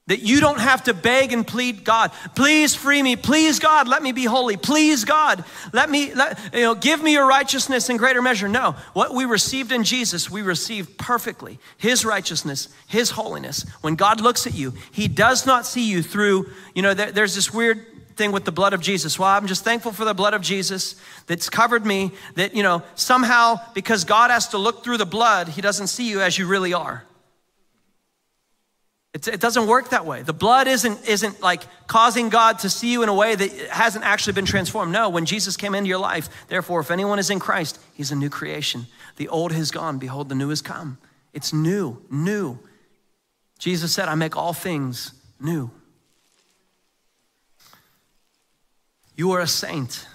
That 0.07 0.21
you 0.21 0.41
don't 0.41 0.61
have 0.61 0.85
to 0.85 0.93
beg 0.93 1.33
and 1.33 1.47
plead 1.47 1.83
God, 1.83 2.13
please 2.35 2.75
free 2.75 3.03
me. 3.03 3.17
Please, 3.17 3.59
God, 3.59 3.89
let 3.89 4.03
me 4.03 4.13
be 4.13 4.27
holy. 4.27 4.59
Please, 4.59 5.07
God, 5.07 5.43
let 5.73 5.89
me, 5.89 6.13
let, 6.13 6.39
you 6.53 6.61
know, 6.61 6.75
give 6.75 7.03
me 7.03 7.15
your 7.15 7.27
righteousness 7.27 7.89
in 7.89 7.97
greater 7.97 8.21
measure. 8.21 8.47
No, 8.47 8.73
what 8.93 9.15
we 9.15 9.25
received 9.25 9.73
in 9.73 9.83
Jesus, 9.83 10.31
we 10.31 10.43
received 10.43 10.99
perfectly. 10.99 11.59
His 11.79 12.05
righteousness, 12.05 12.69
His 12.87 13.13
holiness. 13.13 13.65
When 13.81 13.95
God 13.95 14.21
looks 14.21 14.47
at 14.47 14.53
you, 14.53 14.75
He 14.93 15.09
does 15.09 15.47
not 15.47 15.65
see 15.65 15.89
you 15.89 16.03
through, 16.03 16.51
you 16.75 16.83
know, 16.83 16.93
there, 16.93 17.11
there's 17.11 17.35
this 17.35 17.55
weird 17.55 17.87
thing 18.17 18.31
with 18.31 18.45
the 18.45 18.53
blood 18.53 18.75
of 18.75 18.83
Jesus. 18.83 19.19
Well, 19.19 19.31
I'm 19.31 19.47
just 19.47 19.65
thankful 19.65 19.93
for 19.93 20.05
the 20.05 20.15
blood 20.15 20.35
of 20.35 20.43
Jesus 20.43 20.97
that's 21.29 21.49
covered 21.49 21.87
me, 21.87 22.13
that, 22.35 22.55
you 22.55 22.63
know, 22.63 22.83
somehow 22.95 23.59
because 23.73 24.05
God 24.05 24.31
has 24.31 24.49
to 24.49 24.59
look 24.59 24.85
through 24.85 24.99
the 24.99 25.07
blood, 25.07 25.49
He 25.49 25.63
doesn't 25.63 25.87
see 25.87 26.11
you 26.11 26.21
as 26.21 26.39
you 26.39 26.47
really 26.47 26.75
are. 26.75 27.05
It's, 29.15 29.29
it 29.29 29.41
doesn't 29.41 29.69
work 29.69 29.91
that 29.91 30.05
way. 30.05 30.23
The 30.23 30.33
blood 30.33 30.67
isn't, 30.67 31.09
isn't 31.09 31.41
like 31.41 31.63
causing 31.87 32.31
God 32.31 32.59
to 32.61 32.69
see 32.69 32.91
you 32.91 33.05
in 33.05 33.09
a 33.09 33.15
way 33.15 33.37
that 33.37 33.51
hasn't 33.69 34.05
actually 34.05 34.33
been 34.33 34.45
transformed. 34.45 34.93
No, 34.93 35.09
when 35.09 35.25
Jesus 35.25 35.57
came 35.57 35.75
into 35.75 35.89
your 35.89 36.01
life, 36.01 36.29
therefore, 36.49 36.81
if 36.81 36.91
anyone 36.91 37.21
is 37.21 37.31
in 37.31 37.39
Christ, 37.39 37.79
he's 37.95 38.11
a 38.11 38.17
new 38.17 38.29
creation. 38.29 38.89
The 39.17 39.29
old 39.29 39.53
has 39.53 39.71
gone, 39.71 39.99
behold, 39.99 40.29
the 40.29 40.35
new 40.35 40.49
has 40.49 40.61
come. 40.61 40.99
It's 41.33 41.53
new, 41.53 42.03
new. 42.11 42.59
Jesus 43.61 43.95
said, 43.95 44.09
I 44.09 44.17
make 44.17 44.37
all 44.37 44.53
things 44.53 45.13
new. 45.41 45.71
You 49.17 49.31
are 49.31 49.41
a 49.41 49.47
saint. 49.47 50.09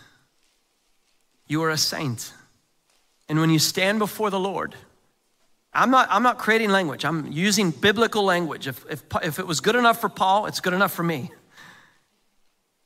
You 1.48 1.64
are 1.64 1.70
a 1.70 1.78
saint. 1.78 2.34
And 3.30 3.40
when 3.40 3.50
you 3.50 3.60
stand 3.60 3.98
before 4.00 4.30
the 4.30 4.40
Lord, 4.40 4.76
I'm 5.74 5.92
not, 5.92 6.08
I'm 6.10 6.24
not 6.24 6.40
creating 6.40 6.72
language. 6.72 7.06
I'm 7.06 7.32
using 7.32 7.72
biblical 7.72 8.24
language. 8.24 8.68
If, 8.68 8.86
if, 8.90 9.04
if 9.22 9.40
it 9.40 9.46
was 9.46 9.60
good 9.60 9.76
enough 9.76 10.02
for 10.02 10.10
Paul, 10.10 10.48
it's 10.48 10.60
good 10.60 10.74
enough 10.74 10.92
for 10.92 11.04
me. 11.04 11.32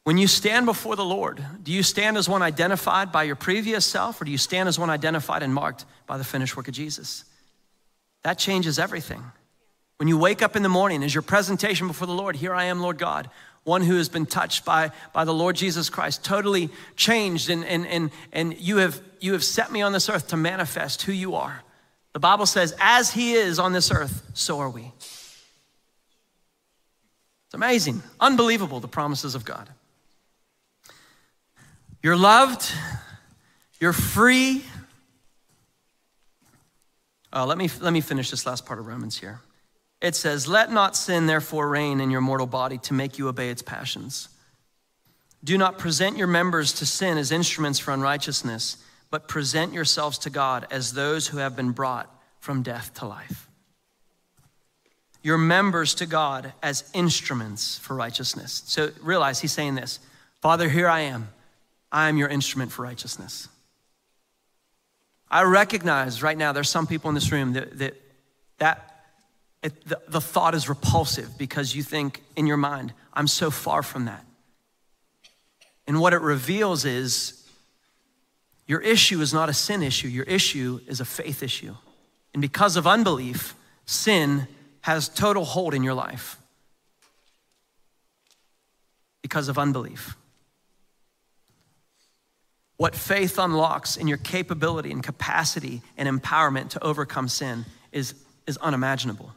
When 0.04 0.18
you 0.18 0.28
stand 0.28 0.66
before 0.66 0.98
the 0.98 1.06
Lord, 1.06 1.44
do 1.64 1.72
you 1.72 1.82
stand 1.82 2.18
as 2.18 2.28
one 2.28 2.42
identified 2.42 3.12
by 3.14 3.24
your 3.24 3.38
previous 3.38 3.86
self, 3.86 4.22
or 4.22 4.26
do 4.26 4.32
you 4.32 4.38
stand 4.38 4.68
as 4.68 4.78
one 4.78 4.90
identified 4.90 5.44
and 5.44 5.54
marked 5.54 5.86
by 6.08 6.18
the 6.18 6.26
finished 6.26 6.58
work 6.58 6.68
of 6.68 6.74
Jesus? 6.74 7.24
That 8.24 8.38
changes 8.38 8.80
everything. 8.80 9.24
When 9.98 10.10
you 10.10 10.18
wake 10.18 10.42
up 10.42 10.58
in 10.58 10.64
the 10.64 10.70
morning, 10.70 11.04
is 11.04 11.16
your 11.16 11.22
presentation 11.22 11.88
before 11.88 12.08
the 12.08 12.14
Lord, 12.14 12.36
here 12.36 12.54
I 12.54 12.66
am, 12.66 12.82
Lord 12.82 12.98
God, 12.98 13.30
one 13.64 13.82
who 13.82 13.96
has 13.96 14.10
been 14.10 14.26
touched 14.26 14.66
by, 14.66 14.92
by 15.14 15.24
the 15.24 15.34
Lord 15.34 15.56
Jesus 15.56 15.90
Christ, 15.90 16.26
totally 16.26 16.70
changed, 16.98 17.50
and, 17.50 17.64
and, 17.64 17.88
and, 17.88 18.12
and 18.34 18.60
you, 18.60 18.78
have, 18.78 19.02
you 19.22 19.32
have 19.32 19.44
set 19.44 19.72
me 19.72 19.82
on 19.82 19.94
this 19.94 20.10
earth 20.10 20.28
to 20.30 20.38
manifest 20.38 21.04
who 21.04 21.14
you 21.14 21.36
are. 21.36 21.64
The 22.14 22.20
Bible 22.20 22.46
says, 22.46 22.76
as 22.80 23.12
he 23.12 23.34
is 23.34 23.60
on 23.60 23.74
this 23.74 23.92
earth, 23.92 24.24
so 24.34 24.60
are 24.60 24.70
we. 24.70 24.92
It's 27.46 27.56
amazing, 27.56 28.02
unbelievable, 28.20 28.80
the 28.80 28.88
promises 28.88 29.36
of 29.36 29.46
God. 29.46 29.68
You're 32.04 32.18
loved, 32.18 32.72
you're 33.80 33.94
free. 33.94 34.64
Oh, 37.32 37.46
let, 37.46 37.58
me, 37.58 37.70
let 37.82 37.94
me 37.94 38.02
finish 38.02 38.30
this 38.30 38.46
last 38.46 38.66
part 38.66 38.78
of 38.78 38.86
Romans 38.86 39.18
here. 39.18 39.40
It 40.02 40.16
says, 40.16 40.48
Let 40.48 40.72
not 40.72 40.96
sin 40.96 41.26
therefore 41.26 41.68
reign 41.68 42.00
in 42.00 42.12
your 42.12 42.22
mortal 42.22 42.46
body 42.46 42.78
to 42.80 42.94
make 42.94 43.18
you 43.18 43.28
obey 43.28 43.50
its 43.50 43.62
passions. 43.62 44.30
Do 45.44 45.58
not 45.58 45.78
present 45.78 46.18
your 46.18 46.28
members 46.28 46.74
to 46.74 46.86
sin 46.86 47.18
as 47.18 47.32
instruments 47.32 47.80
for 47.80 47.92
unrighteousness 47.92 48.78
but 49.14 49.28
present 49.28 49.74
yourselves 49.74 50.18
to 50.18 50.32
God 50.32 50.66
as 50.72 50.94
those 50.94 51.28
who 51.28 51.38
have 51.38 51.56
been 51.56 51.70
brought 51.70 52.10
from 52.40 52.64
death 52.64 52.96
to 52.96 53.06
life. 53.06 53.48
Your 55.22 55.38
members 55.38 55.94
to 55.96 56.08
God 56.08 56.52
as 56.64 56.90
instruments 56.96 57.78
for 57.78 57.96
righteousness. 57.96 58.64
So 58.66 58.90
realize 59.04 59.40
he's 59.40 59.52
saying 59.52 59.76
this 59.76 60.00
Father, 60.42 60.68
here 60.68 60.90
I 60.90 61.02
am. 61.02 61.30
I 61.92 62.10
am 62.10 62.18
your 62.18 62.28
instrument 62.28 62.72
for 62.72 62.82
righteousness. 62.82 63.50
I 65.30 65.44
recognize 65.44 66.24
right 66.24 66.36
now 66.38 66.52
there's 66.52 66.72
some 66.72 66.88
people 66.88 67.10
in 67.10 67.14
this 67.14 67.32
room 67.32 67.54
that 67.54 67.78
that, 67.78 67.94
that 68.58 69.06
it, 69.62 69.88
the, 69.88 70.02
the 70.08 70.22
thought 70.22 70.56
is 70.56 70.68
repulsive 70.68 71.38
because 71.38 71.76
you 71.76 71.84
think 71.84 72.24
in 72.36 72.48
your 72.48 72.58
mind, 72.58 72.94
I'm 73.14 73.28
so 73.28 73.52
far 73.52 73.84
from 73.84 74.06
that. 74.06 74.26
And 75.86 76.00
what 76.02 76.14
it 76.14 76.22
reveals 76.22 76.84
is 76.84 77.43
your 78.66 78.80
issue 78.80 79.22
is 79.22 79.34
not 79.34 79.50
a 79.50 79.54
sin 79.54 79.84
issue, 79.84 80.08
your 80.08 80.26
issue 80.26 80.80
is 80.88 81.00
a 81.00 81.06
faith 81.06 81.44
issue. 81.44 81.76
And 82.34 82.42
because 82.42 82.76
of 82.76 82.88
unbelief, 82.88 83.56
sin 83.86 84.48
has 84.82 85.10
total 85.10 85.46
hold 85.46 85.74
in 85.74 85.84
your 85.84 85.94
life. 85.94 86.38
Because 89.22 89.48
of 89.48 89.58
unbelief. 89.58 90.16
What 92.78 92.96
faith 92.96 93.38
unlocks 93.38 93.96
in 93.96 94.08
your 94.08 94.18
capability 94.18 94.92
and 94.92 95.04
capacity 95.04 95.82
and 95.96 96.10
empowerment 96.10 96.70
to 96.70 96.84
overcome 96.84 97.28
sin 97.28 97.66
is, 97.92 98.16
is 98.48 98.58
unimaginable. 98.58 99.32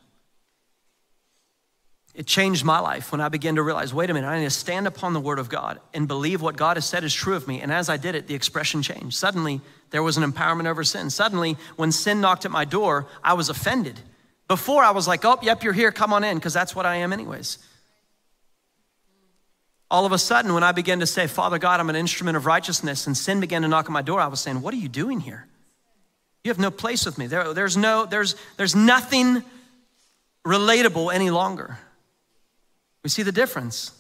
It 2.17 2.27
changed 2.27 2.65
my 2.65 2.79
life 2.79 3.13
when 3.13 3.21
I 3.21 3.29
began 3.29 3.57
to 3.57 3.63
realize 3.63 3.93
wait 3.93 4.09
a 4.09 4.15
minute, 4.15 4.27
I 4.27 4.39
need 4.39 4.45
to 4.45 4.51
stand 4.51 4.87
upon 4.87 5.13
the 5.13 5.21
word 5.21 5.39
of 5.39 5.51
God 5.51 5.79
and 5.93 6.09
believe 6.09 6.41
what 6.41 6.57
God 6.57 6.79
has 6.79 6.87
said 6.87 7.05
is 7.05 7.13
true 7.13 7.35
of 7.37 7.47
me. 7.47 7.61
And 7.61 7.71
as 7.71 7.91
I 7.91 7.99
did 7.99 8.15
it, 8.15 8.27
the 8.27 8.35
expression 8.35 8.83
changed. 8.83 9.15
Suddenly, 9.15 9.61
there 9.91 10.03
was 10.03 10.17
an 10.17 10.25
empowerment 10.25 10.67
over 10.67 10.83
sin. 10.83 11.11
Suddenly, 11.11 11.59
when 11.77 11.93
sin 11.93 12.23
knocked 12.23 12.47
at 12.47 12.51
my 12.51 12.65
door, 12.65 13.07
I 13.23 13.35
was 13.35 13.51
offended. 13.51 14.01
Before, 14.49 14.83
I 14.83 14.93
was 14.93 15.07
like, 15.07 15.27
oh, 15.27 15.39
yep, 15.43 15.63
you're 15.63 15.75
here, 15.75 15.93
come 15.93 16.15
on 16.15 16.25
in, 16.25 16.39
because 16.39 16.55
that's 16.55 16.75
what 16.75 16.87
I 16.87 16.97
am, 16.97 17.13
anyways. 17.13 17.59
All 19.91 20.07
of 20.07 20.13
a 20.13 20.19
sudden, 20.19 20.55
when 20.55 20.63
I 20.63 20.73
began 20.73 21.01
to 21.01 21.07
say, 21.07 21.27
Father 21.27 21.59
God, 21.59 21.81
I'm 21.81 21.91
an 21.91 21.97
instrument 21.97 22.39
of 22.39 22.47
righteousness, 22.47 23.07
and 23.07 23.15
sin 23.15 23.41
began 23.41 23.61
to 23.61 23.69
knock 23.69 23.85
at 23.85 23.93
my 23.93 24.03
door, 24.03 24.21
I 24.21 24.29
was 24.29 24.41
saying, 24.41 24.63
What 24.63 24.73
are 24.73 24.79
you 24.79 24.89
doing 24.89 25.21
here? 25.21 25.47
You 26.45 26.51
have 26.51 26.59
no 26.59 26.71
place 26.71 27.05
with 27.05 27.19
me. 27.19 27.27
There, 27.27 27.53
there's, 27.53 27.77
no, 27.77 28.07
there's, 28.07 28.37
there's 28.57 28.75
nothing 28.75 29.43
relatable 30.47 31.13
any 31.13 31.31
longer. 31.31 31.79
We 33.07 33.11
see 33.11 33.23
the 33.23 33.31
difference. 33.31 33.93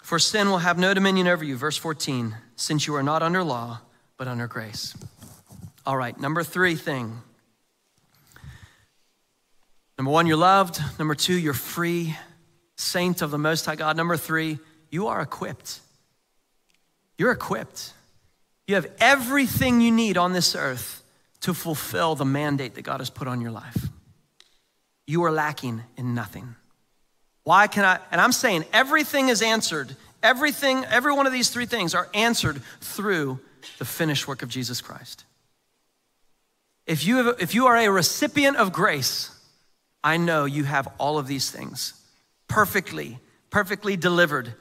For 0.00 0.20
sin 0.20 0.48
will 0.48 0.58
have 0.58 0.78
no 0.78 0.94
dominion 0.94 1.26
over 1.26 1.44
you, 1.44 1.56
verse 1.56 1.76
14, 1.76 2.36
since 2.54 2.86
you 2.86 2.94
are 2.94 3.02
not 3.02 3.20
under 3.20 3.42
law, 3.42 3.80
but 4.16 4.28
under 4.28 4.46
grace. 4.46 4.94
All 5.84 5.96
right, 5.96 6.16
number 6.20 6.44
three 6.44 6.76
thing. 6.76 7.20
Number 9.98 10.12
one, 10.12 10.28
you're 10.28 10.36
loved. 10.36 10.80
Number 11.00 11.16
two, 11.16 11.36
you're 11.36 11.52
free, 11.52 12.16
saint 12.76 13.20
of 13.20 13.32
the 13.32 13.38
Most 13.38 13.66
High 13.66 13.74
God. 13.74 13.96
Number 13.96 14.16
three, 14.16 14.60
you 14.92 15.08
are 15.08 15.20
equipped. 15.20 15.80
You're 17.18 17.32
equipped. 17.32 17.92
You 18.68 18.76
have 18.76 18.86
everything 19.00 19.80
you 19.80 19.90
need 19.90 20.16
on 20.16 20.32
this 20.32 20.54
earth 20.54 21.02
to 21.40 21.52
fulfill 21.52 22.14
the 22.14 22.24
mandate 22.24 22.76
that 22.76 22.82
God 22.82 23.00
has 23.00 23.10
put 23.10 23.26
on 23.26 23.40
your 23.40 23.50
life 23.50 23.88
you 25.06 25.24
are 25.24 25.30
lacking 25.30 25.82
in 25.96 26.14
nothing. 26.14 26.56
Why 27.44 27.68
can 27.68 27.84
I? 27.84 28.00
And 28.10 28.20
I'm 28.20 28.32
saying 28.32 28.64
everything 28.72 29.28
is 29.28 29.40
answered. 29.40 29.94
Everything, 30.22 30.84
every 30.86 31.12
one 31.12 31.26
of 31.26 31.32
these 31.32 31.50
three 31.50 31.66
things 31.66 31.94
are 31.94 32.08
answered 32.12 32.60
through 32.80 33.38
the 33.78 33.84
finished 33.84 34.26
work 34.26 34.42
of 34.42 34.48
Jesus 34.48 34.80
Christ. 34.80 35.24
If 36.86 37.06
you, 37.06 37.18
have, 37.18 37.36
if 37.40 37.54
you 37.54 37.66
are 37.66 37.76
a 37.76 37.88
recipient 37.88 38.56
of 38.56 38.72
grace, 38.72 39.30
I 40.02 40.16
know 40.16 40.44
you 40.44 40.64
have 40.64 40.88
all 40.98 41.18
of 41.18 41.26
these 41.26 41.50
things 41.50 41.94
perfectly, 42.48 43.18
perfectly 43.50 43.96
delivered. 43.96 44.54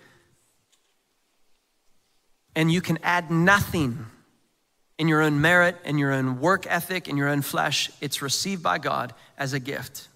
And 2.55 2.71
you 2.71 2.81
can 2.81 2.99
add 3.03 3.31
nothing 3.31 4.05
in 4.97 5.07
your 5.07 5.21
own 5.21 5.41
merit, 5.41 5.77
in 5.85 5.97
your 5.97 6.11
own 6.11 6.39
work 6.39 6.65
ethic, 6.67 7.07
in 7.07 7.17
your 7.17 7.27
own 7.27 7.41
flesh. 7.41 7.91
It's 8.01 8.21
received 8.21 8.63
by 8.63 8.77
God 8.77 9.13
as 9.37 9.53
a 9.53 9.59
gift. 9.59 10.07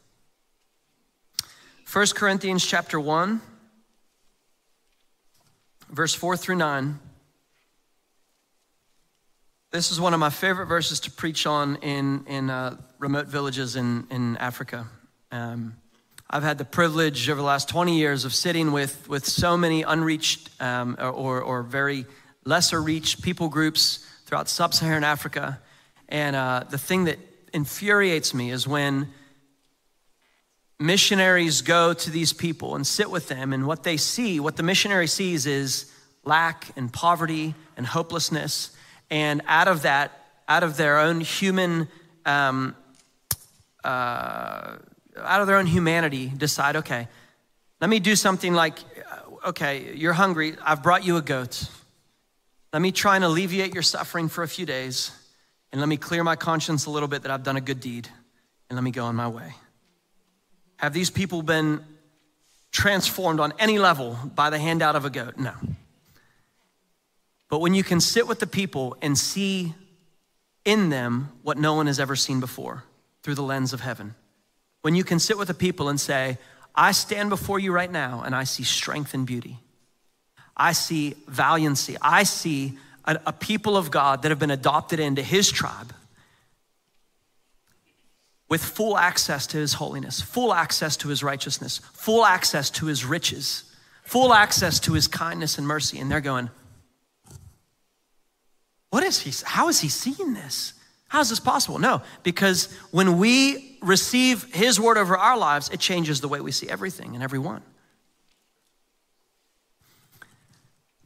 1 1.92 2.06
Corinthians 2.14 2.64
chapter 2.64 3.00
1, 3.00 3.42
verse 5.90 6.14
4 6.14 6.38
through 6.38 6.58
9. 6.58 7.00
This 9.72 9.90
is 9.90 10.00
one 10.00 10.14
of 10.14 10.20
my 10.20 10.30
favorite 10.30 10.68
verses 10.68 11.00
to 11.00 11.12
preach 11.12 11.48
on 11.48 11.78
in, 11.78 12.26
in 12.28 12.52
uh, 12.52 12.78
remote 13.00 13.26
villages 13.26 13.76
in, 13.76 14.06
in 14.12 14.38
Africa. 14.38 14.86
Um, 15.32 15.78
I've 16.30 16.44
had 16.44 16.60
the 16.60 16.66
privilege 16.66 17.28
over 17.28 17.42
the 17.42 17.48
last 17.48 17.68
20 17.70 17.98
years 17.98 18.24
of 18.24 18.36
sitting 18.36 18.72
with, 18.72 19.10
with 19.10 19.26
so 19.26 19.58
many 19.58 19.82
unreached 19.82 20.52
um, 20.62 20.96
or, 21.00 21.42
or 21.42 21.64
very 21.64 22.06
lesser 22.46 22.84
reached 22.84 23.24
people 23.24 23.50
groups 23.50 24.06
throughout 24.28 24.48
sub 24.48 24.76
Saharan 24.76 25.04
Africa. 25.04 25.60
And 26.08 26.36
uh, 26.36 26.66
the 26.70 26.78
thing 26.78 27.06
that 27.06 27.18
infuriates 27.52 28.36
me 28.36 28.52
is 28.52 28.68
when 28.68 29.08
missionaries 30.80 31.61
go 31.61 31.93
to 31.93 32.09
these 32.09 32.32
people 32.32 32.75
and 32.75 32.88
sit 32.88 33.11
with 33.11 33.27
them, 33.27 33.53
and 33.53 33.67
what 33.67 33.84
they 33.84 33.97
see, 33.97 34.39
what 34.39 34.55
the 34.55 34.63
missionary 34.63 35.07
sees 35.07 35.45
is 35.45 35.91
lack 36.23 36.71
and 36.77 36.91
poverty 36.91 37.53
and 37.75 37.86
hopelessness. 37.86 38.75
And 39.11 39.41
out 39.47 39.67
of 39.67 39.82
that, 39.82 40.11
out 40.47 40.63
of 40.63 40.77
their 40.77 40.99
own 40.99 41.19
human, 41.21 41.88
um, 42.25 42.75
uh, 43.84 44.77
out 45.17 45.41
of 45.41 45.47
their 45.47 45.57
own 45.57 45.65
humanity, 45.65 46.32
decide, 46.36 46.77
okay, 46.77 47.07
let 47.82 47.89
me 47.89 47.99
do 47.99 48.15
something 48.15 48.53
like, 48.53 48.80
uh, 48.80 49.49
okay, 49.49 49.93
you're 49.95 50.13
hungry, 50.13 50.55
I've 50.63 50.84
brought 50.84 51.05
you 51.05 51.17
a 51.17 51.21
goat. 51.21 51.69
Let 52.71 52.82
me 52.82 52.91
try 52.91 53.15
and 53.15 53.25
alleviate 53.25 53.73
your 53.73 53.84
suffering 53.84 54.30
for 54.30 54.43
a 54.43 54.47
few 54.47 54.65
days, 54.65 55.11
and 55.71 55.82
let 55.82 55.88
me 55.88 55.97
clear 55.97 56.23
my 56.23 56.36
conscience 56.36 56.86
a 56.86 56.89
little 56.89 57.07
bit 57.07 57.23
that 57.23 57.32
I've 57.32 57.43
done 57.43 57.57
a 57.57 57.61
good 57.61 57.80
deed, 57.80 58.07
and 58.69 58.77
let 58.77 58.84
me 58.84 58.91
go 58.91 59.05
on 59.05 59.15
my 59.15 59.27
way. 59.27 59.55
Have 60.80 60.93
these 60.93 61.09
people 61.09 61.41
been 61.41 61.84
transformed 62.71 63.41
on 63.41 63.51
any 63.59 63.77
level 63.77 64.17
by 64.34 64.49
the 64.49 64.57
handout 64.57 64.95
of 64.95 65.03
a 65.03 65.09
goat? 65.09 65.38
No. 65.38 65.51
But 67.49 67.59
when 67.59 67.73
you 67.73 67.84
can 67.84 67.99
sit 67.99 68.30
with 68.30 68.39
the 68.39 68.47
people 68.47 68.95
and 69.01 69.17
see 69.17 69.73
in 70.63 70.89
them 70.89 71.34
what 71.43 71.57
no 71.57 71.73
one 71.73 71.88
has 71.88 71.99
ever 71.99 72.15
seen 72.15 72.39
before 72.39 72.86
through 73.23 73.36
the 73.36 73.43
lens 73.43 73.73
of 73.73 73.82
heaven, 73.82 74.15
when 74.82 74.95
you 74.95 75.03
can 75.03 75.19
sit 75.19 75.38
with 75.38 75.49
the 75.49 75.53
people 75.53 75.89
and 75.89 75.99
say, 75.99 76.38
I 76.73 76.93
stand 76.93 77.30
before 77.30 77.59
you 77.59 77.73
right 77.73 77.91
now 77.91 78.23
and 78.25 78.34
I 78.34 78.45
see 78.45 78.63
strength 78.63 79.13
and 79.13 79.27
beauty. 79.27 79.59
I 80.55 80.71
see 80.71 81.15
valiancy. 81.27 81.97
I 82.01 82.23
see 82.23 82.77
a, 83.03 83.19
a 83.25 83.34
people 83.34 83.75
of 83.75 83.91
God 83.91 84.21
that 84.21 84.30
have 84.30 84.39
been 84.39 84.49
adopted 84.49 85.01
into 85.01 85.21
his 85.21 85.51
tribe 85.51 85.93
with 88.50 88.64
full 88.64 88.97
access 88.97 89.45
to 89.47 89.58
his 89.58 89.74
holiness, 89.74 90.20
full 90.20 90.54
access 90.54 90.97
to 90.97 91.08
his 91.08 91.24
righteousness, 91.24 91.80
full 91.93 92.26
access 92.26 92.70
to 92.72 92.88
his 92.88 93.06
riches, 93.06 93.64
full 94.04 94.34
access 94.34 94.80
to 94.82 94.93
his 94.93 95.08
kindness 95.08 95.58
and 95.58 95.68
mercy. 95.68 96.00
And 96.00 96.12
they're 96.12 96.20
going, 96.20 96.50
What 98.89 99.04
is 99.04 99.22
he? 99.22 99.32
How 99.45 99.70
is 99.70 99.80
he 99.80 99.89
seeing 99.89 100.34
this? 100.34 100.74
How 101.10 101.22
is 101.22 101.30
this 101.30 101.39
possible? 101.39 101.80
No, 101.80 102.02
because 102.24 102.72
when 102.91 103.18
we 103.18 103.78
receive 103.82 104.43
his 104.54 104.80
word 104.80 104.97
over 104.97 105.18
our 105.18 105.38
lives, 105.38 105.70
it 105.70 105.80
changes 105.80 106.22
the 106.22 106.28
way 106.28 106.39
we 106.39 106.52
see 106.52 106.70
everything 106.70 107.16
and 107.16 107.24
everyone. 107.24 107.64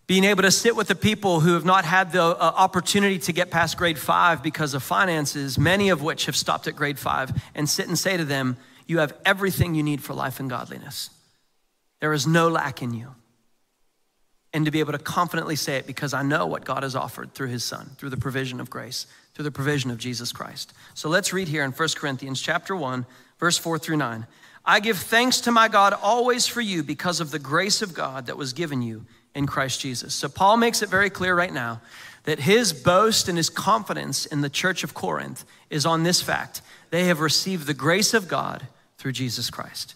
Being 0.05 0.25
able 0.25 0.43
to 0.43 0.51
sit 0.51 0.75
with 0.75 0.87
the 0.87 0.95
people 0.95 1.39
who 1.39 1.53
have 1.53 1.65
not 1.65 1.85
had 1.85 2.11
the 2.11 2.21
uh, 2.21 2.35
opportunity 2.39 3.17
to 3.19 3.31
get 3.31 3.49
past 3.49 3.77
grade 3.77 3.97
five 3.97 4.43
because 4.43 4.73
of 4.73 4.83
finances, 4.83 5.57
many 5.57 5.89
of 5.89 6.01
which 6.01 6.25
have 6.25 6.35
stopped 6.35 6.67
at 6.67 6.75
grade 6.75 6.99
five, 6.99 7.31
and 7.55 7.69
sit 7.69 7.87
and 7.87 7.97
say 7.97 8.17
to 8.17 8.25
them, 8.25 8.57
You 8.85 8.99
have 8.99 9.13
everything 9.25 9.75
you 9.75 9.83
need 9.83 10.03
for 10.03 10.13
life 10.13 10.39
and 10.39 10.49
godliness. 10.49 11.09
There 12.01 12.11
is 12.11 12.27
no 12.27 12.49
lack 12.49 12.81
in 12.81 12.93
you. 12.93 13.15
And 14.51 14.65
to 14.65 14.71
be 14.71 14.81
able 14.81 14.91
to 14.91 14.99
confidently 14.99 15.55
say 15.55 15.77
it 15.77 15.87
because 15.87 16.13
I 16.13 16.21
know 16.21 16.45
what 16.45 16.65
God 16.65 16.83
has 16.83 16.95
offered 16.95 17.33
through 17.33 17.47
his 17.47 17.63
son, 17.63 17.91
through 17.97 18.09
the 18.09 18.17
provision 18.17 18.59
of 18.59 18.69
grace, 18.69 19.07
through 19.33 19.45
the 19.45 19.51
provision 19.51 19.89
of 19.89 19.97
Jesus 19.97 20.31
Christ. 20.31 20.73
So 20.93 21.09
let's 21.09 21.33
read 21.33 21.47
here 21.47 21.63
in 21.63 21.71
1 21.71 21.89
Corinthians 21.95 22.41
chapter 22.41 22.75
1, 22.75 23.05
verse 23.39 23.57
4 23.57 23.79
through 23.79 23.97
9. 23.97 24.27
I 24.65 24.79
give 24.79 24.97
thanks 24.97 25.41
to 25.41 25.51
my 25.51 25.69
God 25.69 25.93
always 26.03 26.45
for 26.45 26.61
you 26.61 26.83
because 26.83 27.19
of 27.19 27.31
the 27.31 27.39
grace 27.39 27.81
of 27.81 27.93
God 27.93 28.27
that 28.27 28.37
was 28.37 28.53
given 28.53 28.81
you 28.81 29.05
in 29.35 29.47
Christ 29.47 29.81
Jesus. 29.81 30.13
So 30.13 30.29
Paul 30.29 30.57
makes 30.57 30.81
it 30.81 30.89
very 30.89 31.09
clear 31.09 31.35
right 31.35 31.53
now 31.53 31.81
that 32.23 32.39
his 32.39 32.71
boast 32.73 33.27
and 33.27 33.37
his 33.37 33.49
confidence 33.49 34.25
in 34.25 34.41
the 34.41 34.49
church 34.49 34.83
of 34.83 34.93
Corinth 34.93 35.43
is 35.69 35.85
on 35.85 36.03
this 36.03 36.21
fact 36.21 36.61
they 36.89 37.05
have 37.05 37.19
received 37.19 37.65
the 37.65 37.73
grace 37.73 38.13
of 38.13 38.27
God 38.27 38.67
through 38.97 39.13
Jesus 39.13 39.49
Christ. 39.49 39.95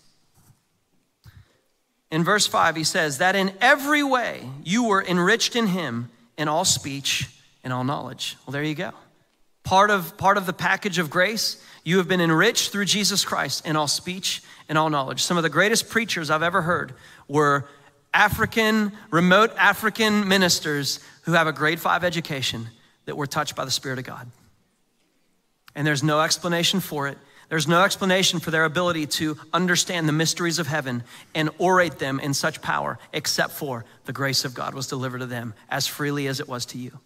In 2.10 2.24
verse 2.24 2.48
5, 2.48 2.76
he 2.76 2.84
says, 2.84 3.18
That 3.18 3.36
in 3.36 3.54
every 3.62 4.04
way 4.04 4.50
you 4.64 4.86
were 4.86 5.04
enriched 5.04 5.56
in 5.56 5.68
him 5.68 6.10
in 6.38 6.48
all 6.48 6.66
speech 6.66 7.30
and 7.64 7.74
all 7.74 7.84
knowledge. 7.84 8.38
Well, 8.46 8.52
there 8.52 8.64
you 8.64 8.76
go. 8.76 8.92
Part 9.64 9.92
of, 9.92 10.18
part 10.18 10.38
of 10.38 10.46
the 10.46 10.54
package 10.54 10.98
of 10.98 11.10
grace, 11.10 11.62
you 11.84 11.98
have 11.98 12.08
been 12.08 12.22
enriched 12.22 12.72
through 12.72 12.86
Jesus 12.86 13.26
Christ 13.26 13.66
in 13.66 13.76
all 13.76 13.88
speech 13.88 14.42
and 14.70 14.78
all 14.78 14.90
knowledge. 14.90 15.22
Some 15.22 15.38
of 15.38 15.44
the 15.44 15.50
greatest 15.50 15.90
preachers 15.90 16.30
I've 16.30 16.44
ever 16.44 16.62
heard 16.62 16.94
were 17.28 17.68
African, 18.18 18.92
remote 19.12 19.52
African 19.58 20.28
ministers 20.28 21.00
who 21.22 21.34
have 21.34 21.46
a 21.46 21.54
grade 21.54 21.80
five 21.80 22.04
education 22.04 22.68
that 23.06 23.16
were 23.16 23.28
touched 23.28 23.56
by 23.56 23.64
the 23.64 23.72
Spirit 23.72 24.00
of 24.00 24.06
God. 24.06 24.28
And 25.76 25.86
there's 25.86 26.02
no 26.02 26.20
explanation 26.22 26.80
for 26.80 27.08
it. 27.08 27.20
There's 27.50 27.68
no 27.68 27.84
explanation 27.84 28.40
for 28.40 28.50
their 28.50 28.66
ability 28.66 29.06
to 29.06 29.38
understand 29.54 30.10
the 30.10 30.14
mysteries 30.14 30.58
of 30.58 30.66
heaven 30.66 31.04
and 31.36 31.52
orate 31.60 32.00
them 32.00 32.20
in 32.20 32.34
such 32.34 32.60
power, 32.62 32.98
except 33.14 33.54
for 33.54 33.86
the 34.06 34.14
grace 34.14 34.44
of 34.46 34.56
God 34.56 34.74
was 34.74 34.88
delivered 34.88 35.20
to 35.20 35.28
them 35.28 35.54
as 35.70 35.86
freely 35.86 36.26
as 36.26 36.40
it 36.40 36.48
was 36.48 36.66
to 36.68 36.80
you. 36.80 37.00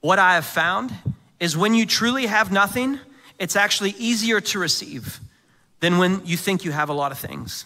What 0.00 0.18
I 0.18 0.34
have 0.34 0.44
found 0.44 0.92
is 1.38 1.56
when 1.56 1.72
you 1.72 1.86
truly 1.86 2.26
have 2.26 2.50
nothing, 2.50 2.98
it's 3.38 3.54
actually 3.54 3.94
easier 3.96 4.40
to 4.40 4.58
receive 4.58 5.20
than 5.78 5.98
when 5.98 6.26
you 6.26 6.36
think 6.36 6.64
you 6.64 6.72
have 6.72 6.88
a 6.88 6.92
lot 6.92 7.12
of 7.12 7.18
things. 7.18 7.64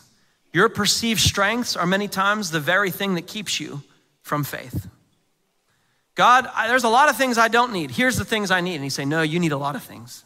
Your 0.56 0.70
perceived 0.70 1.20
strengths 1.20 1.76
are 1.76 1.84
many 1.84 2.08
times 2.08 2.50
the 2.50 2.60
very 2.60 2.90
thing 2.90 3.16
that 3.16 3.26
keeps 3.26 3.60
you 3.60 3.82
from 4.22 4.42
faith. 4.42 4.88
God, 6.14 6.48
I, 6.54 6.66
there's 6.68 6.84
a 6.84 6.88
lot 6.88 7.10
of 7.10 7.16
things 7.18 7.36
I 7.36 7.48
don't 7.48 7.74
need. 7.74 7.90
Here's 7.90 8.16
the 8.16 8.24
things 8.24 8.50
I 8.50 8.62
need. 8.62 8.76
And 8.76 8.82
He 8.82 8.88
say, 8.88 9.04
No, 9.04 9.20
you 9.20 9.38
need 9.38 9.52
a 9.52 9.58
lot 9.58 9.76
of 9.76 9.82
things. 9.82 10.24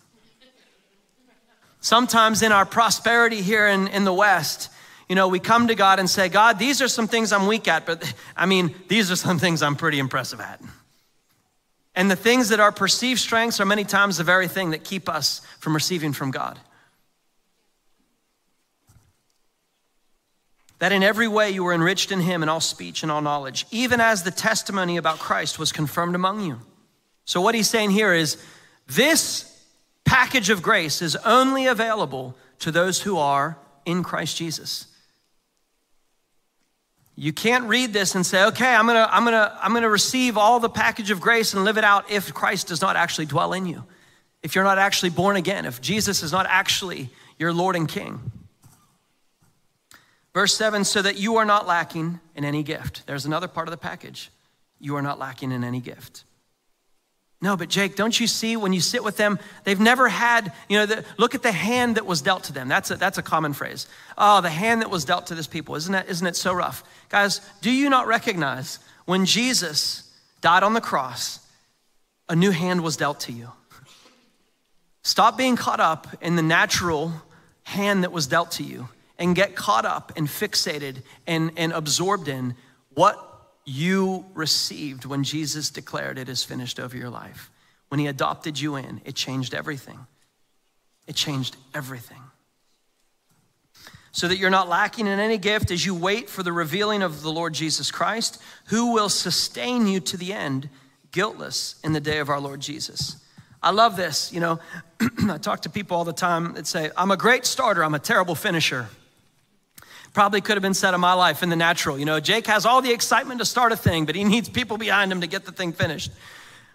Sometimes 1.80 2.42
in 2.42 2.52
our 2.52 2.64
prosperity 2.64 3.42
here 3.42 3.66
in, 3.66 3.88
in 3.88 4.04
the 4.04 4.12
West, 4.12 4.70
you 5.08 5.16
know, 5.16 5.26
we 5.26 5.40
come 5.40 5.66
to 5.66 5.74
God 5.74 5.98
and 5.98 6.08
say, 6.08 6.28
God, 6.28 6.60
these 6.60 6.80
are 6.80 6.86
some 6.86 7.08
things 7.08 7.32
I'm 7.32 7.48
weak 7.48 7.66
at, 7.66 7.84
but 7.84 8.14
I 8.36 8.46
mean, 8.46 8.72
these 8.86 9.10
are 9.10 9.16
some 9.16 9.40
things 9.40 9.64
I'm 9.64 9.74
pretty 9.74 9.98
impressive 9.98 10.40
at. 10.40 10.60
And 11.96 12.08
the 12.08 12.14
things 12.14 12.50
that 12.50 12.60
are 12.60 12.70
perceived 12.70 13.18
strengths 13.18 13.58
are 13.58 13.66
many 13.66 13.82
times 13.82 14.18
the 14.18 14.22
very 14.22 14.46
thing 14.46 14.70
that 14.70 14.84
keep 14.84 15.08
us 15.08 15.40
from 15.58 15.74
receiving 15.74 16.12
from 16.12 16.30
God. 16.30 16.60
That 20.80 20.92
in 20.92 21.02
every 21.02 21.28
way 21.28 21.50
you 21.50 21.64
were 21.64 21.72
enriched 21.72 22.10
in 22.10 22.20
him 22.20 22.42
in 22.42 22.48
all 22.48 22.60
speech 22.60 23.02
and 23.02 23.12
all 23.12 23.22
knowledge, 23.22 23.66
even 23.70 24.00
as 24.00 24.22
the 24.22 24.30
testimony 24.30 24.96
about 24.96 25.18
Christ 25.18 25.58
was 25.58 25.72
confirmed 25.72 26.14
among 26.14 26.40
you. 26.40 26.60
So, 27.24 27.40
what 27.40 27.54
he's 27.54 27.68
saying 27.68 27.90
here 27.90 28.12
is 28.12 28.36
this 28.86 29.46
package 30.04 30.50
of 30.50 30.62
grace 30.62 31.02
is 31.02 31.16
only 31.16 31.66
available 31.66 32.36
to 32.58 32.72
those 32.72 33.00
who 33.02 33.16
are 33.18 33.56
in 33.86 34.02
Christ 34.02 34.36
Jesus. 34.36 34.86
You 37.14 37.32
can't 37.32 37.64
read 37.68 37.92
this 37.92 38.14
and 38.14 38.24
say, 38.24 38.46
okay, 38.46 38.74
I'm 38.74 38.86
gonna, 38.86 39.06
I'm, 39.10 39.24
gonna, 39.24 39.56
I'm 39.60 39.74
gonna 39.74 39.90
receive 39.90 40.38
all 40.38 40.58
the 40.58 40.70
package 40.70 41.10
of 41.10 41.20
grace 41.20 41.52
and 41.52 41.64
live 41.64 41.76
it 41.76 41.84
out 41.84 42.10
if 42.10 42.32
Christ 42.32 42.68
does 42.68 42.80
not 42.80 42.96
actually 42.96 43.26
dwell 43.26 43.52
in 43.52 43.66
you. 43.66 43.84
If 44.42 44.54
you're 44.54 44.64
not 44.64 44.78
actually 44.78 45.10
born 45.10 45.36
again, 45.36 45.66
if 45.66 45.82
Jesus 45.82 46.22
is 46.22 46.32
not 46.32 46.46
actually 46.48 47.10
your 47.38 47.52
Lord 47.52 47.76
and 47.76 47.86
King. 47.86 48.32
Verse 50.32 50.54
7 50.54 50.84
so 50.84 51.02
that 51.02 51.18
you 51.18 51.36
are 51.36 51.44
not 51.44 51.66
lacking 51.66 52.20
in 52.34 52.44
any 52.44 52.62
gift. 52.62 53.06
There's 53.06 53.26
another 53.26 53.48
part 53.48 53.68
of 53.68 53.72
the 53.72 53.78
package. 53.78 54.30
You 54.78 54.96
are 54.96 55.02
not 55.02 55.18
lacking 55.18 55.52
in 55.52 55.64
any 55.64 55.80
gift. 55.80 56.24
No, 57.42 57.56
but 57.56 57.70
Jake, 57.70 57.96
don't 57.96 58.18
you 58.20 58.26
see 58.26 58.56
when 58.56 58.74
you 58.74 58.80
sit 58.80 59.02
with 59.02 59.16
them, 59.16 59.38
they've 59.64 59.80
never 59.80 60.08
had, 60.08 60.52
you 60.68 60.76
know, 60.78 60.84
the, 60.84 61.04
look 61.16 61.34
at 61.34 61.42
the 61.42 61.52
hand 61.52 61.96
that 61.96 62.04
was 62.04 62.20
dealt 62.20 62.44
to 62.44 62.52
them. 62.52 62.68
That's 62.68 62.90
a, 62.90 62.96
that's 62.96 63.16
a 63.16 63.22
common 63.22 63.54
phrase. 63.54 63.86
Oh, 64.18 64.42
the 64.42 64.50
hand 64.50 64.82
that 64.82 64.90
was 64.90 65.06
dealt 65.06 65.28
to 65.28 65.34
this 65.34 65.46
people. 65.46 65.74
Isn't, 65.74 65.92
that, 65.92 66.08
isn't 66.08 66.26
it 66.26 66.36
so 66.36 66.52
rough? 66.52 66.84
Guys, 67.08 67.40
do 67.62 67.70
you 67.70 67.88
not 67.88 68.06
recognize 68.06 68.78
when 69.06 69.24
Jesus 69.24 70.12
died 70.42 70.62
on 70.62 70.74
the 70.74 70.82
cross, 70.82 71.40
a 72.28 72.36
new 72.36 72.50
hand 72.50 72.82
was 72.82 72.98
dealt 72.98 73.20
to 73.20 73.32
you? 73.32 73.50
Stop 75.02 75.38
being 75.38 75.56
caught 75.56 75.80
up 75.80 76.08
in 76.20 76.36
the 76.36 76.42
natural 76.42 77.10
hand 77.62 78.04
that 78.04 78.12
was 78.12 78.26
dealt 78.26 78.50
to 78.52 78.62
you 78.62 78.88
and 79.20 79.36
get 79.36 79.54
caught 79.54 79.84
up 79.84 80.12
and 80.16 80.26
fixated 80.26 81.02
and, 81.26 81.52
and 81.56 81.72
absorbed 81.72 82.26
in 82.26 82.54
what 82.94 83.26
you 83.66 84.24
received 84.34 85.04
when 85.04 85.22
Jesus 85.22 85.70
declared 85.70 86.18
it 86.18 86.28
is 86.28 86.42
finished 86.42 86.80
over 86.80 86.96
your 86.96 87.10
life. 87.10 87.50
When 87.88 88.00
he 88.00 88.06
adopted 88.06 88.58
you 88.58 88.76
in, 88.76 89.02
it 89.04 89.14
changed 89.14 89.54
everything. 89.54 89.98
It 91.06 91.14
changed 91.14 91.56
everything. 91.74 92.22
So 94.12 94.26
that 94.26 94.38
you're 94.38 94.50
not 94.50 94.68
lacking 94.68 95.06
in 95.06 95.20
any 95.20 95.38
gift 95.38 95.70
as 95.70 95.84
you 95.84 95.94
wait 95.94 96.28
for 96.28 96.42
the 96.42 96.52
revealing 96.52 97.02
of 97.02 97.22
the 97.22 97.30
Lord 97.30 97.52
Jesus 97.52 97.90
Christ, 97.90 98.42
who 98.66 98.92
will 98.92 99.08
sustain 99.08 99.86
you 99.86 100.00
to 100.00 100.16
the 100.16 100.32
end, 100.32 100.68
guiltless 101.12 101.76
in 101.84 101.92
the 101.92 102.00
day 102.00 102.18
of 102.18 102.28
our 102.28 102.40
Lord 102.40 102.60
Jesus. 102.60 103.16
I 103.62 103.70
love 103.70 103.96
this. 103.96 104.32
You 104.32 104.40
know, 104.40 104.60
I 105.28 105.38
talk 105.38 105.62
to 105.62 105.70
people 105.70 105.96
all 105.96 106.04
the 106.04 106.12
time 106.12 106.54
that 106.54 106.66
say, 106.66 106.90
I'm 106.96 107.10
a 107.10 107.16
great 107.16 107.44
starter, 107.44 107.84
I'm 107.84 107.94
a 107.94 107.98
terrible 107.98 108.34
finisher. 108.34 108.88
Probably 110.12 110.40
could 110.40 110.56
have 110.56 110.62
been 110.62 110.74
said 110.74 110.92
of 110.92 111.00
my 111.00 111.12
life 111.12 111.42
in 111.42 111.50
the 111.50 111.56
natural. 111.56 111.98
You 111.98 112.04
know, 112.04 112.18
Jake 112.18 112.46
has 112.48 112.66
all 112.66 112.82
the 112.82 112.92
excitement 112.92 113.38
to 113.40 113.44
start 113.44 113.72
a 113.72 113.76
thing, 113.76 114.06
but 114.06 114.14
he 114.14 114.24
needs 114.24 114.48
people 114.48 114.76
behind 114.76 115.12
him 115.12 115.20
to 115.20 115.26
get 115.26 115.44
the 115.44 115.52
thing 115.52 115.72
finished. 115.72 116.10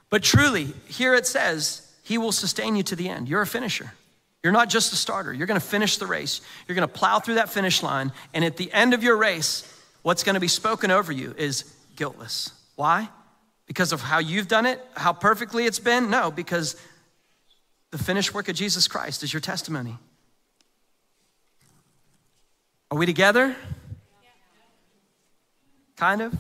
But 0.10 0.24
truly, 0.24 0.74
here 0.88 1.14
it 1.14 1.26
says, 1.26 1.92
He 2.04 2.18
will 2.18 2.32
sustain 2.32 2.76
you 2.76 2.84
to 2.84 2.96
the 2.96 3.10
end. 3.10 3.28
You're 3.28 3.42
a 3.42 3.48
finisher. 3.48 3.94
You're 4.44 4.54
not 4.54 4.70
just 4.70 4.94
a 4.94 4.96
starter. 4.96 5.34
You're 5.34 5.48
going 5.48 5.60
to 5.60 5.66
finish 5.66 5.98
the 5.98 6.06
race. 6.06 6.40
You're 6.68 6.76
going 6.76 6.88
to 6.88 6.94
plow 6.94 7.20
through 7.20 7.36
that 7.36 7.50
finish 7.50 7.82
line. 7.82 8.12
And 8.34 8.46
at 8.46 8.58
the 8.58 8.72
end 8.72 8.94
of 8.94 9.02
your 9.02 9.18
race, 9.18 9.68
what's 10.04 10.24
going 10.24 10.36
to 10.36 10.40
be 10.40 10.48
spoken 10.48 10.92
over 10.92 11.12
you 11.12 11.34
is 11.36 11.64
guiltless. 11.96 12.52
Why? 12.76 13.10
Because 13.66 13.92
of 13.92 14.02
how 14.02 14.20
you've 14.20 14.48
done 14.48 14.68
it, 14.68 14.80
how 14.96 15.14
perfectly 15.14 15.66
it's 15.66 15.80
been? 15.80 16.12
No, 16.12 16.30
because 16.30 16.76
the 17.90 17.98
finished 17.98 18.34
work 18.34 18.48
of 18.48 18.56
Jesus 18.56 18.88
Christ 18.88 19.24
is 19.24 19.34
your 19.34 19.40
testimony. 19.40 19.98
Are 22.92 22.98
we 22.98 23.06
together? 23.06 23.56
Kind 25.96 26.22
of. 26.22 26.34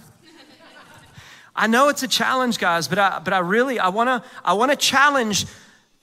I 1.55 1.67
know 1.67 1.87
it's 1.87 2.03
a 2.03 2.07
challenge, 2.07 2.59
guys, 2.59 2.87
but 2.87 2.99
I, 2.99 3.19
but 3.19 3.33
I 3.33 3.39
really 3.39 3.79
I 3.79 3.87
want 3.87 4.09
to 4.09 4.29
I 4.43 4.53
want 4.53 4.71
to 4.71 4.77
challenge 4.77 5.45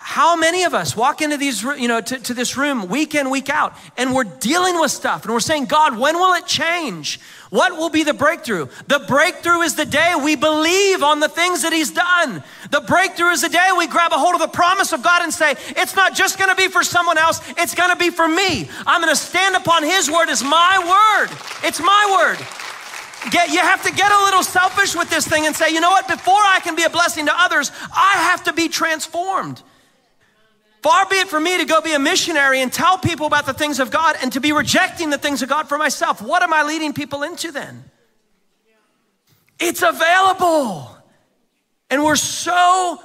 how 0.02 0.34
many 0.34 0.64
of 0.64 0.74
us 0.74 0.96
walk 0.96 1.22
into 1.22 1.36
these, 1.36 1.62
you 1.62 1.86
know, 1.86 2.00
to, 2.00 2.18
to, 2.18 2.34
this 2.34 2.56
room 2.56 2.88
week 2.88 3.14
in, 3.14 3.30
week 3.30 3.48
out, 3.48 3.74
and 3.96 4.12
we're 4.12 4.24
dealing 4.24 4.78
with 4.80 4.90
stuff 4.90 5.24
and 5.24 5.32
we're 5.32 5.40
saying, 5.40 5.66
God, 5.66 5.96
when 5.96 6.16
will 6.16 6.34
it 6.34 6.44
change? 6.44 7.20
What 7.50 7.76
will 7.76 7.88
be 7.88 8.02
the 8.02 8.12
breakthrough? 8.12 8.66
The 8.88 9.04
breakthrough 9.06 9.60
is 9.60 9.76
the 9.76 9.84
day 9.84 10.14
we 10.20 10.34
believe 10.34 11.04
on 11.04 11.20
the 11.20 11.28
things 11.28 11.62
that 11.62 11.72
He's 11.72 11.92
done. 11.92 12.42
The 12.70 12.80
breakthrough 12.80 13.30
is 13.30 13.42
the 13.42 13.48
day 13.48 13.70
we 13.78 13.86
grab 13.86 14.12
a 14.12 14.18
hold 14.18 14.34
of 14.34 14.40
the 14.40 14.48
promise 14.48 14.92
of 14.92 15.02
God 15.02 15.22
and 15.22 15.32
say, 15.32 15.54
it's 15.68 15.94
not 15.94 16.16
just 16.16 16.38
gonna 16.38 16.56
be 16.56 16.66
for 16.66 16.82
someone 16.82 17.16
else, 17.16 17.40
it's 17.56 17.74
gonna 17.74 17.96
be 17.96 18.10
for 18.10 18.26
me. 18.26 18.68
I'm 18.86 19.00
gonna 19.00 19.14
stand 19.14 19.54
upon 19.54 19.84
His 19.84 20.10
word 20.10 20.28
as 20.28 20.42
my 20.42 20.78
word. 20.78 21.36
It's 21.62 21.80
my 21.80 22.18
word. 22.18 22.44
Get, 23.30 23.50
you 23.50 23.60
have 23.60 23.84
to 23.84 23.92
get 23.92 24.10
a 24.10 24.24
little 24.24 24.42
selfish 24.42 24.96
with 24.96 25.10
this 25.10 25.28
thing 25.28 25.46
and 25.46 25.54
say, 25.54 25.70
you 25.70 25.80
know 25.80 25.90
what, 25.90 26.08
before 26.08 26.34
I 26.34 26.58
can 26.60 26.74
be 26.74 26.82
a 26.82 26.90
blessing 26.90 27.26
to 27.26 27.32
others, 27.34 27.70
I 27.94 28.14
have 28.30 28.42
to 28.44 28.52
be 28.52 28.68
transformed. 28.68 29.62
Far 30.82 31.06
be 31.08 31.16
it 31.16 31.28
for 31.28 31.38
me 31.38 31.58
to 31.58 31.64
go 31.64 31.80
be 31.80 31.92
a 31.92 31.98
missionary 31.98 32.60
and 32.60 32.72
tell 32.72 32.98
people 32.98 33.26
about 33.26 33.46
the 33.46 33.54
things 33.54 33.78
of 33.78 33.92
God 33.92 34.16
and 34.20 34.32
to 34.32 34.40
be 34.40 34.50
rejecting 34.50 35.10
the 35.10 35.18
things 35.18 35.40
of 35.40 35.48
God 35.48 35.68
for 35.68 35.78
myself. 35.78 36.20
What 36.20 36.42
am 36.42 36.52
I 36.52 36.64
leading 36.64 36.92
people 36.92 37.22
into 37.22 37.52
then? 37.52 37.84
It's 39.60 39.82
available. 39.82 40.90
And 41.88 42.02
we're 42.02 42.16
so, 42.16 43.00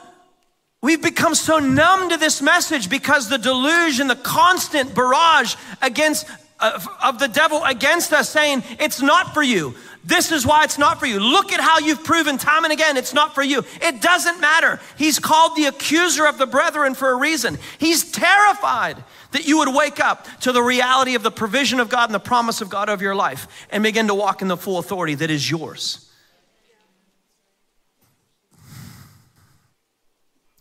we've 0.81 1.03
become 1.03 1.35
so 1.35 1.59
numb 1.59 2.09
to 2.09 2.17
this 2.17 2.41
message 2.41 2.89
because 2.89 3.29
the 3.29 3.37
deluge 3.37 3.99
and 3.99 4.09
the 4.09 4.15
constant 4.15 4.95
barrage 4.95 5.55
against, 5.79 6.25
of 6.59 7.19
the 7.19 7.27
devil 7.27 7.63
against 7.63 8.13
us 8.13 8.29
saying, 8.29 8.63
it's 8.79 9.01
not 9.01 9.33
for 9.33 9.43
you. 9.43 9.75
This 10.03 10.31
is 10.31 10.45
why 10.45 10.63
it's 10.63 10.77
not 10.77 10.99
for 10.99 11.05
you. 11.05 11.19
Look 11.19 11.51
at 11.51 11.59
how 11.59 11.79
you've 11.79 12.03
proven 12.03 12.37
time 12.37 12.63
and 12.63 12.71
again 12.71 12.95
it's 12.95 13.13
not 13.13 13.35
for 13.35 13.43
you. 13.43 13.65
It 13.81 14.01
doesn't 14.01 14.39
matter. 14.39 14.79
He's 14.97 15.19
called 15.19 15.57
the 15.57 15.65
accuser 15.65 16.25
of 16.25 16.37
the 16.37 16.45
brethren 16.45 16.95
for 16.95 17.11
a 17.11 17.15
reason. 17.15 17.57
He's 17.77 18.09
terrified 18.09 19.03
that 19.31 19.45
you 19.45 19.57
would 19.57 19.75
wake 19.75 19.99
up 19.99 20.25
to 20.41 20.53
the 20.53 20.61
reality 20.61 21.15
of 21.15 21.23
the 21.23 21.31
provision 21.31 21.81
of 21.81 21.89
God 21.89 22.05
and 22.05 22.15
the 22.15 22.19
promise 22.19 22.61
of 22.61 22.69
God 22.69 22.89
over 22.89 23.03
your 23.03 23.15
life 23.15 23.67
and 23.69 23.83
begin 23.83 24.07
to 24.07 24.15
walk 24.15 24.41
in 24.41 24.47
the 24.47 24.55
full 24.55 24.77
authority 24.77 25.15
that 25.15 25.29
is 25.29 25.51
yours. 25.51 26.09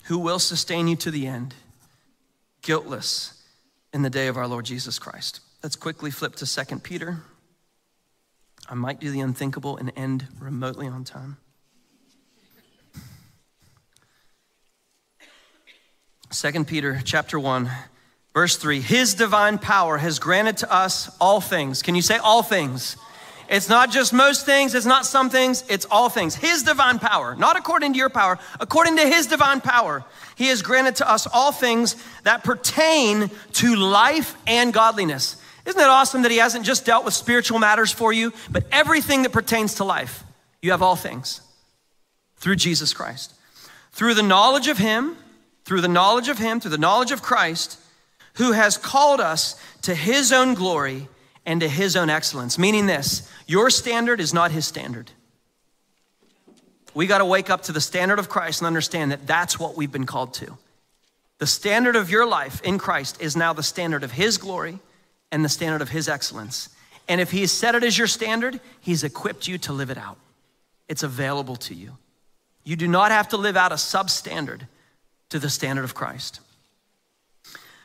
Who 0.04 0.18
will 0.18 0.40
sustain 0.40 0.88
you 0.88 0.96
to 0.96 1.10
the 1.10 1.26
end, 1.26 1.54
guiltless 2.62 3.44
in 3.92 4.02
the 4.02 4.10
day 4.10 4.26
of 4.26 4.36
our 4.36 4.48
Lord 4.48 4.64
Jesus 4.64 4.98
Christ. 4.98 5.40
Let's 5.66 5.74
quickly 5.74 6.12
flip 6.12 6.36
to 6.36 6.46
2 6.46 6.78
Peter. 6.78 7.24
I 8.68 8.74
might 8.74 9.00
do 9.00 9.10
the 9.10 9.18
unthinkable 9.18 9.76
and 9.76 9.90
end 9.96 10.28
remotely 10.38 10.86
on 10.86 11.02
time. 11.02 11.38
Second 16.30 16.68
Peter 16.68 17.00
chapter 17.04 17.40
1 17.40 17.68
verse 18.32 18.56
3 18.56 18.80
his 18.80 19.14
divine 19.14 19.58
power 19.58 19.98
has 19.98 20.20
granted 20.20 20.58
to 20.58 20.72
us 20.72 21.10
all 21.20 21.40
things. 21.40 21.82
Can 21.82 21.96
you 21.96 22.02
say 22.02 22.18
all 22.18 22.44
things? 22.44 22.96
It's 23.48 23.68
not 23.68 23.90
just 23.90 24.12
most 24.12 24.46
things. 24.46 24.72
It's 24.72 24.86
not 24.86 25.04
some 25.04 25.30
things. 25.30 25.64
It's 25.68 25.86
all 25.90 26.08
things. 26.08 26.36
His 26.36 26.62
divine 26.62 27.00
power 27.00 27.34
not 27.34 27.56
according 27.56 27.94
to 27.94 27.98
your 27.98 28.08
power 28.08 28.38
according 28.60 28.98
to 28.98 29.04
his 29.04 29.26
divine 29.26 29.60
power 29.60 30.04
he 30.36 30.46
has 30.46 30.62
granted 30.62 30.94
to 30.94 31.10
us 31.10 31.26
all 31.26 31.50
things 31.50 31.96
that 32.22 32.44
pertain 32.44 33.32
to 33.54 33.74
life 33.74 34.36
and 34.46 34.72
godliness 34.72 35.42
isn't 35.66 35.80
it 35.80 35.88
awesome 35.88 36.22
that 36.22 36.30
He 36.30 36.38
hasn't 36.38 36.64
just 36.64 36.86
dealt 36.86 37.04
with 37.04 37.12
spiritual 37.12 37.58
matters 37.58 37.90
for 37.90 38.12
you, 38.12 38.32
but 38.50 38.64
everything 38.70 39.22
that 39.22 39.32
pertains 39.32 39.74
to 39.74 39.84
life? 39.84 40.22
You 40.62 40.70
have 40.70 40.82
all 40.82 40.96
things 40.96 41.40
through 42.36 42.56
Jesus 42.56 42.94
Christ. 42.94 43.34
Through 43.92 44.14
the 44.14 44.22
knowledge 44.22 44.68
of 44.68 44.78
Him, 44.78 45.16
through 45.64 45.80
the 45.80 45.88
knowledge 45.88 46.28
of 46.28 46.38
Him, 46.38 46.60
through 46.60 46.70
the 46.70 46.78
knowledge 46.78 47.10
of 47.10 47.22
Christ, 47.22 47.80
who 48.34 48.52
has 48.52 48.76
called 48.76 49.20
us 49.20 49.60
to 49.82 49.94
His 49.94 50.32
own 50.32 50.54
glory 50.54 51.08
and 51.44 51.60
to 51.60 51.68
His 51.68 51.96
own 51.96 52.10
excellence. 52.10 52.58
Meaning 52.58 52.86
this 52.86 53.28
your 53.46 53.68
standard 53.70 54.20
is 54.20 54.32
not 54.32 54.52
His 54.52 54.66
standard. 54.66 55.10
We 56.94 57.06
got 57.06 57.18
to 57.18 57.26
wake 57.26 57.50
up 57.50 57.62
to 57.64 57.72
the 57.72 57.80
standard 57.80 58.18
of 58.18 58.28
Christ 58.28 58.60
and 58.60 58.66
understand 58.66 59.10
that 59.10 59.26
that's 59.26 59.58
what 59.58 59.76
we've 59.76 59.92
been 59.92 60.06
called 60.06 60.32
to. 60.34 60.56
The 61.38 61.46
standard 61.46 61.96
of 61.96 62.08
your 62.08 62.26
life 62.26 62.62
in 62.62 62.78
Christ 62.78 63.20
is 63.20 63.36
now 63.36 63.52
the 63.52 63.62
standard 63.62 64.04
of 64.04 64.12
His 64.12 64.38
glory 64.38 64.78
and 65.32 65.44
the 65.44 65.48
standard 65.48 65.82
of 65.82 65.90
His 65.90 66.08
excellence. 66.08 66.68
And 67.08 67.20
if 67.20 67.30
He's 67.30 67.52
set 67.52 67.74
it 67.74 67.84
as 67.84 67.96
your 67.96 68.06
standard, 68.06 68.60
He's 68.80 69.04
equipped 69.04 69.48
you 69.48 69.58
to 69.58 69.72
live 69.72 69.90
it 69.90 69.98
out. 69.98 70.18
It's 70.88 71.02
available 71.02 71.56
to 71.56 71.74
you. 71.74 71.96
You 72.64 72.76
do 72.76 72.88
not 72.88 73.10
have 73.10 73.28
to 73.28 73.36
live 73.36 73.56
out 73.56 73.72
a 73.72 73.76
substandard 73.76 74.62
to 75.30 75.38
the 75.38 75.50
standard 75.50 75.84
of 75.84 75.94
Christ. 75.94 76.40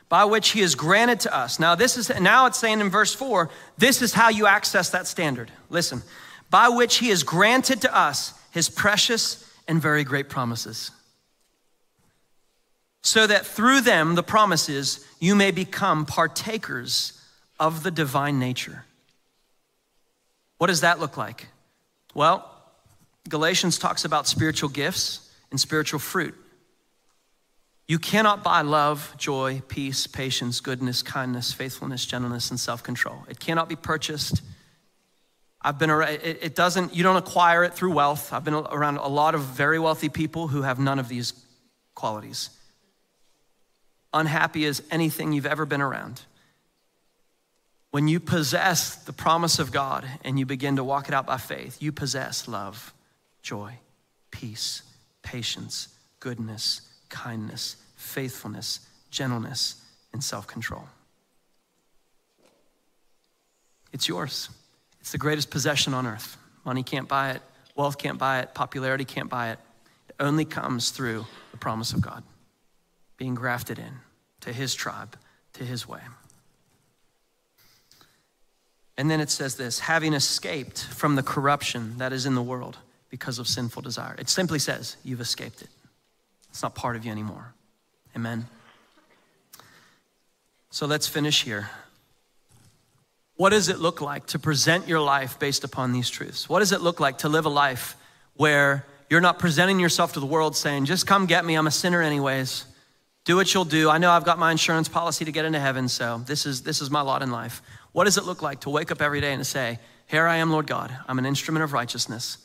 By 0.08 0.24
which 0.24 0.50
he 0.50 0.60
has 0.60 0.74
granted 0.74 1.20
to 1.20 1.34
us. 1.34 1.58
Now, 1.58 1.74
this 1.74 1.96
is 1.96 2.10
now 2.20 2.46
it's 2.46 2.58
saying 2.58 2.80
in 2.80 2.90
verse 2.90 3.14
4, 3.14 3.48
this 3.78 4.02
is 4.02 4.12
how 4.12 4.28
you 4.28 4.46
access 4.46 4.90
that 4.90 5.06
standard. 5.06 5.50
Listen, 5.70 6.02
by 6.50 6.68
which 6.68 6.98
he 6.98 7.08
has 7.08 7.22
granted 7.22 7.80
to 7.82 7.96
us 7.96 8.34
his 8.50 8.68
precious 8.68 9.48
and 9.66 9.80
very 9.80 10.04
great 10.04 10.28
promises. 10.28 10.90
So 13.02 13.26
that 13.26 13.46
through 13.46 13.80
them, 13.80 14.14
the 14.14 14.22
promises, 14.22 15.06
you 15.18 15.34
may 15.34 15.50
become 15.50 16.06
partakers 16.06 17.21
of 17.62 17.84
the 17.84 17.92
divine 17.92 18.40
nature. 18.40 18.84
What 20.58 20.66
does 20.66 20.80
that 20.80 20.98
look 20.98 21.16
like? 21.16 21.46
Well, 22.12 22.44
Galatians 23.28 23.78
talks 23.78 24.04
about 24.04 24.26
spiritual 24.26 24.68
gifts 24.68 25.30
and 25.52 25.60
spiritual 25.60 26.00
fruit. 26.00 26.34
You 27.86 28.00
cannot 28.00 28.42
buy 28.42 28.62
love, 28.62 29.14
joy, 29.16 29.62
peace, 29.68 30.08
patience, 30.08 30.58
goodness, 30.58 31.04
kindness, 31.04 31.52
faithfulness, 31.52 32.04
gentleness, 32.04 32.50
and 32.50 32.58
self 32.58 32.82
control. 32.82 33.24
It 33.28 33.38
cannot 33.38 33.68
be 33.68 33.76
purchased. 33.76 34.42
I've 35.60 35.78
been 35.78 35.90
around, 35.90 36.18
it, 36.24 36.56
doesn't, 36.56 36.96
you 36.96 37.04
don't 37.04 37.16
acquire 37.16 37.62
it 37.62 37.74
through 37.74 37.92
wealth. 37.92 38.32
I've 38.32 38.42
been 38.42 38.54
around 38.54 38.96
a 38.96 39.06
lot 39.06 39.36
of 39.36 39.42
very 39.42 39.78
wealthy 39.78 40.08
people 40.08 40.48
who 40.48 40.62
have 40.62 40.80
none 40.80 40.98
of 40.98 41.06
these 41.06 41.32
qualities. 41.94 42.50
Unhappy 44.12 44.66
as 44.66 44.82
anything 44.90 45.32
you've 45.32 45.46
ever 45.46 45.64
been 45.64 45.80
around. 45.80 46.22
When 47.92 48.08
you 48.08 48.20
possess 48.20 48.96
the 48.96 49.12
promise 49.12 49.58
of 49.58 49.70
God 49.70 50.08
and 50.24 50.38
you 50.38 50.46
begin 50.46 50.76
to 50.76 50.84
walk 50.84 51.08
it 51.08 51.14
out 51.14 51.26
by 51.26 51.36
faith, 51.36 51.82
you 51.82 51.92
possess 51.92 52.48
love, 52.48 52.94
joy, 53.42 53.74
peace, 54.30 54.82
patience, 55.22 55.88
goodness, 56.18 56.80
kindness, 57.10 57.76
faithfulness, 57.96 58.80
gentleness, 59.10 59.76
and 60.14 60.24
self 60.24 60.46
control. 60.46 60.84
It's 63.92 64.08
yours. 64.08 64.48
It's 65.00 65.12
the 65.12 65.18
greatest 65.18 65.50
possession 65.50 65.92
on 65.92 66.06
earth. 66.06 66.38
Money 66.64 66.82
can't 66.82 67.08
buy 67.08 67.32
it, 67.32 67.42
wealth 67.76 67.98
can't 67.98 68.18
buy 68.18 68.40
it, 68.40 68.54
popularity 68.54 69.04
can't 69.04 69.28
buy 69.28 69.50
it. 69.50 69.58
It 70.08 70.14
only 70.18 70.46
comes 70.46 70.92
through 70.92 71.26
the 71.50 71.58
promise 71.58 71.92
of 71.92 72.00
God, 72.00 72.22
being 73.18 73.34
grafted 73.34 73.78
in 73.78 73.92
to 74.40 74.50
his 74.50 74.74
tribe, 74.74 75.14
to 75.52 75.64
his 75.64 75.86
way. 75.86 76.00
And 78.98 79.10
then 79.10 79.20
it 79.20 79.30
says 79.30 79.56
this 79.56 79.80
having 79.80 80.12
escaped 80.12 80.84
from 80.84 81.16
the 81.16 81.22
corruption 81.22 81.98
that 81.98 82.12
is 82.12 82.26
in 82.26 82.34
the 82.34 82.42
world 82.42 82.78
because 83.08 83.38
of 83.38 83.48
sinful 83.48 83.82
desire. 83.82 84.14
It 84.18 84.28
simply 84.28 84.58
says, 84.58 84.96
You've 85.02 85.20
escaped 85.20 85.62
it. 85.62 85.68
It's 86.50 86.62
not 86.62 86.74
part 86.74 86.96
of 86.96 87.04
you 87.04 87.10
anymore. 87.10 87.54
Amen. 88.14 88.46
So 90.70 90.86
let's 90.86 91.06
finish 91.06 91.42
here. 91.42 91.70
What 93.36 93.50
does 93.50 93.68
it 93.68 93.78
look 93.78 94.00
like 94.00 94.26
to 94.28 94.38
present 94.38 94.86
your 94.86 95.00
life 95.00 95.38
based 95.38 95.64
upon 95.64 95.92
these 95.92 96.08
truths? 96.08 96.48
What 96.48 96.60
does 96.60 96.72
it 96.72 96.80
look 96.80 97.00
like 97.00 97.18
to 97.18 97.28
live 97.28 97.46
a 97.46 97.50
life 97.50 97.96
where 98.34 98.86
you're 99.10 99.20
not 99.20 99.38
presenting 99.38 99.80
yourself 99.80 100.14
to 100.14 100.20
the 100.20 100.26
world 100.26 100.56
saying, 100.56 100.86
just 100.86 101.06
come 101.06 101.26
get 101.26 101.44
me, 101.44 101.54
I'm 101.54 101.66
a 101.66 101.70
sinner 101.70 102.00
anyways. 102.00 102.64
Do 103.24 103.36
what 103.36 103.52
you'll 103.52 103.64
do. 103.64 103.90
I 103.90 103.98
know 103.98 104.10
I've 104.10 104.24
got 104.24 104.38
my 104.38 104.50
insurance 104.50 104.88
policy 104.88 105.24
to 105.24 105.32
get 105.32 105.44
into 105.44 105.60
heaven, 105.60 105.88
so 105.88 106.22
this 106.26 106.46
is, 106.46 106.62
this 106.62 106.80
is 106.80 106.90
my 106.90 107.02
lot 107.02 107.22
in 107.22 107.30
life. 107.30 107.62
What 107.92 108.04
does 108.04 108.18
it 108.18 108.24
look 108.24 108.42
like 108.42 108.60
to 108.60 108.70
wake 108.70 108.90
up 108.90 109.02
every 109.02 109.20
day 109.20 109.32
and 109.32 109.46
say, 109.46 109.78
Here 110.06 110.26
I 110.26 110.36
am, 110.36 110.50
Lord 110.50 110.66
God, 110.66 110.96
I'm 111.06 111.18
an 111.18 111.26
instrument 111.26 111.62
of 111.62 111.72
righteousness. 111.72 112.38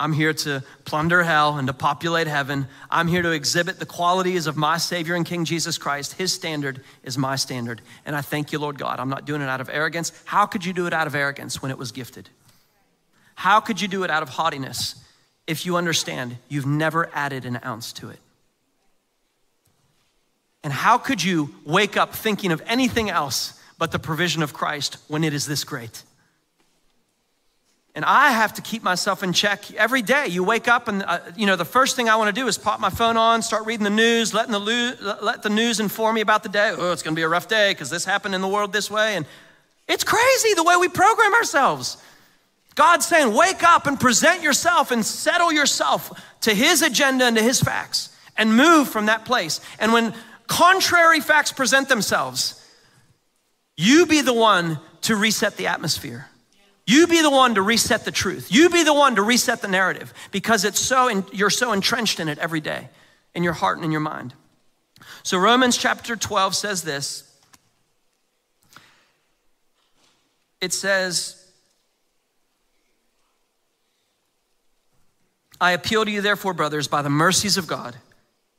I'm 0.00 0.14
here 0.14 0.32
to 0.32 0.64
plunder 0.86 1.22
hell 1.22 1.58
and 1.58 1.66
to 1.66 1.74
populate 1.74 2.26
heaven. 2.26 2.68
I'm 2.90 3.06
here 3.06 3.20
to 3.20 3.32
exhibit 3.32 3.78
the 3.78 3.86
qualities 3.86 4.46
of 4.46 4.56
my 4.56 4.78
Savior 4.78 5.14
and 5.14 5.26
King 5.26 5.44
Jesus 5.44 5.76
Christ. 5.76 6.14
His 6.14 6.32
standard 6.32 6.82
is 7.02 7.18
my 7.18 7.36
standard. 7.36 7.82
And 8.06 8.16
I 8.16 8.22
thank 8.22 8.50
you, 8.50 8.58
Lord 8.58 8.78
God. 8.78 8.98
I'm 8.98 9.10
not 9.10 9.26
doing 9.26 9.42
it 9.42 9.48
out 9.50 9.60
of 9.60 9.68
arrogance. 9.68 10.10
How 10.24 10.46
could 10.46 10.64
you 10.64 10.72
do 10.72 10.86
it 10.86 10.94
out 10.94 11.06
of 11.06 11.14
arrogance 11.14 11.60
when 11.60 11.70
it 11.70 11.76
was 11.76 11.92
gifted? 11.92 12.30
How 13.34 13.60
could 13.60 13.78
you 13.82 13.88
do 13.88 14.02
it 14.02 14.10
out 14.10 14.22
of 14.22 14.30
haughtiness 14.30 14.94
if 15.46 15.66
you 15.66 15.76
understand 15.76 16.38
you've 16.48 16.66
never 16.66 17.10
added 17.12 17.44
an 17.44 17.60
ounce 17.62 17.92
to 17.94 18.08
it? 18.08 18.18
And 20.64 20.72
how 20.72 20.96
could 20.96 21.22
you 21.22 21.54
wake 21.66 21.98
up 21.98 22.14
thinking 22.14 22.52
of 22.52 22.62
anything 22.66 23.10
else 23.10 23.59
but 23.80 23.92
the 23.92 23.98
provision 23.98 24.42
of 24.42 24.52
Christ 24.52 24.98
when 25.08 25.24
it 25.24 25.32
is 25.32 25.46
this 25.46 25.64
great? 25.64 26.04
And 27.94 28.04
I 28.04 28.30
have 28.30 28.52
to 28.54 28.62
keep 28.62 28.82
myself 28.82 29.22
in 29.22 29.32
check 29.32 29.72
every 29.72 30.02
day. 30.02 30.26
You 30.28 30.44
wake 30.44 30.68
up, 30.68 30.86
and 30.86 31.02
uh, 31.02 31.20
you 31.34 31.46
know 31.46 31.56
the 31.56 31.64
first 31.64 31.96
thing 31.96 32.08
I 32.08 32.16
want 32.16 32.32
to 32.32 32.40
do 32.40 32.46
is 32.46 32.58
pop 32.58 32.78
my 32.78 32.90
phone 32.90 33.16
on, 33.16 33.40
start 33.40 33.64
reading 33.64 33.84
the 33.84 33.90
news, 33.90 34.34
letting 34.34 34.52
the 34.52 34.60
lo- 34.60 35.16
let 35.22 35.42
the 35.42 35.48
news 35.48 35.80
inform 35.80 36.14
me 36.14 36.20
about 36.20 36.42
the 36.42 36.50
day. 36.50 36.72
Oh, 36.76 36.92
it's 36.92 37.02
going 37.02 37.14
to 37.14 37.18
be 37.18 37.24
a 37.24 37.28
rough 37.28 37.48
day 37.48 37.72
because 37.72 37.88
this 37.88 38.04
happened 38.04 38.34
in 38.34 38.42
the 38.42 38.48
world 38.48 38.72
this 38.72 38.90
way, 38.90 39.16
and 39.16 39.24
it's 39.88 40.04
crazy 40.04 40.54
the 40.54 40.62
way 40.62 40.76
we 40.76 40.88
program 40.88 41.32
ourselves. 41.32 41.96
God's 42.74 43.06
saying, 43.06 43.34
wake 43.34 43.64
up 43.64 43.86
and 43.86 43.98
present 43.98 44.42
yourself 44.42 44.90
and 44.90 45.04
settle 45.04 45.52
yourself 45.52 46.12
to 46.42 46.54
His 46.54 46.82
agenda 46.82 47.24
and 47.24 47.36
to 47.36 47.42
His 47.42 47.60
facts, 47.60 48.14
and 48.36 48.54
move 48.54 48.88
from 48.88 49.06
that 49.06 49.24
place. 49.24 49.58
And 49.80 49.94
when 49.94 50.14
contrary 50.46 51.20
facts 51.20 51.50
present 51.50 51.88
themselves, 51.88 52.59
you 53.80 54.04
be 54.04 54.20
the 54.20 54.34
one 54.34 54.78
to 55.02 55.16
reset 55.16 55.56
the 55.56 55.68
atmosphere. 55.68 56.28
You 56.86 57.06
be 57.06 57.22
the 57.22 57.30
one 57.30 57.54
to 57.54 57.62
reset 57.62 58.04
the 58.04 58.10
truth. 58.10 58.52
You 58.52 58.68
be 58.68 58.82
the 58.82 58.92
one 58.92 59.16
to 59.16 59.22
reset 59.22 59.62
the 59.62 59.68
narrative 59.68 60.12
because 60.32 60.66
it's 60.66 60.78
so 60.78 61.08
in, 61.08 61.24
you're 61.32 61.48
so 61.48 61.72
entrenched 61.72 62.20
in 62.20 62.28
it 62.28 62.38
every 62.38 62.60
day 62.60 62.90
in 63.34 63.42
your 63.42 63.54
heart 63.54 63.78
and 63.78 63.84
in 63.86 63.90
your 63.90 64.02
mind. 64.02 64.34
So 65.22 65.38
Romans 65.38 65.78
chapter 65.78 66.14
12 66.14 66.54
says 66.54 66.82
this. 66.82 67.34
It 70.60 70.74
says 70.74 71.50
I 75.58 75.72
appeal 75.72 76.04
to 76.04 76.10
you 76.10 76.20
therefore 76.20 76.52
brothers 76.52 76.86
by 76.86 77.00
the 77.00 77.08
mercies 77.08 77.56
of 77.56 77.66
God 77.66 77.96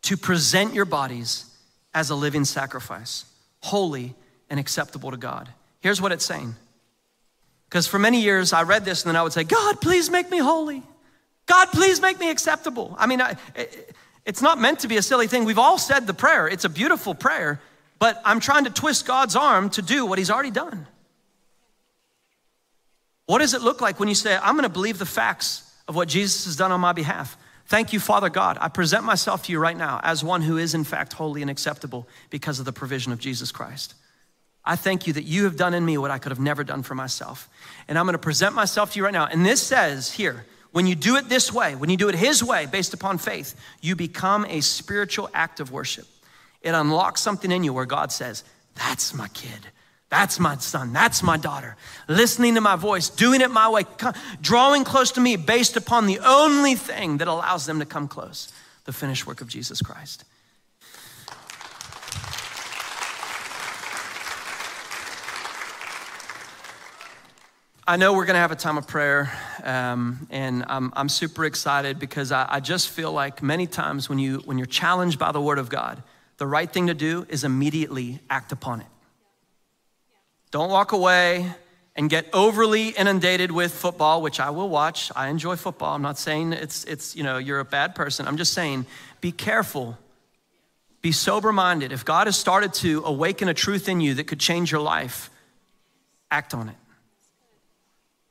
to 0.01 0.17
present 0.17 0.73
your 0.73 0.85
bodies 0.85 1.45
as 1.93 2.09
a 2.09 2.15
living 2.15 2.43
sacrifice, 2.43 3.25
holy 3.59 4.15
and 4.51 4.59
acceptable 4.59 5.09
to 5.09 5.17
God. 5.17 5.49
Here's 5.79 5.99
what 5.99 6.11
it's 6.11 6.25
saying 6.25 6.55
because 7.67 7.87
for 7.87 7.97
many 7.97 8.21
years 8.21 8.51
I 8.51 8.63
read 8.63 8.83
this 8.83 9.03
and 9.03 9.09
then 9.09 9.15
I 9.15 9.23
would 9.23 9.31
say, 9.31 9.45
God, 9.45 9.79
please 9.79 10.11
make 10.11 10.29
me 10.29 10.39
holy. 10.39 10.83
God, 11.45 11.69
please 11.69 12.01
make 12.01 12.19
me 12.19 12.29
acceptable. 12.29 12.95
I 12.99 13.07
mean, 13.07 13.21
I, 13.21 13.37
it, 13.55 13.95
it's 14.25 14.41
not 14.41 14.59
meant 14.59 14.79
to 14.79 14.89
be 14.89 14.97
a 14.97 15.01
silly 15.01 15.27
thing. 15.27 15.45
We've 15.45 15.57
all 15.57 15.77
said 15.77 16.05
the 16.05 16.13
prayer, 16.13 16.47
it's 16.49 16.65
a 16.65 16.69
beautiful 16.69 17.15
prayer, 17.15 17.61
but 17.97 18.21
I'm 18.25 18.41
trying 18.41 18.65
to 18.65 18.69
twist 18.69 19.07
God's 19.07 19.37
arm 19.37 19.69
to 19.71 19.81
do 19.81 20.05
what 20.05 20.19
He's 20.19 20.29
already 20.29 20.51
done. 20.51 20.85
What 23.25 23.39
does 23.39 23.53
it 23.53 23.61
look 23.61 23.79
like 23.79 24.01
when 24.01 24.09
you 24.09 24.15
say, 24.15 24.35
I'm 24.35 24.55
gonna 24.55 24.67
believe 24.67 24.99
the 24.99 25.05
facts 25.05 25.63
of 25.87 25.95
what 25.95 26.09
Jesus 26.09 26.43
has 26.45 26.57
done 26.57 26.73
on 26.73 26.81
my 26.81 26.91
behalf? 26.91 27.37
Thank 27.67 27.93
you, 27.93 28.01
Father 28.01 28.29
God. 28.29 28.57
I 28.59 28.67
present 28.67 29.05
myself 29.05 29.43
to 29.43 29.51
you 29.53 29.59
right 29.59 29.77
now 29.77 30.01
as 30.03 30.25
one 30.25 30.41
who 30.41 30.57
is, 30.57 30.73
in 30.73 30.83
fact, 30.83 31.13
holy 31.13 31.41
and 31.41 31.49
acceptable 31.49 32.05
because 32.29 32.59
of 32.59 32.65
the 32.65 32.73
provision 32.73 33.13
of 33.13 33.19
Jesus 33.19 33.53
Christ. 33.53 33.95
I 34.63 34.75
thank 34.75 35.07
you 35.07 35.13
that 35.13 35.23
you 35.23 35.45
have 35.45 35.55
done 35.55 35.73
in 35.73 35.83
me 35.83 35.97
what 35.97 36.11
I 36.11 36.19
could 36.19 36.31
have 36.31 36.39
never 36.39 36.63
done 36.63 36.83
for 36.83 36.93
myself. 36.95 37.49
And 37.87 37.97
I'm 37.97 38.05
going 38.05 38.13
to 38.13 38.19
present 38.19 38.53
myself 38.53 38.91
to 38.91 38.99
you 38.99 39.05
right 39.05 39.13
now. 39.13 39.25
And 39.25 39.45
this 39.45 39.61
says 39.61 40.11
here, 40.11 40.45
when 40.71 40.87
you 40.87 40.95
do 40.95 41.15
it 41.17 41.27
this 41.27 41.51
way, 41.51 41.75
when 41.75 41.89
you 41.89 41.97
do 41.97 42.09
it 42.09 42.15
His 42.15 42.43
way 42.43 42.65
based 42.65 42.93
upon 42.93 43.17
faith, 43.17 43.55
you 43.81 43.95
become 43.95 44.45
a 44.45 44.61
spiritual 44.61 45.29
act 45.33 45.59
of 45.59 45.71
worship. 45.71 46.05
It 46.61 46.75
unlocks 46.75 47.21
something 47.21 47.51
in 47.51 47.63
you 47.63 47.73
where 47.73 47.85
God 47.85 48.11
says, 48.11 48.43
That's 48.75 49.13
my 49.13 49.27
kid. 49.29 49.67
That's 50.09 50.39
my 50.39 50.57
son. 50.57 50.91
That's 50.91 51.23
my 51.23 51.37
daughter. 51.37 51.77
Listening 52.09 52.55
to 52.55 52.61
my 52.61 52.75
voice, 52.75 53.09
doing 53.09 53.39
it 53.39 53.49
my 53.49 53.69
way, 53.69 53.83
drawing 54.41 54.83
close 54.83 55.11
to 55.13 55.21
me 55.21 55.37
based 55.37 55.77
upon 55.77 56.05
the 56.05 56.19
only 56.19 56.75
thing 56.75 57.17
that 57.17 57.29
allows 57.29 57.65
them 57.65 57.79
to 57.79 57.85
come 57.85 58.09
close 58.09 58.51
the 58.83 58.91
finished 58.91 59.25
work 59.25 59.41
of 59.41 59.47
Jesus 59.47 59.81
Christ. 59.81 60.25
I 67.91 67.97
know 67.97 68.13
we're 68.13 68.23
going 68.23 68.35
to 68.35 68.39
have 68.39 68.53
a 68.53 68.55
time 68.55 68.77
of 68.77 68.87
prayer, 68.87 69.29
um, 69.65 70.25
and 70.29 70.63
I'm, 70.69 70.93
I'm 70.95 71.09
super 71.09 71.43
excited 71.43 71.99
because 71.99 72.31
I, 72.31 72.47
I 72.49 72.61
just 72.61 72.87
feel 72.87 73.11
like 73.11 73.43
many 73.43 73.67
times 73.67 74.07
when, 74.07 74.17
you, 74.17 74.37
when 74.45 74.57
you're 74.57 74.65
challenged 74.65 75.19
by 75.19 75.33
the 75.33 75.41
Word 75.41 75.59
of 75.59 75.67
God, 75.67 76.01
the 76.37 76.47
right 76.47 76.71
thing 76.71 76.87
to 76.87 76.93
do 76.93 77.25
is 77.27 77.43
immediately 77.43 78.21
act 78.29 78.53
upon 78.53 78.79
it. 78.79 78.87
Don't 80.51 80.69
walk 80.69 80.93
away 80.93 81.51
and 81.97 82.09
get 82.09 82.27
overly 82.31 82.91
inundated 82.91 83.51
with 83.51 83.73
football, 83.73 84.21
which 84.21 84.39
I 84.39 84.51
will 84.51 84.69
watch. 84.69 85.11
I 85.13 85.27
enjoy 85.27 85.57
football. 85.57 85.93
I'm 85.93 86.01
not 86.01 86.17
saying 86.17 86.53
it's, 86.53 86.85
it's 86.85 87.13
you 87.17 87.23
know, 87.23 87.39
you're 87.39 87.59
a 87.59 87.65
bad 87.65 87.93
person. 87.93 88.25
I'm 88.25 88.37
just 88.37 88.53
saying 88.53 88.85
be 89.19 89.33
careful. 89.33 89.97
Be 91.01 91.11
sober 91.11 91.51
minded. 91.51 91.91
If 91.91 92.05
God 92.05 92.27
has 92.27 92.37
started 92.37 92.73
to 92.75 93.03
awaken 93.03 93.49
a 93.49 93.53
truth 93.53 93.89
in 93.89 93.99
you 93.99 94.13
that 94.13 94.27
could 94.27 94.39
change 94.39 94.71
your 94.71 94.79
life, 94.79 95.29
act 96.31 96.53
on 96.53 96.69
it. 96.69 96.75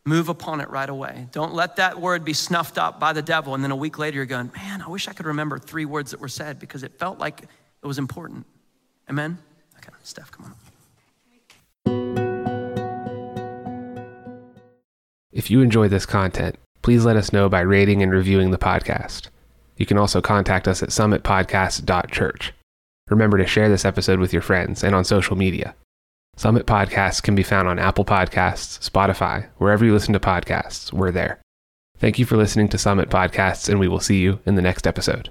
Move 0.06 0.28
upon 0.28 0.60
it 0.60 0.70
right 0.70 0.88
away. 0.88 1.26
Don't 1.30 1.52
let 1.54 1.76
that 1.76 2.00
word 2.00 2.24
be 2.24 2.32
snuffed 2.32 2.78
up 2.78 2.98
by 2.98 3.12
the 3.12 3.22
devil. 3.22 3.54
And 3.54 3.62
then 3.62 3.70
a 3.70 3.76
week 3.76 3.98
later, 3.98 4.16
you're 4.16 4.26
going, 4.26 4.50
man, 4.54 4.80
I 4.80 4.88
wish 4.88 5.08
I 5.08 5.12
could 5.12 5.26
remember 5.26 5.58
three 5.58 5.84
words 5.84 6.10
that 6.12 6.20
were 6.20 6.28
said 6.28 6.58
because 6.58 6.82
it 6.82 6.98
felt 6.98 7.18
like 7.18 7.42
it 7.42 7.86
was 7.86 7.98
important. 7.98 8.46
Amen? 9.08 9.38
Okay, 9.76 9.90
Steph, 10.02 10.30
come 10.30 10.46
on. 10.46 10.54
If 15.32 15.50
you 15.50 15.60
enjoy 15.62 15.88
this 15.88 16.06
content, 16.06 16.56
please 16.82 17.04
let 17.04 17.16
us 17.16 17.32
know 17.32 17.48
by 17.48 17.60
rating 17.60 18.02
and 18.02 18.12
reviewing 18.12 18.50
the 18.50 18.58
podcast. 18.58 19.28
You 19.76 19.86
can 19.86 19.96
also 19.96 20.20
contact 20.20 20.68
us 20.68 20.82
at 20.82 20.90
summitpodcast.church. 20.90 22.52
Remember 23.08 23.38
to 23.38 23.46
share 23.46 23.68
this 23.68 23.84
episode 23.84 24.18
with 24.18 24.32
your 24.32 24.42
friends 24.42 24.84
and 24.84 24.94
on 24.94 25.04
social 25.04 25.36
media. 25.36 25.74
Summit 26.40 26.64
Podcasts 26.64 27.22
can 27.22 27.34
be 27.34 27.42
found 27.42 27.68
on 27.68 27.78
Apple 27.78 28.06
Podcasts, 28.06 28.80
Spotify, 28.80 29.46
wherever 29.58 29.84
you 29.84 29.92
listen 29.92 30.14
to 30.14 30.18
podcasts, 30.18 30.90
we're 30.90 31.10
there. 31.10 31.38
Thank 31.98 32.18
you 32.18 32.24
for 32.24 32.38
listening 32.38 32.66
to 32.70 32.78
Summit 32.78 33.10
Podcasts, 33.10 33.68
and 33.68 33.78
we 33.78 33.88
will 33.88 34.00
see 34.00 34.20
you 34.20 34.40
in 34.46 34.54
the 34.54 34.62
next 34.62 34.86
episode. 34.86 35.28